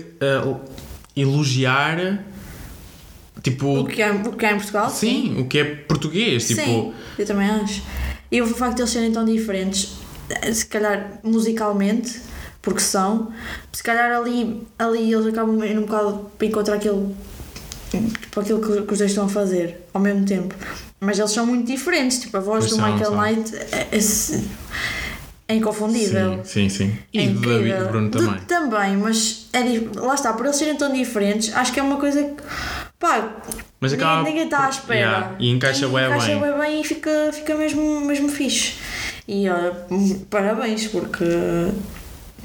elogiar. 1.16 2.22
Tipo, 3.42 3.80
O 3.80 3.86
que, 3.86 4.02
há, 4.02 4.12
o 4.12 4.32
que 4.36 4.44
há 4.44 4.52
em 4.52 4.56
Portugal? 4.56 4.90
Sim, 4.90 5.40
o 5.40 5.46
que 5.46 5.58
é 5.58 5.64
português, 5.64 6.46
tipo, 6.48 6.60
Sim, 6.60 6.92
eu 7.18 7.24
também 7.24 7.48
acho. 7.48 7.82
E 8.30 8.42
o 8.42 8.46
facto 8.46 8.76
de 8.76 8.82
eles 8.82 8.90
serem 8.90 9.10
tão 9.10 9.24
diferentes, 9.24 9.92
eh, 10.28 10.52
se 10.52 10.66
calhar 10.66 11.18
musicalmente, 11.22 12.20
porque 12.68 12.80
são, 12.80 13.32
se 13.72 13.82
calhar 13.82 14.12
ali, 14.12 14.66
ali 14.78 15.12
eles 15.12 15.26
acabam 15.26 15.56
um 15.58 15.80
bocado 15.82 16.30
para 16.36 16.46
encontrar 16.46 16.74
aquilo, 16.76 17.16
tipo, 17.90 18.40
aquilo 18.40 18.60
que, 18.60 18.82
que 18.82 18.92
os 18.92 18.98
dois 18.98 19.10
estão 19.10 19.24
a 19.24 19.28
fazer 19.28 19.86
ao 19.94 20.00
mesmo 20.00 20.24
tempo. 20.26 20.54
Mas 21.00 21.18
eles 21.18 21.30
são 21.30 21.46
muito 21.46 21.66
diferentes, 21.66 22.18
tipo, 22.18 22.36
a 22.36 22.40
voz 22.40 22.60
Pois 22.66 22.70
do 22.72 22.76
são, 22.76 22.92
Michael 22.92 23.10
são. 23.12 23.20
Knight 23.22 23.56
é, 23.56 23.88
é, 23.92 23.98
é 25.48 25.54
inconfundível. 25.54 26.40
sim, 26.44 26.68
sim, 26.68 26.88
sim. 26.90 26.98
E 27.12 27.20
É 27.20 27.26
do 27.28 27.40
David. 27.40 27.84
Bruno 27.88 28.10
também. 28.10 28.40
também, 28.46 28.96
mas 28.96 29.48
é, 29.52 29.60
lá 30.00 30.14
está, 30.14 30.32
por 30.32 30.44
eles 30.44 30.56
serem 30.56 30.76
tão 30.76 30.92
diferentes, 30.92 31.54
acho 31.54 31.72
que 31.72 31.80
é 31.80 31.82
uma 31.82 31.96
coisa 31.98 32.22
que 32.22 32.42
pá, 32.98 33.36
Mas 33.80 33.92
ninguém- 33.92 34.06
acaba 34.06 34.22
ninguém 34.28 34.44
está 34.44 34.66
à 34.66 34.70
espera. 34.70 34.98
Yeah, 34.98 35.36
e 35.38 35.50
encaixa 35.50 35.86
E 35.86 35.88
bué 35.88 36.06
encaixa 36.06 36.36
bem. 36.36 36.58
bem 36.58 36.80
e 36.80 36.84
fica, 36.84 37.30
fica 37.32 37.54
mesmo, 37.54 38.00
mesmo 38.00 38.28
fixe. 38.28 38.74
E 39.28 39.48
olha, 39.48 39.72
parabéns, 40.28 40.88
porque 40.88 41.24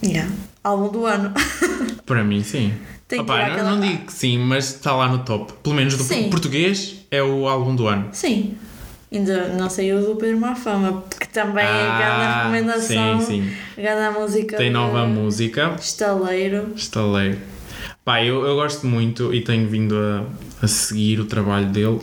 yeah, 0.03 0.31
álbum 0.63 0.89
do 0.89 1.05
ano. 1.05 1.31
Para 2.05 2.23
mim, 2.23 2.43
sim. 2.43 2.73
Tem 3.07 3.19
Opa, 3.19 3.37
não, 3.37 3.45
aquela- 3.53 3.71
não 3.71 3.79
digo 3.81 4.05
que 4.05 4.13
sim, 4.13 4.37
mas 4.39 4.65
está 4.75 4.95
lá 4.95 5.07
no 5.07 5.19
top. 5.19 5.53
Pelo 5.61 5.75
menos 5.75 5.95
do 5.97 6.03
Sim. 6.03 6.29
português 6.29 6.95
é 7.11 7.21
o 7.21 7.47
álbum 7.47 7.75
do 7.75 7.87
ano. 7.87 8.09
Sim. 8.11 8.55
Ainda 9.11 9.49
não 9.49 9.69
saiu 9.69 10.01
do 10.01 10.15
Pedro 10.15 10.39
Mafama, 10.39 11.03
que 11.19 11.27
também 11.27 11.63
é 11.63 11.67
grande 11.67 12.01
Ah, 12.01 12.37
recomendação. 12.39 13.19
sim, 13.21 13.25
sim. 13.43 13.81
Grande 13.81 14.17
música. 14.19 14.57
Tem 14.57 14.67
de 14.67 14.73
nova 14.73 15.05
música. 15.05 15.75
Estaleiro. 15.79 16.73
Estaleiro. 16.75 17.37
Pá, 18.03 18.23
eu, 18.23 18.43
eu 18.45 18.55
gosto 18.55 18.87
muito 18.87 19.31
e 19.33 19.41
tenho 19.41 19.69
vindo 19.69 19.95
a, 19.95 20.65
a 20.65 20.67
seguir 20.67 21.19
o 21.19 21.25
trabalho 21.25 21.67
dele. 21.67 21.99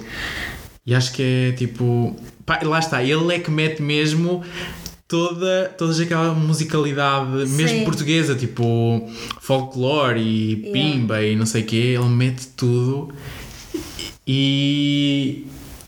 E 0.87 0.95
acho 0.95 1.13
que 1.13 1.23
é 1.23 1.53
tipo. 1.57 2.15
Pá, 2.47 2.61
lá 2.63 2.79
está, 2.79 3.03
ele 3.03 3.35
é 3.35 3.39
que 3.41 3.51
mete 3.51 3.83
mesmo 3.83 4.43
toda, 5.11 5.75
toda 5.77 6.01
aquela 6.01 6.33
musicalidade, 6.33 7.31
mesmo 7.31 7.69
Sim. 7.69 7.85
portuguesa, 7.85 8.37
tipo 8.37 9.11
folclore 9.41 10.21
e 10.21 10.51
Yeah. 10.61 10.73
pimba 10.73 11.23
e 11.23 11.35
não 11.35 11.45
sei 11.45 11.63
o 11.63 11.67
quê. 11.67 11.97
Ele 11.99 12.09
mete 12.09 12.47
tudo. 12.57 13.13
E. 14.27 15.47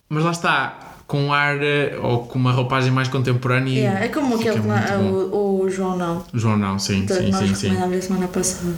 Mas 0.08 0.24
lá 0.24 0.32
está, 0.32 0.96
com 1.06 1.26
um 1.26 1.32
ar 1.32 1.62
eh, 1.62 1.96
ou 2.02 2.24
com 2.24 2.38
uma 2.38 2.50
roupagem 2.52 2.90
mais 2.90 3.06
contemporânea. 3.08 3.78
Yeah, 3.78 4.04
é 4.04 4.08
como 4.08 4.34
aquele 4.34 4.58
bom. 4.58 5.30
o, 5.30 5.62
o 5.62 5.70
João 5.70 5.96
Não. 5.96 6.24
João 6.34 6.58
não, 6.58 6.78
sim, 6.78 7.06
que 7.06 7.14
sim, 7.14 7.30
nós 7.30 7.48
sim, 7.48 7.54
sim. 7.54 7.66
recomendámos 7.68 7.98
a 7.98 8.02
semana 8.02 8.28
passada. 8.28 8.74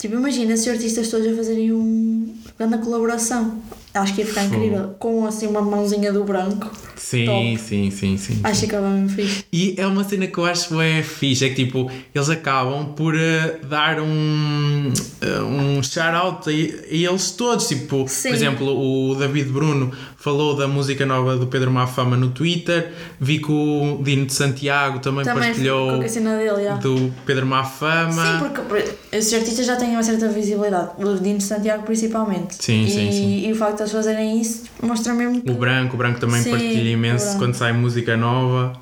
Tipo, 0.00 0.14
imagina 0.16 0.52
esses 0.54 0.66
artistas 0.66 1.08
todos 1.08 1.28
a 1.32 1.36
fazerem 1.36 1.72
um 1.72 2.34
grande 2.58 2.78
colaboração. 2.78 3.62
Acho 3.92 4.14
que 4.14 4.20
ia 4.20 4.26
ficar 4.26 4.44
incrível. 4.44 4.94
Com 4.98 5.26
assim 5.26 5.46
uma 5.48 5.60
mãozinha 5.60 6.12
do 6.12 6.22
branco. 6.24 6.70
Sim, 6.96 7.24
Top. 7.26 7.58
sim, 7.58 7.90
sim, 7.90 8.16
sim. 8.16 8.38
Acho 8.44 8.60
que 8.60 8.66
ficava 8.66 8.88
mesmo 8.88 9.08
fixe. 9.08 9.44
E 9.52 9.74
é 9.76 9.86
uma 9.86 10.04
cena 10.04 10.26
que 10.28 10.38
eu 10.38 10.44
acho 10.44 10.80
é 10.80 11.02
fixe, 11.02 11.44
é 11.44 11.48
que 11.48 11.64
tipo, 11.64 11.90
eles 12.14 12.28
acabam 12.30 12.92
por 12.94 13.16
eh, 13.16 13.58
dar 13.68 13.98
um, 14.00 14.92
eh, 15.20 15.40
um 15.40 15.82
shout-out 15.82 16.48
a, 16.48 16.52
eles 16.52 17.30
todos. 17.32 17.66
Tipo, 17.66 18.04
Sim. 18.06 18.28
por 18.28 18.34
exemplo, 18.34 19.10
o 19.10 19.14
David 19.16 19.48
Bruno 19.50 19.90
falou 20.16 20.54
da 20.54 20.68
música 20.68 21.04
nova 21.06 21.36
do 21.36 21.46
Pedro 21.46 21.70
Mafama 21.70 22.16
no 22.16 22.30
Twitter, 22.30 22.92
vi 23.18 23.38
que 23.38 23.50
o 23.50 23.98
Dino 24.04 24.26
de 24.26 24.34
Santiago 24.34 24.98
também, 25.00 25.24
Também 25.24 25.44
partilhou 25.48 25.96
com 25.98 26.04
a 26.04 26.08
cena 26.08 26.36
dele, 26.36 26.62
já. 26.64 26.74
do 26.76 27.12
Pedro 27.26 27.46
Mafama. 27.46 28.12
Sim, 28.12 28.38
porque 28.38 28.60
por- 28.60 28.84
esses 29.10 29.32
artistas 29.32 29.66
já 29.66 29.76
têm 29.76 29.90
uma 29.90 30.02
certa 30.02 30.28
visibilidade. 30.28 30.90
O 30.98 31.14
Dino 31.18 31.38
de 31.38 31.44
Santiago, 31.44 31.82
principalmente. 31.84 32.54
Sim, 32.62 32.84
e, 32.84 32.90
sim, 32.90 33.10
sim. 33.12 33.48
E 33.48 33.52
o 33.52 33.56
facto 33.56 33.79
eles 33.82 33.92
fazerem 33.92 34.40
isso 34.40 34.64
mostra 34.82 35.12
mesmo 35.14 35.40
que. 35.42 35.50
O 35.50 35.54
Branco, 35.54 35.94
o 35.94 35.98
Branco 35.98 36.20
também 36.20 36.42
Sim, 36.42 36.50
partilha 36.50 36.90
imenso 36.90 37.36
quando 37.38 37.54
sai 37.54 37.72
música 37.72 38.16
nova. 38.16 38.72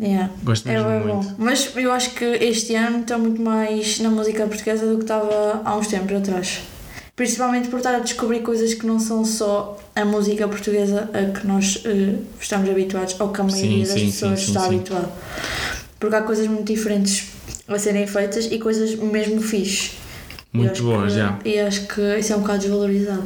Yeah. 0.00 0.30
Gosto 0.42 0.68
É 0.68 0.72
mesmo 0.72 0.88
bem 0.88 1.00
muito. 1.00 1.28
bom. 1.28 1.34
Mas 1.38 1.70
eu 1.76 1.92
acho 1.92 2.10
que 2.10 2.24
este 2.24 2.74
ano 2.74 3.00
está 3.00 3.16
muito 3.18 3.40
mais 3.40 4.00
na 4.00 4.10
música 4.10 4.46
portuguesa 4.46 4.86
do 4.86 4.96
que 4.96 5.04
estava 5.04 5.62
há 5.64 5.76
uns 5.76 5.86
tempos 5.86 6.16
atrás. 6.16 6.60
Principalmente 7.14 7.68
por 7.68 7.76
estar 7.76 7.94
a 7.94 7.98
descobrir 8.00 8.40
coisas 8.40 8.74
que 8.74 8.86
não 8.86 8.98
são 8.98 9.24
só 9.24 9.78
a 9.94 10.04
música 10.04 10.48
portuguesa 10.48 11.08
a 11.12 11.38
que 11.38 11.46
nós 11.46 11.82
eh, 11.84 12.14
estamos 12.40 12.68
habituados 12.68 13.14
ou 13.20 13.28
que 13.28 13.40
a 13.40 13.44
maioria 13.44 13.84
Sim, 13.84 13.92
das 13.92 14.00
sim, 14.00 14.06
pessoas 14.06 14.40
sim, 14.40 14.46
está 14.46 14.64
habituada. 14.64 15.08
Porque 16.00 16.16
há 16.16 16.22
coisas 16.22 16.46
muito 16.48 16.64
diferentes 16.72 17.28
a 17.68 17.78
serem 17.78 18.06
feitas 18.06 18.46
e 18.50 18.58
coisas 18.58 18.94
mesmo 18.96 19.40
fixe. 19.40 19.92
Muito 20.52 20.82
boas, 20.82 21.12
já. 21.12 21.38
E 21.44 21.58
acho 21.60 21.86
que 21.86 22.00
isso 22.18 22.32
é 22.32 22.36
um 22.36 22.40
bocado 22.40 22.60
desvalorizado. 22.60 23.24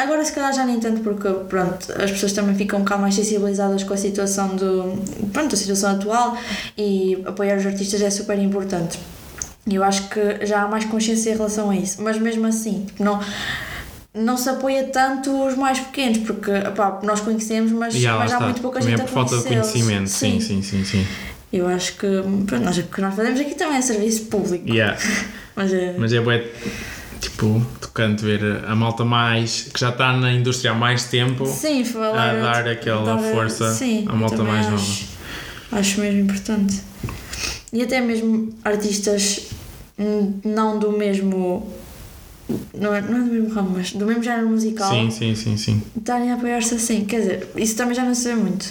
Agora, 0.00 0.24
se 0.24 0.32
calhar, 0.32 0.52
já 0.52 0.64
nem 0.64 0.80
tanto, 0.80 1.02
porque 1.02 1.28
pronto, 1.48 1.92
as 2.02 2.10
pessoas 2.10 2.32
também 2.32 2.56
ficam 2.56 2.80
um 2.80 2.82
bocado 2.82 3.00
mais 3.00 3.14
sensibilizadas 3.14 3.84
com 3.84 3.94
a 3.94 3.96
situação 3.96 4.56
do. 4.56 4.98
Pronto, 5.32 5.54
a 5.54 5.58
situação 5.58 5.92
atual 5.92 6.36
e 6.76 7.22
apoiar 7.24 7.56
os 7.56 7.64
artistas 7.64 8.02
é 8.02 8.10
super 8.10 8.36
importante. 8.40 8.98
E 9.68 9.76
eu 9.76 9.84
acho 9.84 10.08
que 10.08 10.44
já 10.44 10.62
há 10.62 10.68
mais 10.68 10.84
consciência 10.84 11.30
em 11.30 11.36
relação 11.36 11.70
a 11.70 11.76
isso. 11.76 12.02
Mas 12.02 12.18
mesmo 12.18 12.46
assim, 12.46 12.86
tipo, 12.86 13.04
não. 13.04 13.20
Não 14.14 14.36
se 14.36 14.48
apoia 14.48 14.84
tanto 14.84 15.46
os 15.46 15.54
mais 15.54 15.78
pequenos, 15.78 16.18
porque 16.18 16.50
opá, 16.50 16.98
nós 17.04 17.20
conhecemos, 17.20 17.70
mas, 17.70 17.94
já 17.94 18.16
mas 18.16 18.32
há 18.32 18.40
muito 18.40 18.60
pouca 18.60 18.80
Também 18.80 18.96
gente 18.96 19.02
é 19.02 19.04
a 19.04 19.06
por 19.06 19.28
falta 19.28 19.36
de 19.36 19.44
conhecimento. 19.44 20.08
Sim, 20.08 20.40
sim, 20.40 20.60
sim, 20.62 20.82
sim. 20.82 21.06
Eu 21.52 21.68
acho 21.68 21.92
que 21.92 22.06
pronto, 22.46 22.64
nós, 22.64 22.78
o 22.78 22.82
que 22.82 23.00
nós 23.00 23.14
fazemos 23.14 23.38
aqui 23.38 23.54
também 23.54 23.76
é 23.76 23.82
serviço 23.82 24.24
público. 24.24 24.68
Yeah. 24.68 24.98
Mas 25.54 25.72
é. 25.72 25.94
Mas 25.96 26.12
é 26.12 26.20
bué 26.20 26.42
tipo, 27.20 27.64
tocante 27.80 28.24
ver 28.24 28.64
a 28.66 28.74
malta 28.74 29.04
mais 29.04 29.62
que 29.72 29.80
já 29.80 29.90
está 29.90 30.12
na 30.16 30.32
indústria 30.32 30.70
há 30.72 30.74
mais 30.74 31.04
tempo 31.04 31.46
Sim, 31.46 31.84
falar. 31.84 32.30
a 32.30 32.34
dar 32.40 32.68
aquela 32.68 33.04
dar- 33.16 33.18
força 33.32 33.72
sim, 33.74 34.04
à 34.08 34.14
malta 34.14 34.42
mais 34.42 34.66
acho, 34.66 34.70
nova. 34.72 35.80
Acho 35.80 36.00
mesmo 36.00 36.20
importante. 36.20 36.80
E 37.72 37.82
até 37.82 38.00
mesmo 38.00 38.52
artistas 38.64 39.48
não 40.44 40.78
do 40.78 40.92
mesmo. 40.92 41.70
Não 42.72 42.94
é, 42.94 43.00
não 43.02 43.18
é 43.18 43.20
do 43.20 43.26
mesmo 43.32 43.48
ramo, 43.54 43.70
mas 43.76 43.92
do 43.92 44.06
mesmo 44.06 44.22
género 44.22 44.48
musical 44.48 44.88
Sim, 44.90 45.10
sim, 45.10 45.34
sim, 45.34 45.56
sim. 45.58 45.82
estarem 45.96 46.30
a 46.30 46.34
apoiar-se 46.36 46.74
assim. 46.76 47.04
Quer 47.04 47.20
dizer, 47.20 47.48
isso 47.56 47.76
também 47.76 47.94
já 47.94 48.04
não 48.04 48.14
se 48.14 48.26
vê 48.28 48.34
muito. 48.34 48.66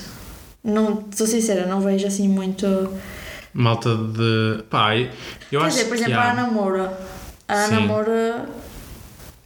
Não, 0.64 1.04
sou 1.16 1.28
sincera, 1.28 1.68
não 1.68 1.80
vejo 1.80 2.08
assim 2.08 2.28
muito. 2.28 2.66
Malta 3.54 3.96
de. 3.96 4.64
Pá, 4.70 4.96
eu 4.96 5.10
Quer 5.52 5.58
acho 5.58 5.68
dizer, 5.70 5.86
por 5.86 5.98
que 5.98 6.04
exemplo, 6.04 6.20
há- 6.20 6.24
a 6.24 6.32
Ana 6.32 6.48
Moura. 6.48 7.17
A 7.48 7.54
Ana 7.54 7.78
Sim. 7.82 7.88
Moura. 7.88 8.50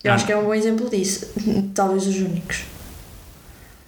Eu 0.03 0.11
Ah. 0.11 0.15
acho 0.15 0.25
que 0.25 0.31
é 0.31 0.37
um 0.37 0.43
bom 0.43 0.53
exemplo 0.53 0.89
disso. 0.89 1.27
Talvez 1.75 2.07
os 2.07 2.15
únicos. 2.17 2.63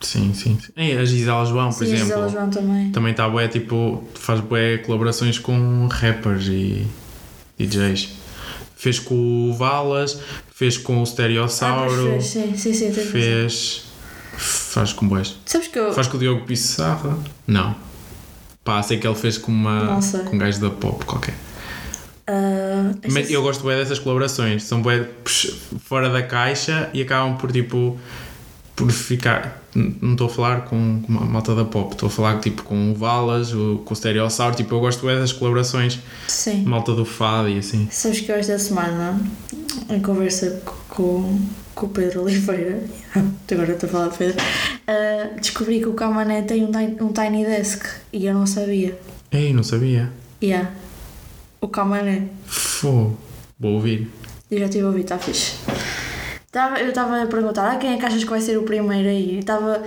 Sim, 0.01 0.33
sim. 0.33 0.59
sim. 0.59 0.71
E 0.75 0.91
a 0.97 1.05
Gisela 1.05 1.45
João, 1.45 1.69
por 1.71 1.85
Sim, 1.85 1.91
a 1.91 1.95
exemplo. 1.95 2.03
Gisela 2.05 2.29
João 2.29 2.49
também. 2.49 2.91
Também 2.91 3.11
está 3.11 3.27
bué, 3.29 3.47
tipo, 3.47 4.03
faz 4.15 4.41
bué 4.41 4.77
colaborações 4.79 5.39
com 5.39 5.87
rappers 5.87 6.47
e 6.47 6.85
DJs. 7.57 8.09
Fez 8.75 8.99
com 8.99 9.15
o 9.49 9.53
Valas, 9.53 10.19
fez 10.53 10.77
com 10.77 10.99
o 10.99 11.03
Ah, 11.03 11.05
Stereossauro, 11.05 12.09
pois 12.11 12.33
fez, 12.33 12.59
sim, 12.59 12.73
sim, 12.73 12.93
sim. 12.93 13.11
fez. 13.11 13.85
Faz 14.35 14.91
com 14.91 15.07
boés. 15.07 15.37
Sabes 15.45 15.67
que 15.69 15.79
eu. 15.79 15.93
Faz 15.93 16.07
com 16.07 16.17
o 16.17 16.19
Diogo 16.19 16.45
Pissarra? 16.45 17.17
Não. 17.47 17.73
Pá, 18.63 18.81
sei 18.83 18.97
que 18.97 19.07
ele 19.07 19.15
fez 19.15 19.37
com 19.37 19.51
uma. 19.51 19.99
Com 20.29 20.35
um 20.35 20.39
gajo 20.39 20.59
da 20.59 20.69
pop 20.69 21.05
qualquer. 21.05 21.35
Ah, 22.27 22.91
Mas 23.11 23.29
eu 23.29 23.41
gosto 23.41 23.63
bué 23.63 23.75
dessas 23.77 23.99
colaborações. 23.99 24.63
São 24.63 24.81
psh, 25.23 25.53
fora 25.79 26.09
da 26.09 26.21
caixa 26.23 26.89
e 26.93 27.01
acabam 27.01 27.37
por 27.37 27.51
tipo. 27.51 27.97
por 28.75 28.91
ficar. 28.91 29.61
Não 29.75 30.11
estou 30.11 30.27
a 30.27 30.29
falar 30.29 30.61
com, 30.65 31.01
com 31.01 31.11
uma 31.11 31.25
malta 31.25 31.55
da 31.55 31.65
pop, 31.65 31.93
estou 31.93 32.05
a 32.07 32.09
falar 32.11 32.39
tipo 32.39 32.61
com 32.63 32.91
o 32.91 32.95
Valas, 32.95 33.51
o, 33.53 33.81
com 33.83 33.93
o 33.93 33.97
Stereossauro. 33.97 34.55
Tipo, 34.55 34.75
eu 34.75 34.79
gosto 34.79 35.01
bué 35.01 35.15
das 35.15 35.33
colaborações. 35.33 35.99
Sim. 36.27 36.63
Malta 36.63 36.93
do 36.93 37.03
Fado 37.05 37.49
e 37.49 37.57
assim. 37.57 37.87
Sabes 37.89 38.21
que 38.21 38.31
eu 38.31 38.35
esta 38.35 38.57
semana, 38.59 39.19
em 39.89 39.99
conversa 39.99 40.61
co- 40.63 40.75
com, 40.89 41.39
com 41.73 41.85
o 41.87 41.89
Pedro 41.89 42.21
Oliveira, 42.21 42.83
agora 43.51 43.71
estou 43.73 43.89
a 43.89 43.91
falar 43.91 44.07
de 44.09 44.17
Pedro, 44.19 44.43
ah, 44.87 45.29
descobri 45.41 45.79
que 45.79 45.87
o 45.87 45.93
Camané 45.93 46.43
tem 46.43 46.63
um, 46.65 46.69
um 47.05 47.11
Tiny 47.11 47.43
Desk 47.43 47.83
e 48.13 48.27
eu 48.27 48.33
não 48.35 48.45
sabia. 48.45 48.95
Ei, 49.31 49.51
não 49.53 49.63
sabia. 49.63 50.11
Yeah. 50.41 50.69
O 51.63 51.69
Camané. 51.69 52.27
Fô, 52.45 53.11
vou 53.57 53.75
ouvir. 53.75 54.09
Eu 54.51 54.59
já 54.59 54.65
estive 54.65 54.83
a 54.83 54.87
ouvir, 54.87 55.03
está 55.03 55.17
fixe. 55.17 55.55
Tava, 56.51 56.77
eu 56.81 56.89
estava 56.89 57.23
a 57.23 57.25
perguntar 57.25 57.71
a 57.71 57.77
quem 57.77 57.93
é 57.93 57.97
que 57.97 58.05
achas 58.05 58.21
que 58.21 58.29
vai 58.29 58.41
ser 58.41 58.57
o 58.57 58.63
primeiro 58.63 59.07
aí? 59.07 59.35
E 59.35 59.39
estava. 59.39 59.81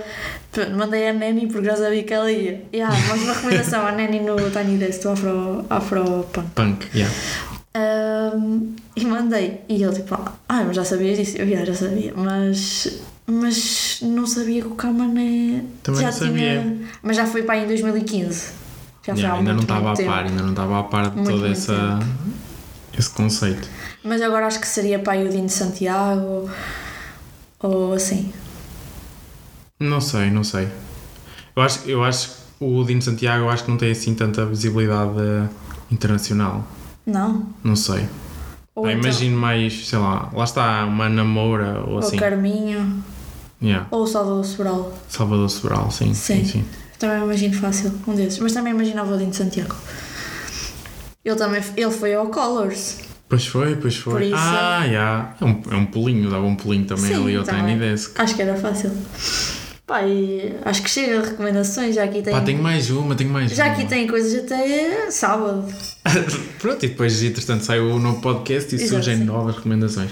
Mandei 0.75 1.07
a 1.07 1.13
Neni 1.13 1.45
porque 1.45 1.67
já 1.67 1.75
sabia 1.75 2.01
que 2.01 2.11
ela 2.11 2.31
ia. 2.31 2.63
Yeah, 2.73 2.97
mas 3.07 3.21
uma 3.21 3.33
recomendação, 3.35 3.85
a 3.85 3.91
Neni 3.91 4.21
no 4.21 4.49
Tiny 4.49 4.77
Desk 4.79 5.03
do 5.03 5.09
Afro, 5.11 5.65
Afro 5.69 6.25
Punk. 6.33 6.47
Punk, 6.55 6.87
yeah. 6.95 7.15
Ahm, 7.75 8.75
e 8.95 9.05
mandei. 9.05 9.61
E 9.69 9.83
ele 9.83 9.93
tipo, 9.93 10.15
ah, 10.15 10.63
mas 10.65 10.75
já 10.75 10.83
sabias 10.83 11.15
disso? 11.15 11.37
Eu 11.37 11.47
já, 11.47 11.63
já 11.63 11.75
sabia, 11.75 12.11
mas. 12.15 13.01
Mas 13.27 13.99
não 14.01 14.25
sabia 14.25 14.63
que 14.63 14.67
o 14.67 14.73
Camané. 14.73 15.63
Também 15.83 16.01
já 16.01 16.07
não 16.07 16.17
sabia. 16.17 16.77
Mas 17.03 17.15
já 17.15 17.27
foi 17.27 17.43
para 17.43 17.53
aí 17.53 17.65
em 17.65 17.67
2015. 17.67 18.66
Já 19.07 19.13
foi 19.13 19.21
Yeah, 19.23 19.35
há 19.35 19.39
ainda 19.39 19.53
não 19.53 19.61
estava 19.61 19.91
a 19.91 19.95
par, 19.95 20.25
ainda 20.25 20.41
não 20.43 20.49
estava 20.51 20.79
a 20.79 20.83
par 20.83 21.09
de 21.09 21.15
Muito, 21.15 21.29
todo 21.31 21.39
muito 21.41 21.51
essa, 21.53 21.99
esse 22.97 23.09
conceito. 23.09 23.67
Mas 24.03 24.21
agora 24.21 24.45
acho 24.47 24.59
que 24.59 24.67
seria 24.67 24.99
para 24.99 25.13
aí 25.13 25.25
o 25.27 25.29
Dino 25.29 25.47
de 25.47 25.51
Santiago. 25.53 26.49
Ou 27.59 27.93
assim. 27.93 28.31
Não 29.79 30.01
sei, 30.01 30.29
não 30.29 30.43
sei. 30.43 30.67
Eu 31.55 31.63
acho, 31.63 31.79
eu 31.89 32.03
acho 32.03 32.29
que 32.29 32.35
o 32.65 32.83
Dino 32.83 33.01
Santiago 33.01 33.45
eu 33.45 33.49
acho 33.49 33.63
que 33.63 33.71
não 33.71 33.77
tem 33.77 33.91
assim 33.91 34.13
tanta 34.13 34.45
visibilidade 34.45 35.11
internacional. 35.91 36.65
Não? 37.05 37.47
Não 37.63 37.75
sei. 37.75 38.07
Ou 38.75 38.83
Pá, 38.83 38.91
então- 38.91 39.03
imagino 39.09 39.37
mais, 39.37 39.87
sei 39.87 39.97
lá, 39.97 40.29
lá 40.33 40.43
está 40.43 40.85
uma 40.85 41.09
namora 41.09 41.81
ou 41.85 41.93
Ou 41.93 41.99
assim. 41.99 42.17
Carminho. 42.17 43.03
Yeah. 43.61 43.87
Ou 43.89 44.03
o 44.03 44.07
Salvador 44.07 44.45
Sobral. 44.45 44.93
Salvador 45.09 45.49
Sobral, 45.49 45.89
sim, 45.89 46.13
sim, 46.13 46.43
Sim. 46.43 46.45
sim. 46.45 46.65
Também 46.99 47.23
imagino 47.23 47.53
fácil, 47.53 47.91
um 48.07 48.15
desses. 48.15 48.39
Mas 48.39 48.53
também 48.53 48.73
imaginava 48.73 49.13
o 49.13 49.17
Dino 49.17 49.31
de 49.31 49.37
Santiago. 49.37 49.75
Ele 51.23 51.35
também 51.35 51.61
ele 51.75 51.91
foi 51.91 52.13
ao 52.15 52.27
Colors. 52.27 52.97
Pois 53.29 53.45
foi, 53.45 53.75
pois 53.75 53.95
foi. 53.97 54.27
Isso- 54.27 54.35
Ah, 54.37 54.83
yeah. 54.85 55.35
é, 55.41 55.45
um, 55.45 55.61
é 55.69 55.75
um 55.75 55.85
pulinho, 55.85 56.29
dava 56.29 56.45
um 56.45 56.55
pulinho 56.55 56.85
também 56.85 57.05
Sim, 57.13 57.21
ali 57.23 57.35
ao 57.35 57.43
também. 57.43 57.65
Tiny 57.65 57.79
Desk. 57.79 58.19
Acho 58.19 58.35
que 58.35 58.41
era 58.41 58.55
fácil. 58.55 58.91
Pá, 59.85 60.01
e 60.03 60.53
acho 60.65 60.81
que 60.81 60.89
chega 60.89 61.21
de 61.21 61.29
recomendações. 61.29 61.95
Já 61.95 62.03
aqui 62.05 62.21
tem, 62.21 62.33
Pá, 62.33 62.41
tenho 62.41 62.61
mais 62.61 62.89
uma, 62.89 63.15
tenho 63.15 63.29
mais 63.29 63.51
já 63.51 63.65
uma. 63.65 63.73
aqui 63.73 63.85
tem 63.85 64.07
coisas 64.07 64.43
até 64.45 65.11
sábado. 65.11 65.65
Pronto, 66.59 66.83
e 66.85 66.89
depois, 66.89 67.21
entretanto, 67.21 67.63
sai 67.63 67.79
o 67.79 67.99
novo 67.99 68.21
podcast 68.21 68.73
e 68.73 68.75
Exato, 68.75 68.89
surgem 69.03 69.17
sim. 69.17 69.23
novas 69.25 69.55
recomendações. 69.57 70.09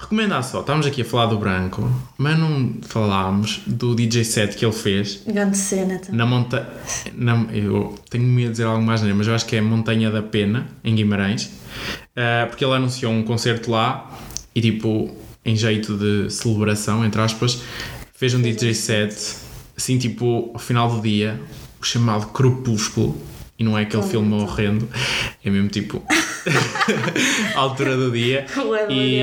Recomendar 0.00 0.44
só, 0.44 0.60
estávamos 0.60 0.86
aqui 0.86 1.02
a 1.02 1.04
falar 1.04 1.26
do 1.26 1.36
Branco, 1.38 1.90
mas 2.16 2.38
não 2.38 2.74
falámos 2.82 3.62
do 3.66 3.96
DJ 3.96 4.24
set 4.24 4.56
que 4.56 4.64
ele 4.64 4.72
fez 4.72 5.22
Grande 5.26 5.56
cena 5.58 5.98
também. 5.98 6.16
na 6.16 6.24
montanha. 6.24 6.66
Eu 7.52 7.94
tenho 8.08 8.22
medo 8.24 8.46
de 8.46 8.50
dizer 8.52 8.64
algo 8.64 8.82
mais, 8.82 9.02
mas 9.02 9.26
eu 9.26 9.34
acho 9.34 9.44
que 9.44 9.56
é 9.56 9.60
Montanha 9.60 10.08
da 10.10 10.22
Pena, 10.22 10.68
em 10.84 10.94
Guimarães, 10.94 11.50
Ah, 12.16 12.46
porque 12.48 12.64
ele 12.64 12.74
anunciou 12.74 13.12
um 13.12 13.24
concerto 13.24 13.70
lá 13.72 14.08
e, 14.54 14.60
tipo, 14.60 15.10
em 15.44 15.56
jeito 15.56 15.96
de 15.96 16.30
celebração, 16.30 17.04
entre 17.04 17.20
aspas, 17.20 17.60
fez 18.14 18.34
um 18.34 18.40
DJ 18.40 18.74
set, 18.74 19.14
assim, 19.76 19.98
tipo, 19.98 20.50
ao 20.54 20.58
final 20.60 20.88
do 20.94 21.02
dia, 21.02 21.40
o 21.80 21.84
chamado 21.84 22.26
Crepúsculo. 22.28 23.20
E 23.58 23.64
não 23.64 23.76
é 23.76 23.82
aquele 23.82 24.02
Claro, 24.02 24.08
filme 24.08 24.34
horrendo, 24.40 24.88
é 25.44 25.50
mesmo 25.50 25.68
tipo 25.68 26.00
a 27.54 27.58
altura 27.58 27.96
do 27.96 28.10
dia. 28.10 28.46
E 28.90 29.20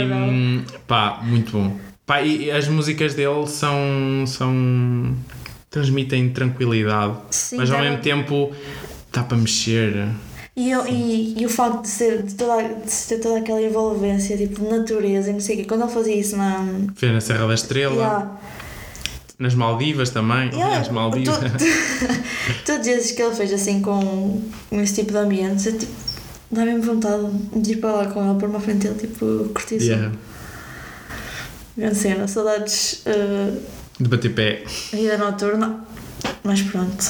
pá, 0.87 1.19
muito 1.23 1.51
bom. 1.51 1.77
Pá, 2.05 2.21
e 2.21 2.51
as 2.51 2.67
músicas 2.67 3.13
dele 3.13 3.47
são. 3.47 4.25
são 4.27 5.15
transmitem 5.69 6.29
tranquilidade, 6.29 7.15
Sim, 7.31 7.57
mas 7.57 7.69
ao 7.69 7.79
mesmo 7.81 7.97
tempo 7.97 8.51
dá 9.11 9.23
para 9.23 9.35
mexer. 9.37 10.07
E, 10.55 10.71
eu- 10.71 10.87
e, 10.87 11.35
e 11.37 11.45
o 11.45 11.49
facto 11.49 11.81
de, 11.81 11.89
ser, 11.89 12.23
de, 12.23 12.33
toda, 12.33 12.63
de 12.63 12.89
ter 13.09 13.19
toda 13.19 13.39
aquela 13.39 13.61
envolvência, 13.61 14.37
tipo, 14.37 14.61
de 14.63 14.69
natureza 14.69 15.31
e 15.31 15.33
não 15.33 15.41
sei 15.41 15.55
o 15.55 15.57
quê. 15.59 15.65
Quando 15.65 15.83
ele 15.83 15.91
fazia 15.91 16.15
isso 16.15 16.37
na. 16.37 16.65
Fez 16.95 17.11
na 17.11 17.19
Serra 17.19 17.45
da 17.47 17.53
Estrela, 17.53 17.93
Yeah, 17.95 18.31
nas 19.37 19.53
Maldivas 19.53 20.11
também. 20.11 20.49
yeah, 20.53 20.79
Nas 20.79 20.87
Maldivas. 20.87 21.37
to- 21.39 21.43
todos 22.65 22.87
esses 22.87 23.11
que 23.11 23.21
ele 23.21 23.35
fez 23.35 23.51
assim 23.51 23.81
com, 23.81 24.41
esse 24.71 24.95
tipo 24.95 25.11
de 25.11 25.17
ambientes, 25.17 25.67
é, 25.67 25.71
tipo, 25.73 25.91
dá 26.55 26.65
mesmo 26.65 26.81
vontade 26.81 27.27
de 27.55 27.73
ir 27.73 27.75
para 27.77 27.91
lá 27.91 28.05
com 28.07 28.27
ele, 28.29 28.39
pôr 28.39 28.49
uma 28.49 28.59
frente 28.59 28.87
dele, 28.87 28.95
tipo, 28.99 29.49
curtir. 29.53 29.75
Yeah. 29.81 30.11
Grande 31.77 31.95
cena, 31.95 32.27
saudades 32.27 33.03
uh, 33.05 33.61
De 33.99 34.07
bater 34.09 34.33
pé. 34.33 34.63
vida 34.91 35.17
noturna, 35.17 35.85
mas 36.43 36.61
pronto. 36.61 37.05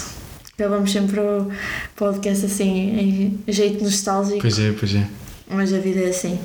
Acabamos 0.54 0.91
sempre 0.91 1.20
o 1.20 1.52
podcast 1.96 2.46
assim, 2.46 3.38
em 3.48 3.52
jeito 3.52 3.84
nostálgico, 3.84 4.39
Pois 4.41 4.58
é, 4.58 4.72
pois 4.72 4.96
é. 4.96 5.08
mas 5.50 5.74
a 5.74 5.80
vida 5.80 6.00
é 6.00 6.10
assim. 6.10 6.39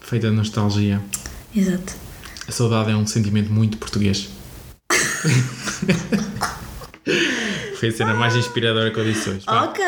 Feita 0.00 0.28
de 0.30 0.34
nostalgia. 0.36 1.00
Exato. 1.54 1.94
A 2.48 2.52
saudade 2.52 2.90
é 2.90 2.96
um 2.96 3.06
sentimento 3.06 3.52
muito 3.52 3.76
português. 3.78 4.28
Foi 7.82 7.88
a 7.88 7.92
cena 7.92 8.14
mais 8.14 8.36
inspiradora 8.36 8.92
que 8.92 9.00
eu 9.00 9.04
disse 9.04 9.28
hoje. 9.28 9.42
Vá. 9.44 9.64
Ok, 9.64 9.82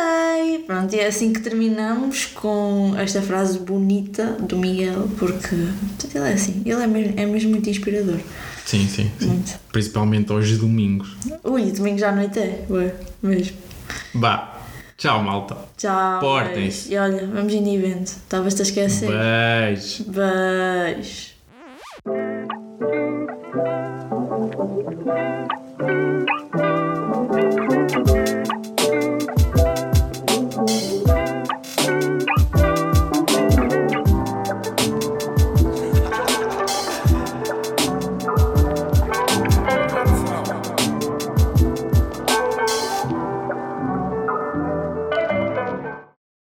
pronto, 0.66 0.92
e 0.96 0.98
é 0.98 1.06
assim 1.06 1.32
que 1.32 1.38
terminamos 1.38 2.26
com 2.26 2.92
esta 2.98 3.22
frase 3.22 3.60
bonita 3.60 4.32
do 4.32 4.58
Miguel, 4.58 5.08
porque 5.16 5.54
ele 5.54 6.28
é 6.28 6.32
assim, 6.32 6.60
ele 6.66 6.82
é 6.82 6.88
mesmo, 6.88 7.14
é 7.16 7.24
mesmo 7.24 7.50
muito 7.50 7.70
inspirador. 7.70 8.18
Sim, 8.64 8.88
sim, 8.88 9.12
sim. 9.20 9.28
Muito. 9.28 9.60
Principalmente 9.70 10.32
aos 10.32 10.58
domingos. 10.58 11.16
Ui, 11.44 11.70
domingo 11.70 11.98
já 11.98 12.08
à 12.08 12.16
noite 12.16 12.36
é, 12.40 12.64
ué, 12.68 12.96
mesmo. 13.22 13.58
Vá. 14.12 14.58
Tchau, 14.98 15.22
malta. 15.22 15.56
Tchau. 15.78 16.18
Portem-se. 16.18 16.92
E 16.92 16.98
olha, 16.98 17.28
vamos 17.32 17.52
indo 17.52 17.68
evento, 17.68 18.08
estavas-te 18.08 18.60
a 18.60 18.64
esquecer. 18.64 19.08
Beijo. 19.08 20.04
Beijo. 20.10 21.33